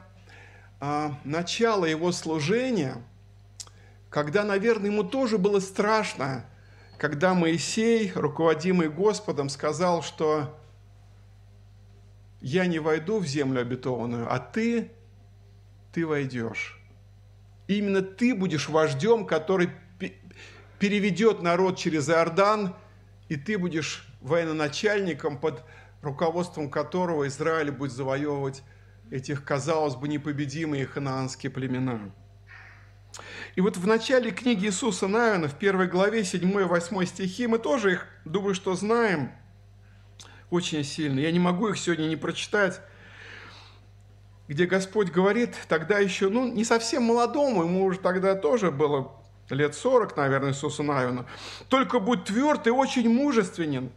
начало 1.24 1.86
его 1.86 2.12
служения, 2.12 3.02
когда, 4.10 4.44
наверное, 4.44 4.92
ему 4.92 5.04
тоже 5.04 5.38
было 5.38 5.60
страшно, 5.60 6.46
когда 6.98 7.34
Моисей, 7.34 8.12
руководимый 8.14 8.90
Господом, 8.90 9.48
сказал, 9.48 10.04
что 10.04 10.60
я 12.42 12.66
не 12.66 12.80
войду 12.80 13.20
в 13.20 13.26
землю 13.26 13.62
обетованную, 13.62 14.28
а 14.32 14.40
ты, 14.40 14.92
ты 15.94 16.06
войдешь. 16.06 16.80
именно 17.68 18.02
ты 18.02 18.36
будешь 18.36 18.68
вождем, 18.68 19.26
который 19.26 19.70
переведет 20.80 21.42
народ 21.42 21.78
через 21.78 22.10
Иордан 22.10 22.76
и 23.30 23.38
ты 23.38 23.58
будешь 23.58 24.06
военачальником, 24.20 25.40
под 25.40 25.64
руководством 26.02 26.70
которого 26.70 27.26
Израиль 27.28 27.72
будет 27.72 27.94
завоевывать 27.94 28.64
этих, 29.14 29.46
казалось 29.46 29.96
бы, 29.96 30.08
непобедимые 30.08 30.88
ханаанские 30.88 31.52
племена. 31.52 32.12
И 33.56 33.62
вот 33.62 33.78
в 33.78 33.86
начале 33.86 34.32
книги 34.32 34.66
Иисуса 34.66 35.08
Навина, 35.08 35.48
в 35.48 35.54
первой 35.54 35.88
главе, 35.88 36.22
7-8 36.22 37.06
стихи, 37.06 37.46
мы 37.46 37.60
тоже 37.60 37.92
их, 37.94 38.08
думаю, 38.26 38.56
что 38.56 38.74
знаем 38.74 39.32
очень 40.50 40.84
сильно. 40.84 41.20
Я 41.20 41.32
не 41.32 41.38
могу 41.38 41.68
их 41.68 41.78
сегодня 41.78 42.08
не 42.08 42.16
прочитать, 42.16 42.82
где 44.48 44.66
Господь 44.66 45.12
говорит 45.12 45.56
тогда 45.68 46.00
еще, 46.00 46.30
ну, 46.30 46.52
не 46.52 46.64
совсем 46.64 47.04
молодому, 47.04 47.66
ему 47.66 47.86
уже 47.86 48.00
тогда 48.00 48.34
тоже 48.34 48.72
было 48.72 49.12
лет 49.52 49.76
40, 49.76 50.18
наверное, 50.18 50.54
Иисусу 50.54 50.82
Навину. 50.82 51.28
Только 51.70 52.00
будь 52.00 52.24
тверд 52.24 52.66
и 52.66 52.72
очень 52.72 53.08
мужественен, 53.14 53.92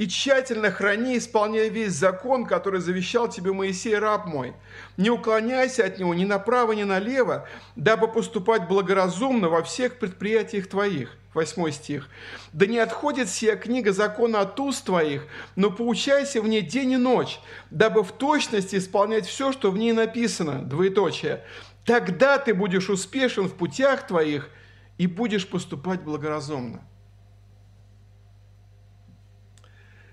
и 0.00 0.08
тщательно 0.08 0.70
храни, 0.70 1.18
исполняя 1.18 1.68
весь 1.68 1.92
закон, 1.92 2.46
который 2.46 2.80
завещал 2.80 3.28
тебе 3.28 3.52
Моисей, 3.52 3.98
раб 3.98 4.24
мой. 4.24 4.54
Не 4.96 5.10
уклоняйся 5.10 5.84
от 5.84 5.98
него 5.98 6.14
ни 6.14 6.24
направо, 6.24 6.72
ни 6.72 6.84
налево, 6.84 7.46
дабы 7.76 8.08
поступать 8.08 8.66
благоразумно 8.66 9.50
во 9.50 9.62
всех 9.62 9.98
предприятиях 9.98 10.68
твоих. 10.68 11.18
Восьмой 11.34 11.72
стих. 11.72 12.08
«Да 12.54 12.64
не 12.64 12.78
отходит 12.78 13.28
сия 13.28 13.56
книга 13.56 13.92
закона 13.92 14.40
от 14.40 14.58
уст 14.58 14.86
твоих, 14.86 15.26
но 15.54 15.70
поучайся 15.70 16.40
в 16.40 16.48
ней 16.48 16.62
день 16.62 16.92
и 16.92 16.96
ночь, 16.96 17.38
дабы 17.70 18.02
в 18.02 18.10
точности 18.10 18.76
исполнять 18.76 19.26
все, 19.26 19.52
что 19.52 19.70
в 19.70 19.76
ней 19.76 19.92
написано». 19.92 20.62
Двоеточие. 20.64 21.44
«Тогда 21.84 22.38
ты 22.38 22.54
будешь 22.54 22.88
успешен 22.88 23.48
в 23.48 23.54
путях 23.54 24.06
твоих, 24.06 24.48
и 24.96 25.06
будешь 25.06 25.48
поступать 25.48 26.02
благоразумно. 26.02 26.82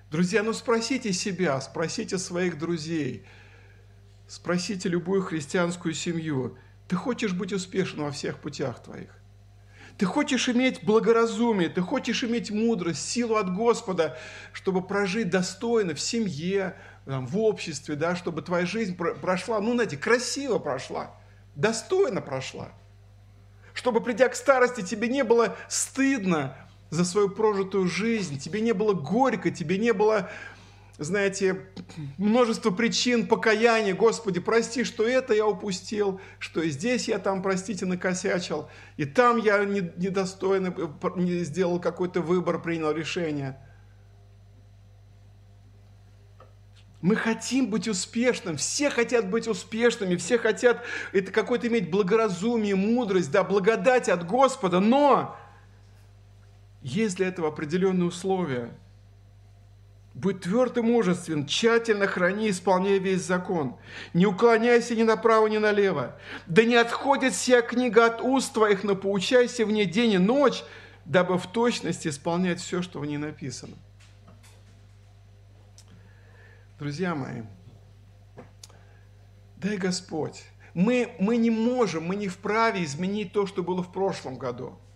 Друзья, 0.09 0.41
ну 0.41 0.53
спросите 0.53 1.11
себя, 1.11 1.59
спросите 1.59 2.17
своих 2.17 2.57
друзей, 2.57 3.25
спросите 4.27 4.87
любую 4.87 5.21
христианскую 5.21 5.93
семью, 5.93 6.57
ты 6.87 6.95
хочешь 6.95 7.33
быть 7.33 7.51
успешным 7.51 8.05
во 8.05 8.11
всех 8.11 8.39
путях 8.39 8.81
твоих? 8.81 9.09
Ты 9.97 10.05
хочешь 10.05 10.47
иметь 10.47 10.85
благоразумие, 10.85 11.67
ты 11.67 11.81
хочешь 11.81 12.23
иметь 12.23 12.51
мудрость, 12.51 13.05
силу 13.09 13.35
от 13.35 13.53
Господа, 13.53 14.17
чтобы 14.53 14.81
прожить 14.81 15.29
достойно 15.29 15.93
в 15.93 15.99
семье, 15.99 16.77
в 17.05 17.37
обществе, 17.39 17.95
да, 17.95 18.15
чтобы 18.15 18.41
твоя 18.41 18.65
жизнь 18.65 18.95
прошла, 18.95 19.59
ну, 19.59 19.73
знаете, 19.73 19.97
красиво 19.97 20.59
прошла, 20.59 21.19
достойно 21.55 22.21
прошла– 22.21 22.71
чтобы, 23.77 24.01
придя 24.01 24.27
к 24.27 24.35
старости, 24.35 24.81
тебе 24.81 25.07
не 25.07 25.23
было 25.23 25.55
стыдно 25.69 26.57
за 26.89 27.05
свою 27.05 27.29
прожитую 27.29 27.87
жизнь, 27.87 28.39
тебе 28.39 28.61
не 28.61 28.73
было 28.73 28.93
горько, 28.93 29.51
тебе 29.51 29.77
не 29.77 29.93
было, 29.93 30.29
знаете, 30.97 31.67
множество 32.17 32.71
причин 32.71 33.27
покаяния. 33.27 33.93
Господи, 33.93 34.39
прости, 34.39 34.83
что 34.83 35.07
это 35.07 35.33
я 35.33 35.45
упустил, 35.45 36.19
что 36.39 36.61
и 36.61 36.69
здесь 36.69 37.07
я 37.07 37.19
там, 37.19 37.41
простите, 37.41 37.85
накосячил, 37.85 38.69
и 38.95 39.05
там 39.05 39.37
я 39.37 39.63
недостойно 39.65 40.73
не 41.15 41.39
сделал 41.39 41.79
какой-то 41.79 42.21
выбор, 42.21 42.61
принял 42.61 42.91
решение– 42.91 43.59
Мы 47.01 47.15
хотим 47.15 47.69
быть 47.69 47.87
успешным, 47.87 48.57
все 48.57 48.89
хотят 48.89 49.29
быть 49.29 49.47
успешными, 49.47 50.15
все 50.15 50.39
хотят 50.39 50.83
это 51.13 51.31
какое-то 51.31 51.67
иметь 51.67 51.91
благоразумие, 51.91 52.75
мудрость, 52.75 53.31
да, 53.31 53.43
благодать 53.43 54.09
от 54.09 54.25
Господа, 54.25 54.79
но 54.79 55.37
есть 56.81 57.17
для 57.17 57.27
этого 57.27 57.49
определенные 57.49 58.05
условия. 58.05 58.71
Будь 60.13 60.41
тверд 60.41 60.77
и 60.77 60.81
мужествен, 60.81 61.45
тщательно 61.45 62.07
храни, 62.07 62.49
исполняя 62.49 62.97
весь 62.97 63.21
закон. 63.21 63.77
Не 64.13 64.25
уклоняйся 64.25 64.95
ни 64.95 65.03
направо, 65.03 65.45
ни 65.47 65.57
налево. 65.57 66.19
Да 66.47 66.63
не 66.63 66.75
отходит 66.75 67.33
вся 67.33 67.61
книга 67.61 68.07
от 68.07 68.21
уст 68.21 68.53
твоих, 68.53 68.83
но 68.83 68.95
поучайся 68.95 69.63
в 69.65 69.71
ней 69.71 69.85
день 69.85 70.13
и 70.13 70.17
ночь, 70.17 70.63
дабы 71.05 71.37
в 71.37 71.45
точности 71.45 72.07
исполнять 72.07 72.59
все, 72.59 72.81
что 72.81 72.99
в 72.99 73.05
ней 73.05 73.17
написано. 73.17 73.75
Друзья 76.79 77.13
мои, 77.13 77.43
дай 79.55 79.77
Господь, 79.77 80.45
мы, 80.73 81.15
мы 81.19 81.37
не 81.37 81.51
можем, 81.51 82.05
мы 82.05 82.15
не 82.15 82.27
вправе 82.27 82.83
изменить 82.83 83.33
то, 83.33 83.45
что 83.45 83.61
было 83.61 83.83
в 83.83 83.91
прошлом 83.91 84.37
году– 84.37 84.79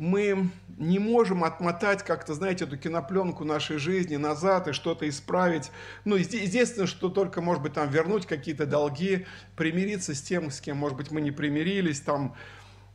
мы 0.00 0.48
не 0.78 0.98
можем 0.98 1.44
отмотать 1.44 2.02
как-то, 2.04 2.32
знаете, 2.32 2.64
эту 2.64 2.78
кинопленку 2.78 3.44
нашей 3.44 3.76
жизни 3.76 4.16
назад 4.16 4.66
и 4.66 4.72
что-то 4.72 5.06
исправить. 5.06 5.70
Ну, 6.06 6.16
единственное, 6.16 6.86
что 6.86 7.10
только, 7.10 7.42
может 7.42 7.62
быть, 7.62 7.74
там 7.74 7.90
вернуть 7.90 8.24
какие-то 8.24 8.64
долги, 8.64 9.26
примириться 9.56 10.14
с 10.14 10.22
тем, 10.22 10.50
с 10.50 10.62
кем, 10.62 10.78
может 10.78 10.96
быть, 10.96 11.10
мы 11.10 11.20
не 11.20 11.30
примирились, 11.30 12.00
там, 12.00 12.34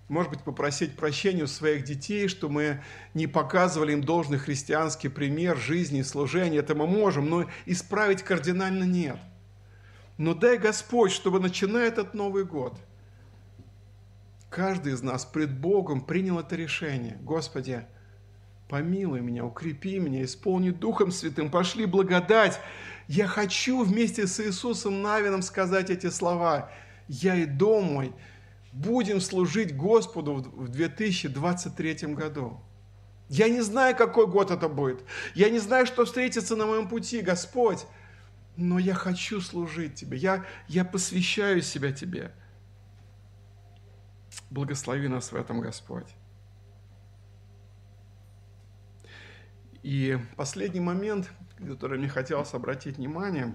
может 0.10 0.32
быть, 0.32 0.42
попросить 0.42 0.96
прощения 0.96 1.44
у 1.44 1.48
своих 1.48 1.84
детей, 1.84 2.28
что 2.28 2.50
мы 2.50 2.82
не 3.14 3.28
показывали 3.28 3.94
им 3.94 4.04
должный 4.04 4.40
христианский 4.40 5.10
пример 5.10 5.58
жизни 5.58 6.00
и 6.00 6.04
служения. 6.04 6.58
Это 6.58 6.74
мы 6.74 6.88
можем, 6.88 7.30
но 7.30 7.46
исправить 7.68 8.24
кардинально 8.24 8.84
нет. 8.84 9.20
Но 10.18 10.34
дай 10.34 10.58
Господь, 10.58 11.12
чтобы, 11.12 11.40
начиная 11.40 11.88
этот 11.88 12.16
Новый 12.16 12.46
год– 12.46 12.80
каждый 14.50 14.94
из 14.94 15.02
нас 15.02 15.26
пред 15.26 15.58
Богом 15.58 16.02
принял 16.02 16.40
это 16.40 16.56
решение. 16.56 17.18
Господи, 17.22 17.86
помилуй 18.70 19.22
меня, 19.22 19.46
укрепи 19.46 20.00
меня, 20.00 20.24
исполни 20.24 20.72
Духом 20.72 21.12
Святым, 21.12 21.50
пошли 21.50 21.86
благодать. 21.86 22.60
Я 23.08 23.28
хочу 23.28 23.84
вместе 23.84 24.28
с 24.28 24.40
Иисусом 24.40 25.02
Навином 25.02 25.42
сказать 25.42 25.90
эти 25.90 26.10
слова. 26.10 26.72
Я 27.08 27.36
и 27.36 27.46
дом 27.46 27.86
мой 27.86 28.14
будем 28.74 29.22
служить 29.22 29.76
Господу 29.76 30.36
в 30.36 30.68
2023 30.68 32.14
году. 32.14 32.60
Я 33.30 33.50
не 33.50 33.62
знаю, 33.62 33.96
какой 33.96 34.28
год 34.28 34.52
это 34.52 34.70
будет. 34.70 35.04
Я 35.34 35.50
не 35.50 35.60
знаю, 35.60 35.86
что 35.86 36.06
встретится 36.06 36.56
на 36.56 36.66
моем 36.66 36.88
пути, 36.88 37.22
Господь. 37.22 37.86
Но 38.56 38.80
я 38.80 38.94
хочу 38.94 39.42
служить 39.42 39.96
Тебе. 39.96 40.18
Я, 40.18 40.46
я 40.68 40.86
посвящаю 40.86 41.62
себя 41.62 41.92
Тебе. 41.92 42.32
Благослови 44.56 45.10
нас 45.10 45.34
в 45.34 45.36
этом, 45.36 45.60
Господь. 45.60 46.08
И 49.84 50.18
последний 50.38 50.80
момент, 50.80 51.30
который 51.58 52.00
мне 52.00 52.08
хотелось 52.08 52.54
обратить 52.54 52.96
внимание, 52.96 53.54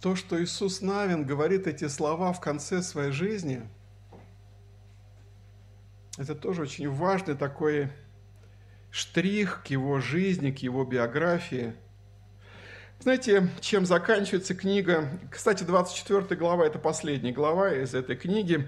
то, 0.00 0.16
что 0.16 0.42
Иисус 0.42 0.80
Навин 0.80 1.24
говорит 1.24 1.68
эти 1.68 1.86
слова 1.86 2.32
в 2.32 2.40
конце 2.40 2.82
своей 2.82 3.12
жизни, 3.12 3.62
это 6.18 6.34
тоже 6.34 6.62
очень 6.62 6.90
важный 6.90 7.36
такой 7.36 7.92
штрих 8.90 9.62
к 9.62 9.68
его 9.68 10.00
жизни, 10.00 10.50
к 10.50 10.58
его 10.58 10.84
биографии– 10.84 11.76
знаете, 13.00 13.50
чем 13.60 13.84
заканчивается 13.84 14.54
книга? 14.54 15.08
Кстати, 15.30 15.64
24 15.64 16.36
глава– 16.36 16.66
это 16.66 16.78
последняя 16.78 17.32
глава 17.32 17.72
из 17.74 17.94
этой 17.94 18.16
книги, 18.16 18.66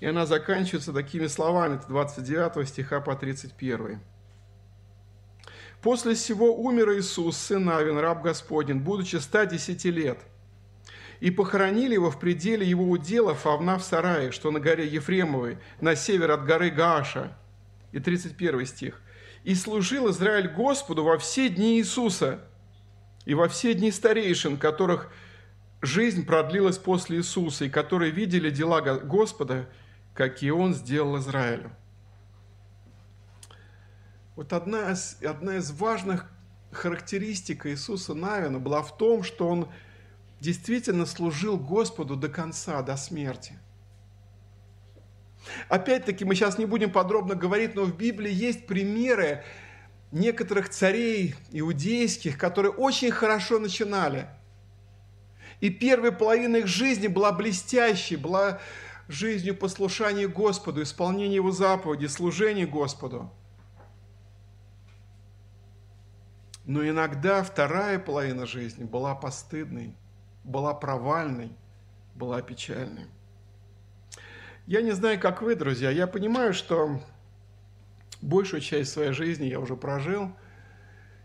и 0.00 0.06
она 0.06 0.26
заканчивается 0.26 0.92
такими 0.92 1.28
словами, 1.28 1.76
это 1.76 1.86
29 1.88 2.68
стиха 2.68 3.00
по 3.00 3.14
31. 3.14 4.00
«После 5.80 6.14
всего 6.14 6.54
умер 6.54 6.92
Иисус, 6.92 7.36
сын 7.36 7.68
Авин, 7.70 7.98
раб 7.98 8.22
Господень, 8.22 8.80
будучи 8.80 9.16
110 9.16 9.84
лет, 9.86 10.18
и 11.20 11.30
похоронили 11.30 11.94
его 11.94 12.10
в 12.10 12.18
пределе 12.18 12.66
его 12.66 12.88
удела 12.90 13.34
Фавна 13.34 13.78
в 13.78 13.84
сарае, 13.84 14.30
что 14.30 14.50
на 14.50 14.60
горе 14.60 14.86
Ефремовой, 14.86 15.58
на 15.80 15.96
север 15.96 16.32
от 16.32 16.44
горы 16.44 16.70
Гааша». 16.70 17.36
И 17.92 18.00
31 18.00 18.66
стих. 18.66 19.00
«И 19.42 19.54
служил 19.54 20.10
Израиль 20.10 20.48
Господу 20.48 21.04
во 21.04 21.16
все 21.16 21.48
дни 21.48 21.78
Иисуса, 21.78 22.40
и 23.24 23.34
во 23.34 23.48
все 23.48 23.74
дни 23.74 23.90
старейшин, 23.90 24.56
которых 24.58 25.10
жизнь 25.80 26.24
продлилась 26.26 26.78
после 26.78 27.18
Иисуса, 27.18 27.66
и 27.66 27.70
которые 27.70 28.10
видели 28.10 28.50
дела 28.50 28.80
Господа, 28.80 29.68
какие 30.14 30.50
Он 30.50 30.74
сделал 30.74 31.18
Израилю. 31.18 31.70
Вот 34.36 34.52
одна 34.52 34.92
из, 34.92 35.18
одна 35.22 35.56
из 35.56 35.70
важных 35.70 36.26
характеристик 36.72 37.66
Иисуса 37.66 38.14
Навина 38.14 38.58
была 38.58 38.82
в 38.82 38.96
том, 38.96 39.22
что 39.22 39.48
Он 39.48 39.68
действительно 40.40 41.06
служил 41.06 41.56
Господу 41.56 42.16
до 42.16 42.28
конца, 42.28 42.82
до 42.82 42.96
смерти. 42.96 43.58
Опять-таки, 45.68 46.24
мы 46.24 46.34
сейчас 46.34 46.58
не 46.58 46.66
будем 46.66 46.90
подробно 46.90 47.34
говорить, 47.34 47.74
но 47.74 47.84
в 47.84 47.96
Библии 47.96 48.32
есть 48.32 48.66
примеры 48.66 49.44
некоторых 50.14 50.70
царей 50.70 51.34
иудейских, 51.50 52.38
которые 52.38 52.72
очень 52.72 53.10
хорошо 53.10 53.58
начинали. 53.58 54.28
И 55.60 55.70
первая 55.70 56.12
половина 56.12 56.56
их 56.56 56.66
жизни 56.66 57.08
была 57.08 57.32
блестящей, 57.32 58.16
была 58.16 58.60
жизнью 59.08 59.56
послушания 59.56 60.28
Господу, 60.28 60.82
исполнения 60.82 61.36
Его 61.36 61.50
заповедей, 61.50 62.08
служения 62.08 62.66
Господу. 62.66 63.30
Но 66.64 66.88
иногда 66.88 67.42
вторая 67.42 67.98
половина 67.98 68.46
жизни 68.46 68.84
была 68.84 69.14
постыдной, 69.14 69.94
была 70.44 70.72
провальной, 70.72 71.52
была 72.14 72.40
печальной. 72.40 73.06
Я 74.66 74.80
не 74.80 74.92
знаю, 74.92 75.20
как 75.20 75.42
вы, 75.42 75.56
друзья, 75.56 75.90
я 75.90 76.06
понимаю, 76.06 76.54
что 76.54 77.00
большую 78.24 78.60
часть 78.60 78.92
своей 78.92 79.12
жизни 79.12 79.46
я 79.46 79.60
уже 79.60 79.76
прожил. 79.76 80.32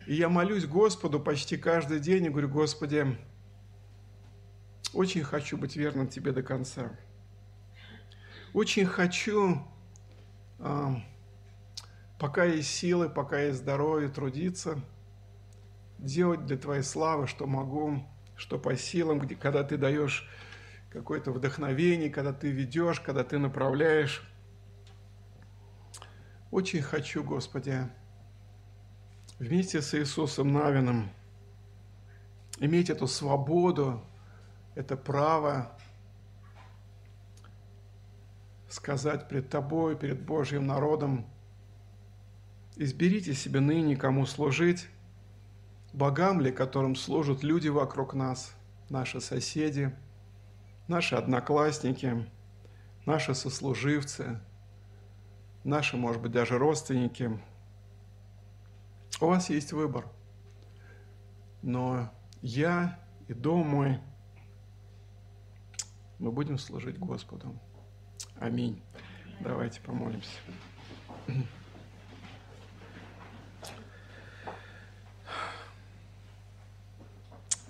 И 0.05 0.15
я 0.15 0.29
молюсь 0.29 0.65
Господу 0.65 1.19
почти 1.19 1.57
каждый 1.57 1.99
день 1.99 2.25
и 2.25 2.29
говорю, 2.29 2.49
Господи, 2.49 3.17
очень 4.93 5.23
хочу 5.23 5.57
быть 5.57 5.75
верным 5.75 6.07
Тебе 6.07 6.31
до 6.31 6.43
конца. 6.43 6.91
Очень 8.53 8.85
хочу, 8.85 9.61
а, 10.57 11.01
пока 12.17 12.43
есть 12.43 12.69
силы, 12.69 13.07
пока 13.07 13.39
есть 13.39 13.59
здоровье, 13.59 14.09
трудиться, 14.09 14.81
делать 15.99 16.45
для 16.45 16.57
Твоей 16.57 16.83
славы, 16.83 17.27
что 17.27 17.45
могу, 17.45 18.03
что 18.35 18.57
по 18.57 18.75
силам, 18.75 19.19
где, 19.19 19.35
когда 19.35 19.63
Ты 19.63 19.77
даешь 19.77 20.27
какое-то 20.89 21.31
вдохновение, 21.31 22.09
когда 22.09 22.33
Ты 22.33 22.49
ведешь, 22.49 22.99
когда 22.99 23.23
Ты 23.23 23.37
направляешь. 23.37 24.28
Очень 26.51 26.81
хочу, 26.81 27.23
Господи, 27.23 27.87
вместе 29.37 29.83
с 29.83 29.93
Иисусом 29.93 30.51
Навином 30.51 31.11
иметь 32.57 32.89
эту 32.89 33.05
свободу, 33.05 34.03
это 34.73 34.97
право 34.97 35.77
сказать 38.67 39.29
пред 39.29 39.49
Тобой, 39.49 39.95
перед 39.95 40.25
Божьим 40.25 40.65
народом, 40.65 41.27
изберите 42.75 43.35
себе 43.35 43.59
ныне, 43.59 43.95
кому 43.95 44.25
служить, 44.25 44.87
богам 45.93 46.41
ли, 46.41 46.51
которым 46.51 46.95
служат 46.95 47.43
люди 47.43 47.67
вокруг 47.67 48.15
нас, 48.15 48.55
наши 48.89 49.21
соседи, 49.21 49.95
наши 50.87 51.13
одноклассники, 51.13 52.27
наши 53.05 53.35
сослуживцы– 53.35 54.39
наши, 55.63 55.97
может 55.97 56.21
быть, 56.21 56.31
даже 56.31 56.57
родственники. 56.57 57.39
У 59.21 59.25
вас 59.25 59.49
есть 59.49 59.73
выбор. 59.73 60.07
Но 61.61 62.09
я 62.41 62.99
и 63.27 63.33
дом 63.33 63.67
мой, 63.67 63.99
мы 66.19 66.31
будем 66.31 66.57
служить 66.57 66.97
Господу. 66.97 67.57
Аминь. 68.39 68.81
Давайте 69.41 69.81
помолимся. 69.81 70.29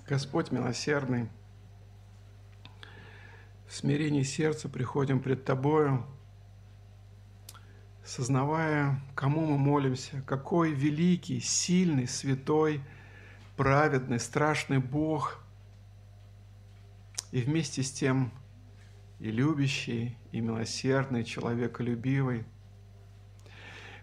Господь 0.08 0.50
милосердный, 0.50 1.28
в 3.68 3.72
смирении 3.72 4.24
сердца 4.24 4.68
приходим 4.68 5.20
пред 5.20 5.44
Тобою, 5.44 6.04
сознавая, 8.10 9.00
кому 9.14 9.46
мы 9.46 9.56
молимся, 9.56 10.20
какой 10.26 10.72
великий, 10.72 11.38
сильный, 11.38 12.08
святой, 12.08 12.80
праведный, 13.56 14.18
страшный 14.18 14.78
Бог, 14.78 15.38
и 17.30 17.40
вместе 17.40 17.84
с 17.84 17.92
тем 17.92 18.32
и 19.20 19.30
любящий, 19.30 20.16
и 20.32 20.40
милосердный, 20.40 21.22
человеколюбивый. 21.22 22.44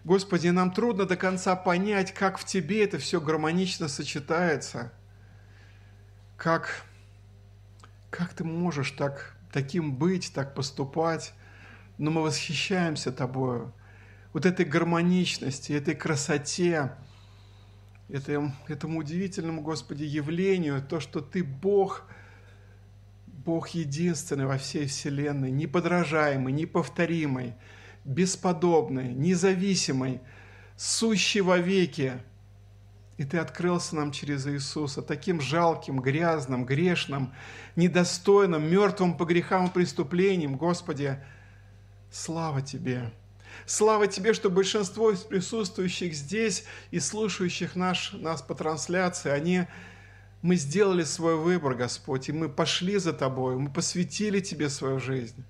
Господи, 0.04 0.48
нам 0.48 0.70
трудно 0.70 1.04
до 1.04 1.16
конца 1.16 1.54
понять, 1.54 2.14
как 2.14 2.38
в 2.38 2.46
Тебе 2.46 2.84
это 2.84 2.96
все 2.96 3.20
гармонично 3.20 3.88
сочетается. 3.88 4.90
Как, 6.38 6.86
как 8.08 8.32
Ты 8.32 8.44
можешь 8.44 8.92
так, 8.92 9.36
таким 9.52 9.96
быть, 9.96 10.32
так 10.32 10.54
поступать. 10.54 11.34
Но 11.98 12.10
мы 12.10 12.22
восхищаемся 12.22 13.12
Тобою. 13.12 13.74
Вот 14.32 14.46
этой 14.46 14.64
гармоничности, 14.64 15.72
этой 15.72 15.94
красоте, 15.94 16.92
этой, 18.08 18.52
этому 18.68 19.00
удивительному, 19.00 19.62
Господи, 19.62 20.04
явлению, 20.04 20.82
то, 20.82 21.00
что 21.00 21.20
Ты 21.20 21.42
Бог, 21.42 22.04
Бог 23.26 23.68
единственный 23.70 24.46
во 24.46 24.58
всей 24.58 24.86
Вселенной, 24.86 25.50
неподражаемый, 25.50 26.52
неповторимый– 26.52 27.54
бесподобный, 28.08 29.12
независимый, 29.12 30.20
сущий 30.76 31.40
во 31.40 31.58
веки. 31.58 32.14
И 33.18 33.24
Ты 33.24 33.38
открылся 33.38 33.96
нам 33.96 34.12
через 34.12 34.46
Иисуса, 34.46 35.02
таким 35.02 35.40
жалким, 35.40 36.00
грязным, 36.00 36.64
грешным, 36.64 37.34
недостойным, 37.76 38.68
мертвым 38.70 39.16
по 39.16 39.24
грехам 39.24 39.66
и 39.66 39.70
преступлениям. 39.70 40.56
Господи, 40.56 41.18
слава 42.10 42.62
Тебе! 42.62 43.12
Слава 43.66 44.06
Тебе, 44.06 44.34
что 44.34 44.50
большинство 44.50 45.10
из 45.10 45.20
присутствующих 45.20 46.14
здесь 46.14 46.64
и 46.90 47.00
слушающих 47.00 47.76
наш, 47.76 48.12
нас 48.12 48.42
по 48.42 48.54
трансляции, 48.54 49.30
они, 49.30 49.66
мы 50.42 50.56
сделали 50.56 51.04
свой 51.04 51.36
выбор, 51.36 51.74
Господь, 51.74 52.28
и 52.28 52.32
мы 52.32 52.48
пошли 52.48 52.98
за 52.98 53.12
Тобой, 53.12 53.56
мы 53.56 53.72
посвятили 53.72 54.40
Тебе 54.40 54.68
свою 54.68 55.00
жизнь. 55.00 55.44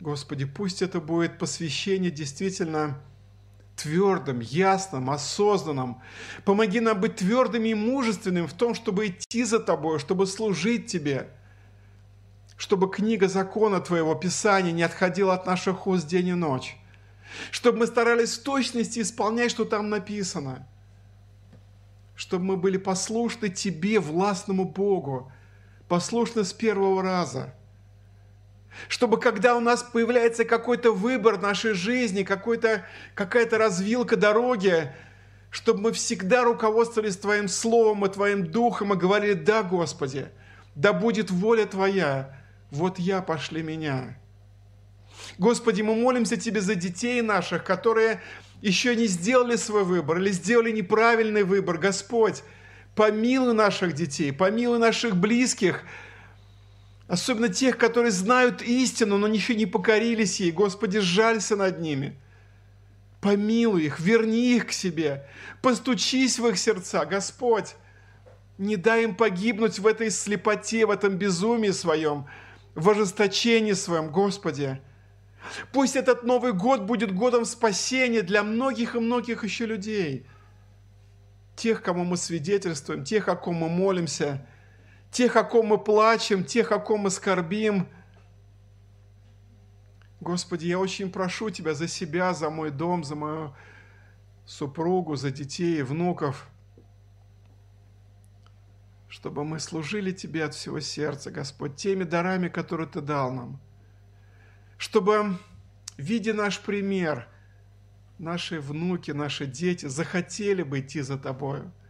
Господи, 0.00 0.44
пусть 0.44 0.82
это 0.82 1.00
будет 1.00 1.38
посвящение 1.38 2.10
действительно 2.10 3.00
твердым, 3.76 4.40
ясным, 4.40 5.10
осознанным. 5.10 6.00
Помоги 6.44 6.80
нам 6.80 7.00
быть 7.00 7.16
твердым 7.16 7.64
и 7.64 7.74
мужественным 7.74 8.46
в 8.46 8.52
том, 8.54 8.74
чтобы 8.74 9.08
идти 9.08 9.44
за 9.44 9.60
Тобой, 9.60 9.98
чтобы 9.98 10.26
служить 10.26 10.86
Тебе, 10.86 11.30
чтобы 12.56 12.90
книга 12.90 13.28
закона 13.28 13.80
Твоего, 13.80 14.14
Писания 14.14 14.72
не 14.72 14.82
отходила 14.82 15.34
от 15.34 15.46
наших 15.46 15.86
уст 15.86 16.06
день 16.06 16.28
и 16.28 16.34
ночь, 16.34 16.76
чтобы 17.50 17.80
мы 17.80 17.86
старались 17.86 18.38
в 18.38 18.42
точности 18.42 19.00
исполнять, 19.00 19.50
что 19.50 19.64
там 19.64 19.90
написано, 19.90 20.66
чтобы 22.14 22.44
мы 22.44 22.56
были 22.56 22.76
послушны 22.76 23.48
Тебе, 23.48 24.00
властному 24.00 24.64
Богу, 24.64 25.30
послушны 25.88 26.44
с 26.44 26.52
первого 26.52 27.02
раза– 27.02 27.54
чтобы 28.88 29.18
когда 29.18 29.56
у 29.56 29.60
нас 29.60 29.82
появляется 29.82 30.44
какой-то 30.44 30.92
выбор 30.92 31.40
нашей 31.40 31.72
жизни, 31.72 32.22
какой-то, 32.22 32.84
какая-то 33.14 33.58
развилка 33.58 34.16
дороги, 34.16 34.92
чтобы 35.50 35.80
мы 35.80 35.92
всегда 35.92 36.44
руководствовались 36.44 37.16
Твоим 37.16 37.48
Словом 37.48 38.04
и 38.04 38.08
Твоим 38.08 38.46
Духом 38.46 38.92
и 38.92 38.96
говорили, 38.96 39.34
да, 39.34 39.62
Господи, 39.62 40.28
да 40.74 40.92
будет 40.92 41.30
воля 41.30 41.66
Твоя, 41.66 42.36
вот 42.70 42.98
я, 42.98 43.22
пошли 43.22 43.62
меня. 43.62 44.18
Господи, 45.38 45.82
мы 45.82 45.94
молимся 45.94 46.36
Тебе 46.36 46.60
за 46.60 46.74
детей 46.74 47.22
наших, 47.22 47.64
которые 47.64 48.20
еще 48.62 48.96
не 48.96 49.06
сделали 49.06 49.56
свой 49.56 49.84
выбор 49.84 50.18
или 50.18 50.30
сделали 50.30 50.70
неправильный 50.70 51.42
выбор. 51.42 51.78
Господь, 51.78 52.42
помилуй 52.94 53.54
наших 53.54 53.94
детей, 53.94 54.32
помилуй 54.32 54.78
наших 54.78 55.16
близких– 55.16 55.82
Особенно 57.08 57.48
тех, 57.48 57.78
которые 57.78 58.10
знают 58.10 58.62
истину, 58.62 59.16
но 59.16 59.28
еще 59.28 59.54
не 59.54 59.66
покорились 59.66 60.40
ей. 60.40 60.50
Господи, 60.50 60.98
жалься 60.98 61.54
над 61.54 61.80
ними. 61.80 62.16
Помилуй 63.20 63.84
их, 63.84 64.00
верни 64.00 64.56
их 64.56 64.66
к 64.68 64.72
себе. 64.72 65.26
Постучись 65.62 66.38
в 66.38 66.46
их 66.48 66.58
сердца, 66.58 67.04
Господь. 67.04 67.76
Не 68.58 68.76
дай 68.76 69.04
им 69.04 69.14
погибнуть 69.14 69.78
в 69.78 69.86
этой 69.86 70.10
слепоте, 70.10 70.86
в 70.86 70.90
этом 70.90 71.16
безумии 71.16 71.70
своем, 71.70 72.26
в 72.76 72.88
ожесточении 72.88 73.72
своем, 73.72 74.12
Господи. 74.12 74.80
Пусть 75.72 75.96
этот 75.96 76.22
Новый 76.22 76.52
год 76.52 76.82
будет 76.82 77.12
годом 77.12 77.44
спасения 77.44 78.22
для 78.22 78.44
многих 78.44 78.94
и 78.94 79.00
многих 79.00 79.42
еще 79.42 79.66
людей. 79.66 80.26
Тех, 81.56 81.82
кому 81.82 82.04
мы 82.04 82.16
свидетельствуем, 82.16 83.02
тех, 83.02 83.28
о 83.28 83.34
ком 83.34 83.56
мы 83.56 83.68
молимся– 83.68 84.46
тех, 85.16 85.36
о 85.36 85.44
ком 85.44 85.68
мы 85.68 85.78
плачем, 85.78 86.44
тех, 86.44 86.72
о 86.72 86.78
ком 86.78 87.00
мы 87.00 87.10
скорбим. 87.10 87.88
Господи, 90.20 90.66
я 90.66 90.78
очень 90.78 91.10
прошу 91.10 91.48
Тебя 91.48 91.72
за 91.72 91.88
себя, 91.88 92.34
за 92.34 92.50
мой 92.50 92.70
дом, 92.70 93.02
за 93.02 93.14
мою 93.14 93.54
супругу, 94.44 95.16
за 95.16 95.30
детей 95.30 95.78
и 95.78 95.82
внуков, 95.82 96.48
чтобы 99.08 99.44
мы 99.44 99.60
служили 99.60 100.12
Тебе 100.12 100.44
от 100.44 100.54
всего 100.54 100.80
сердца, 100.80 101.30
Господь, 101.30 101.76
теми 101.76 102.04
дарами, 102.04 102.48
которые 102.48 102.88
Ты 102.88 103.00
дал 103.00 103.32
нам. 103.32 103.60
Чтобы, 104.78 105.38
видя 105.96 106.34
наш 106.34 106.60
пример, 106.60 107.28
наши 108.18 108.60
внуки, 108.60 109.10
наши 109.10 109.46
дети 109.46 109.86
захотели 109.86 110.62
бы 110.62 110.80
идти 110.80 111.00
за 111.00 111.18
Тобою– 111.18 111.72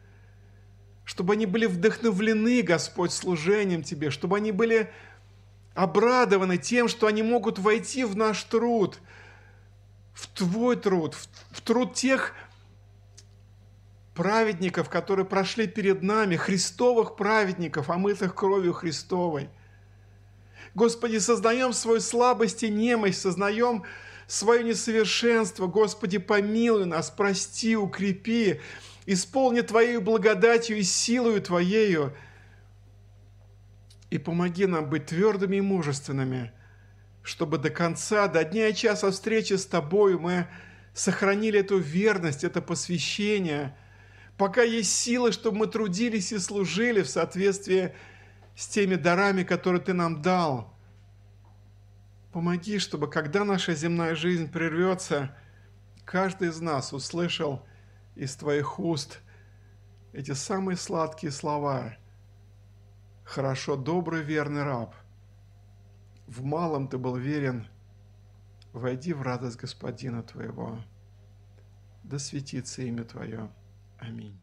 чтобы 1.07 1.35
они 1.35 1.47
были 1.47 1.67
вдохновлены, 1.67 2.61
Господь, 2.63 3.13
служением 3.13 3.83
Тебе, 3.83 4.11
чтобы 4.11 4.37
они 4.37 4.51
были 4.51 4.91
обрадованы 5.75 6.59
тем, 6.59 6.89
что 6.89 7.07
они 7.07 7.23
могут 7.23 7.59
войти 7.61 8.05
в 8.05 8.17
наш 8.17 8.43
труд, 8.43 8.99
в 10.13 10.27
Твой 10.27 10.75
труд, 10.77 11.15
в, 11.15 11.61
труд 11.61 11.95
тех 11.95 12.35
праведников, 14.17 14.89
которые 14.89 15.27
прошли 15.27 15.69
перед 15.69 16.03
нами, 16.03 16.35
христовых 16.35 17.15
праведников, 17.15 17.91
омытых 17.91 18.35
кровью 18.35 18.73
Христовой. 18.73 19.49
Господи, 20.75 21.19
сознаем 21.19 21.73
свою 21.73 22.01
слабость 22.01 22.65
и 22.65 22.69
немощь, 22.69 23.15
сознаем 23.15 23.85
свое 24.27 24.65
несовершенство. 24.65 25.69
Господи, 25.69 26.19
помилуй 26.19 26.87
нас, 26.87 27.11
прости, 27.11 27.77
укрепи, 27.77 28.61
исполни 29.05 29.61
Твоей 29.61 29.99
благодатью 29.99 30.79
и 30.79 30.83
силою 30.83 31.41
Твоею, 31.41 32.13
и 34.11 34.19
помоги 34.19 34.67
нам 34.67 34.89
быть 34.89 35.07
твердыми 35.07 35.57
и 35.57 35.61
мужественными, 35.61 36.53
чтобы 37.23 37.59
до 37.59 37.71
конца, 37.71 38.29
до 38.29 38.45
дня 38.45 38.69
и 38.69 38.75
часа 38.75 39.11
встречи 39.11 39.55
с 39.55 39.67
Тобою 39.67 40.19
мы 40.19 40.47
сохранили 40.95 41.61
эту 41.61 41.79
верность, 41.79 42.45
это 42.45 42.63
посвящение, 42.63 43.77
пока 44.37 44.63
есть 44.63 44.93
силы, 44.93 45.33
чтобы 45.33 45.59
мы 45.59 45.67
трудились 45.67 46.33
и 46.33 46.39
служили 46.39 47.03
в 47.03 47.09
соответствии 47.09 47.95
с 48.55 48.67
теми 48.69 48.95
дарами, 48.95 49.43
которые 49.43 49.81
Ты 49.81 49.93
нам 49.93 50.23
дал. 50.23 50.75
Помоги, 52.33 52.79
чтобы 52.79 53.09
когда 53.09 53.45
наша 53.45 53.75
земная 53.75 54.15
жизнь 54.15 54.51
прервется, 54.51 55.35
каждый 56.05 56.49
из 56.49 56.61
нас 56.61 56.93
услышал– 56.93 57.65
из 58.17 58.35
твоих 58.35 58.81
уст 58.81 59.21
эти 60.13 60.33
самые 60.33 60.77
сладкие 60.77 61.31
слова. 61.31 61.97
Хорошо, 63.25 63.77
добрый, 63.77 64.23
верный 64.23 64.63
раб. 64.63 64.95
В 66.27 66.43
малом 66.43 66.89
ты 66.89 66.97
был 66.97 67.17
верен, 67.17 67.69
войди 68.73 69.13
в 69.13 69.21
радость 69.21 69.59
Господина 69.59 70.23
твоего. 70.23 70.79
Да 72.03 72.19
светится 72.19 72.83
имя 72.83 73.05
Твое. 73.05 73.51
Аминь. 74.07 74.41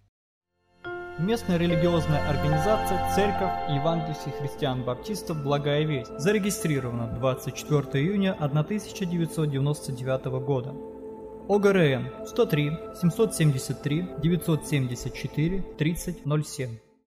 Местная 1.19 1.57
религиозная 1.57 2.27
организация 2.27 2.99
Церковь 3.15 3.69
Евангельских 3.69 4.33
христиан-баптистов 4.39 5.41
«Благая 5.43 5.85
весть» 5.85 6.11
зарегистрирована 6.19 7.07
24 7.19 8.03
июня 8.03 8.33
1999 8.33 10.25
года. 10.43 10.73
ОГРН 11.47 12.25
103 12.25 12.71
773 12.99 14.07
974 14.21 15.61
3007 15.77 16.82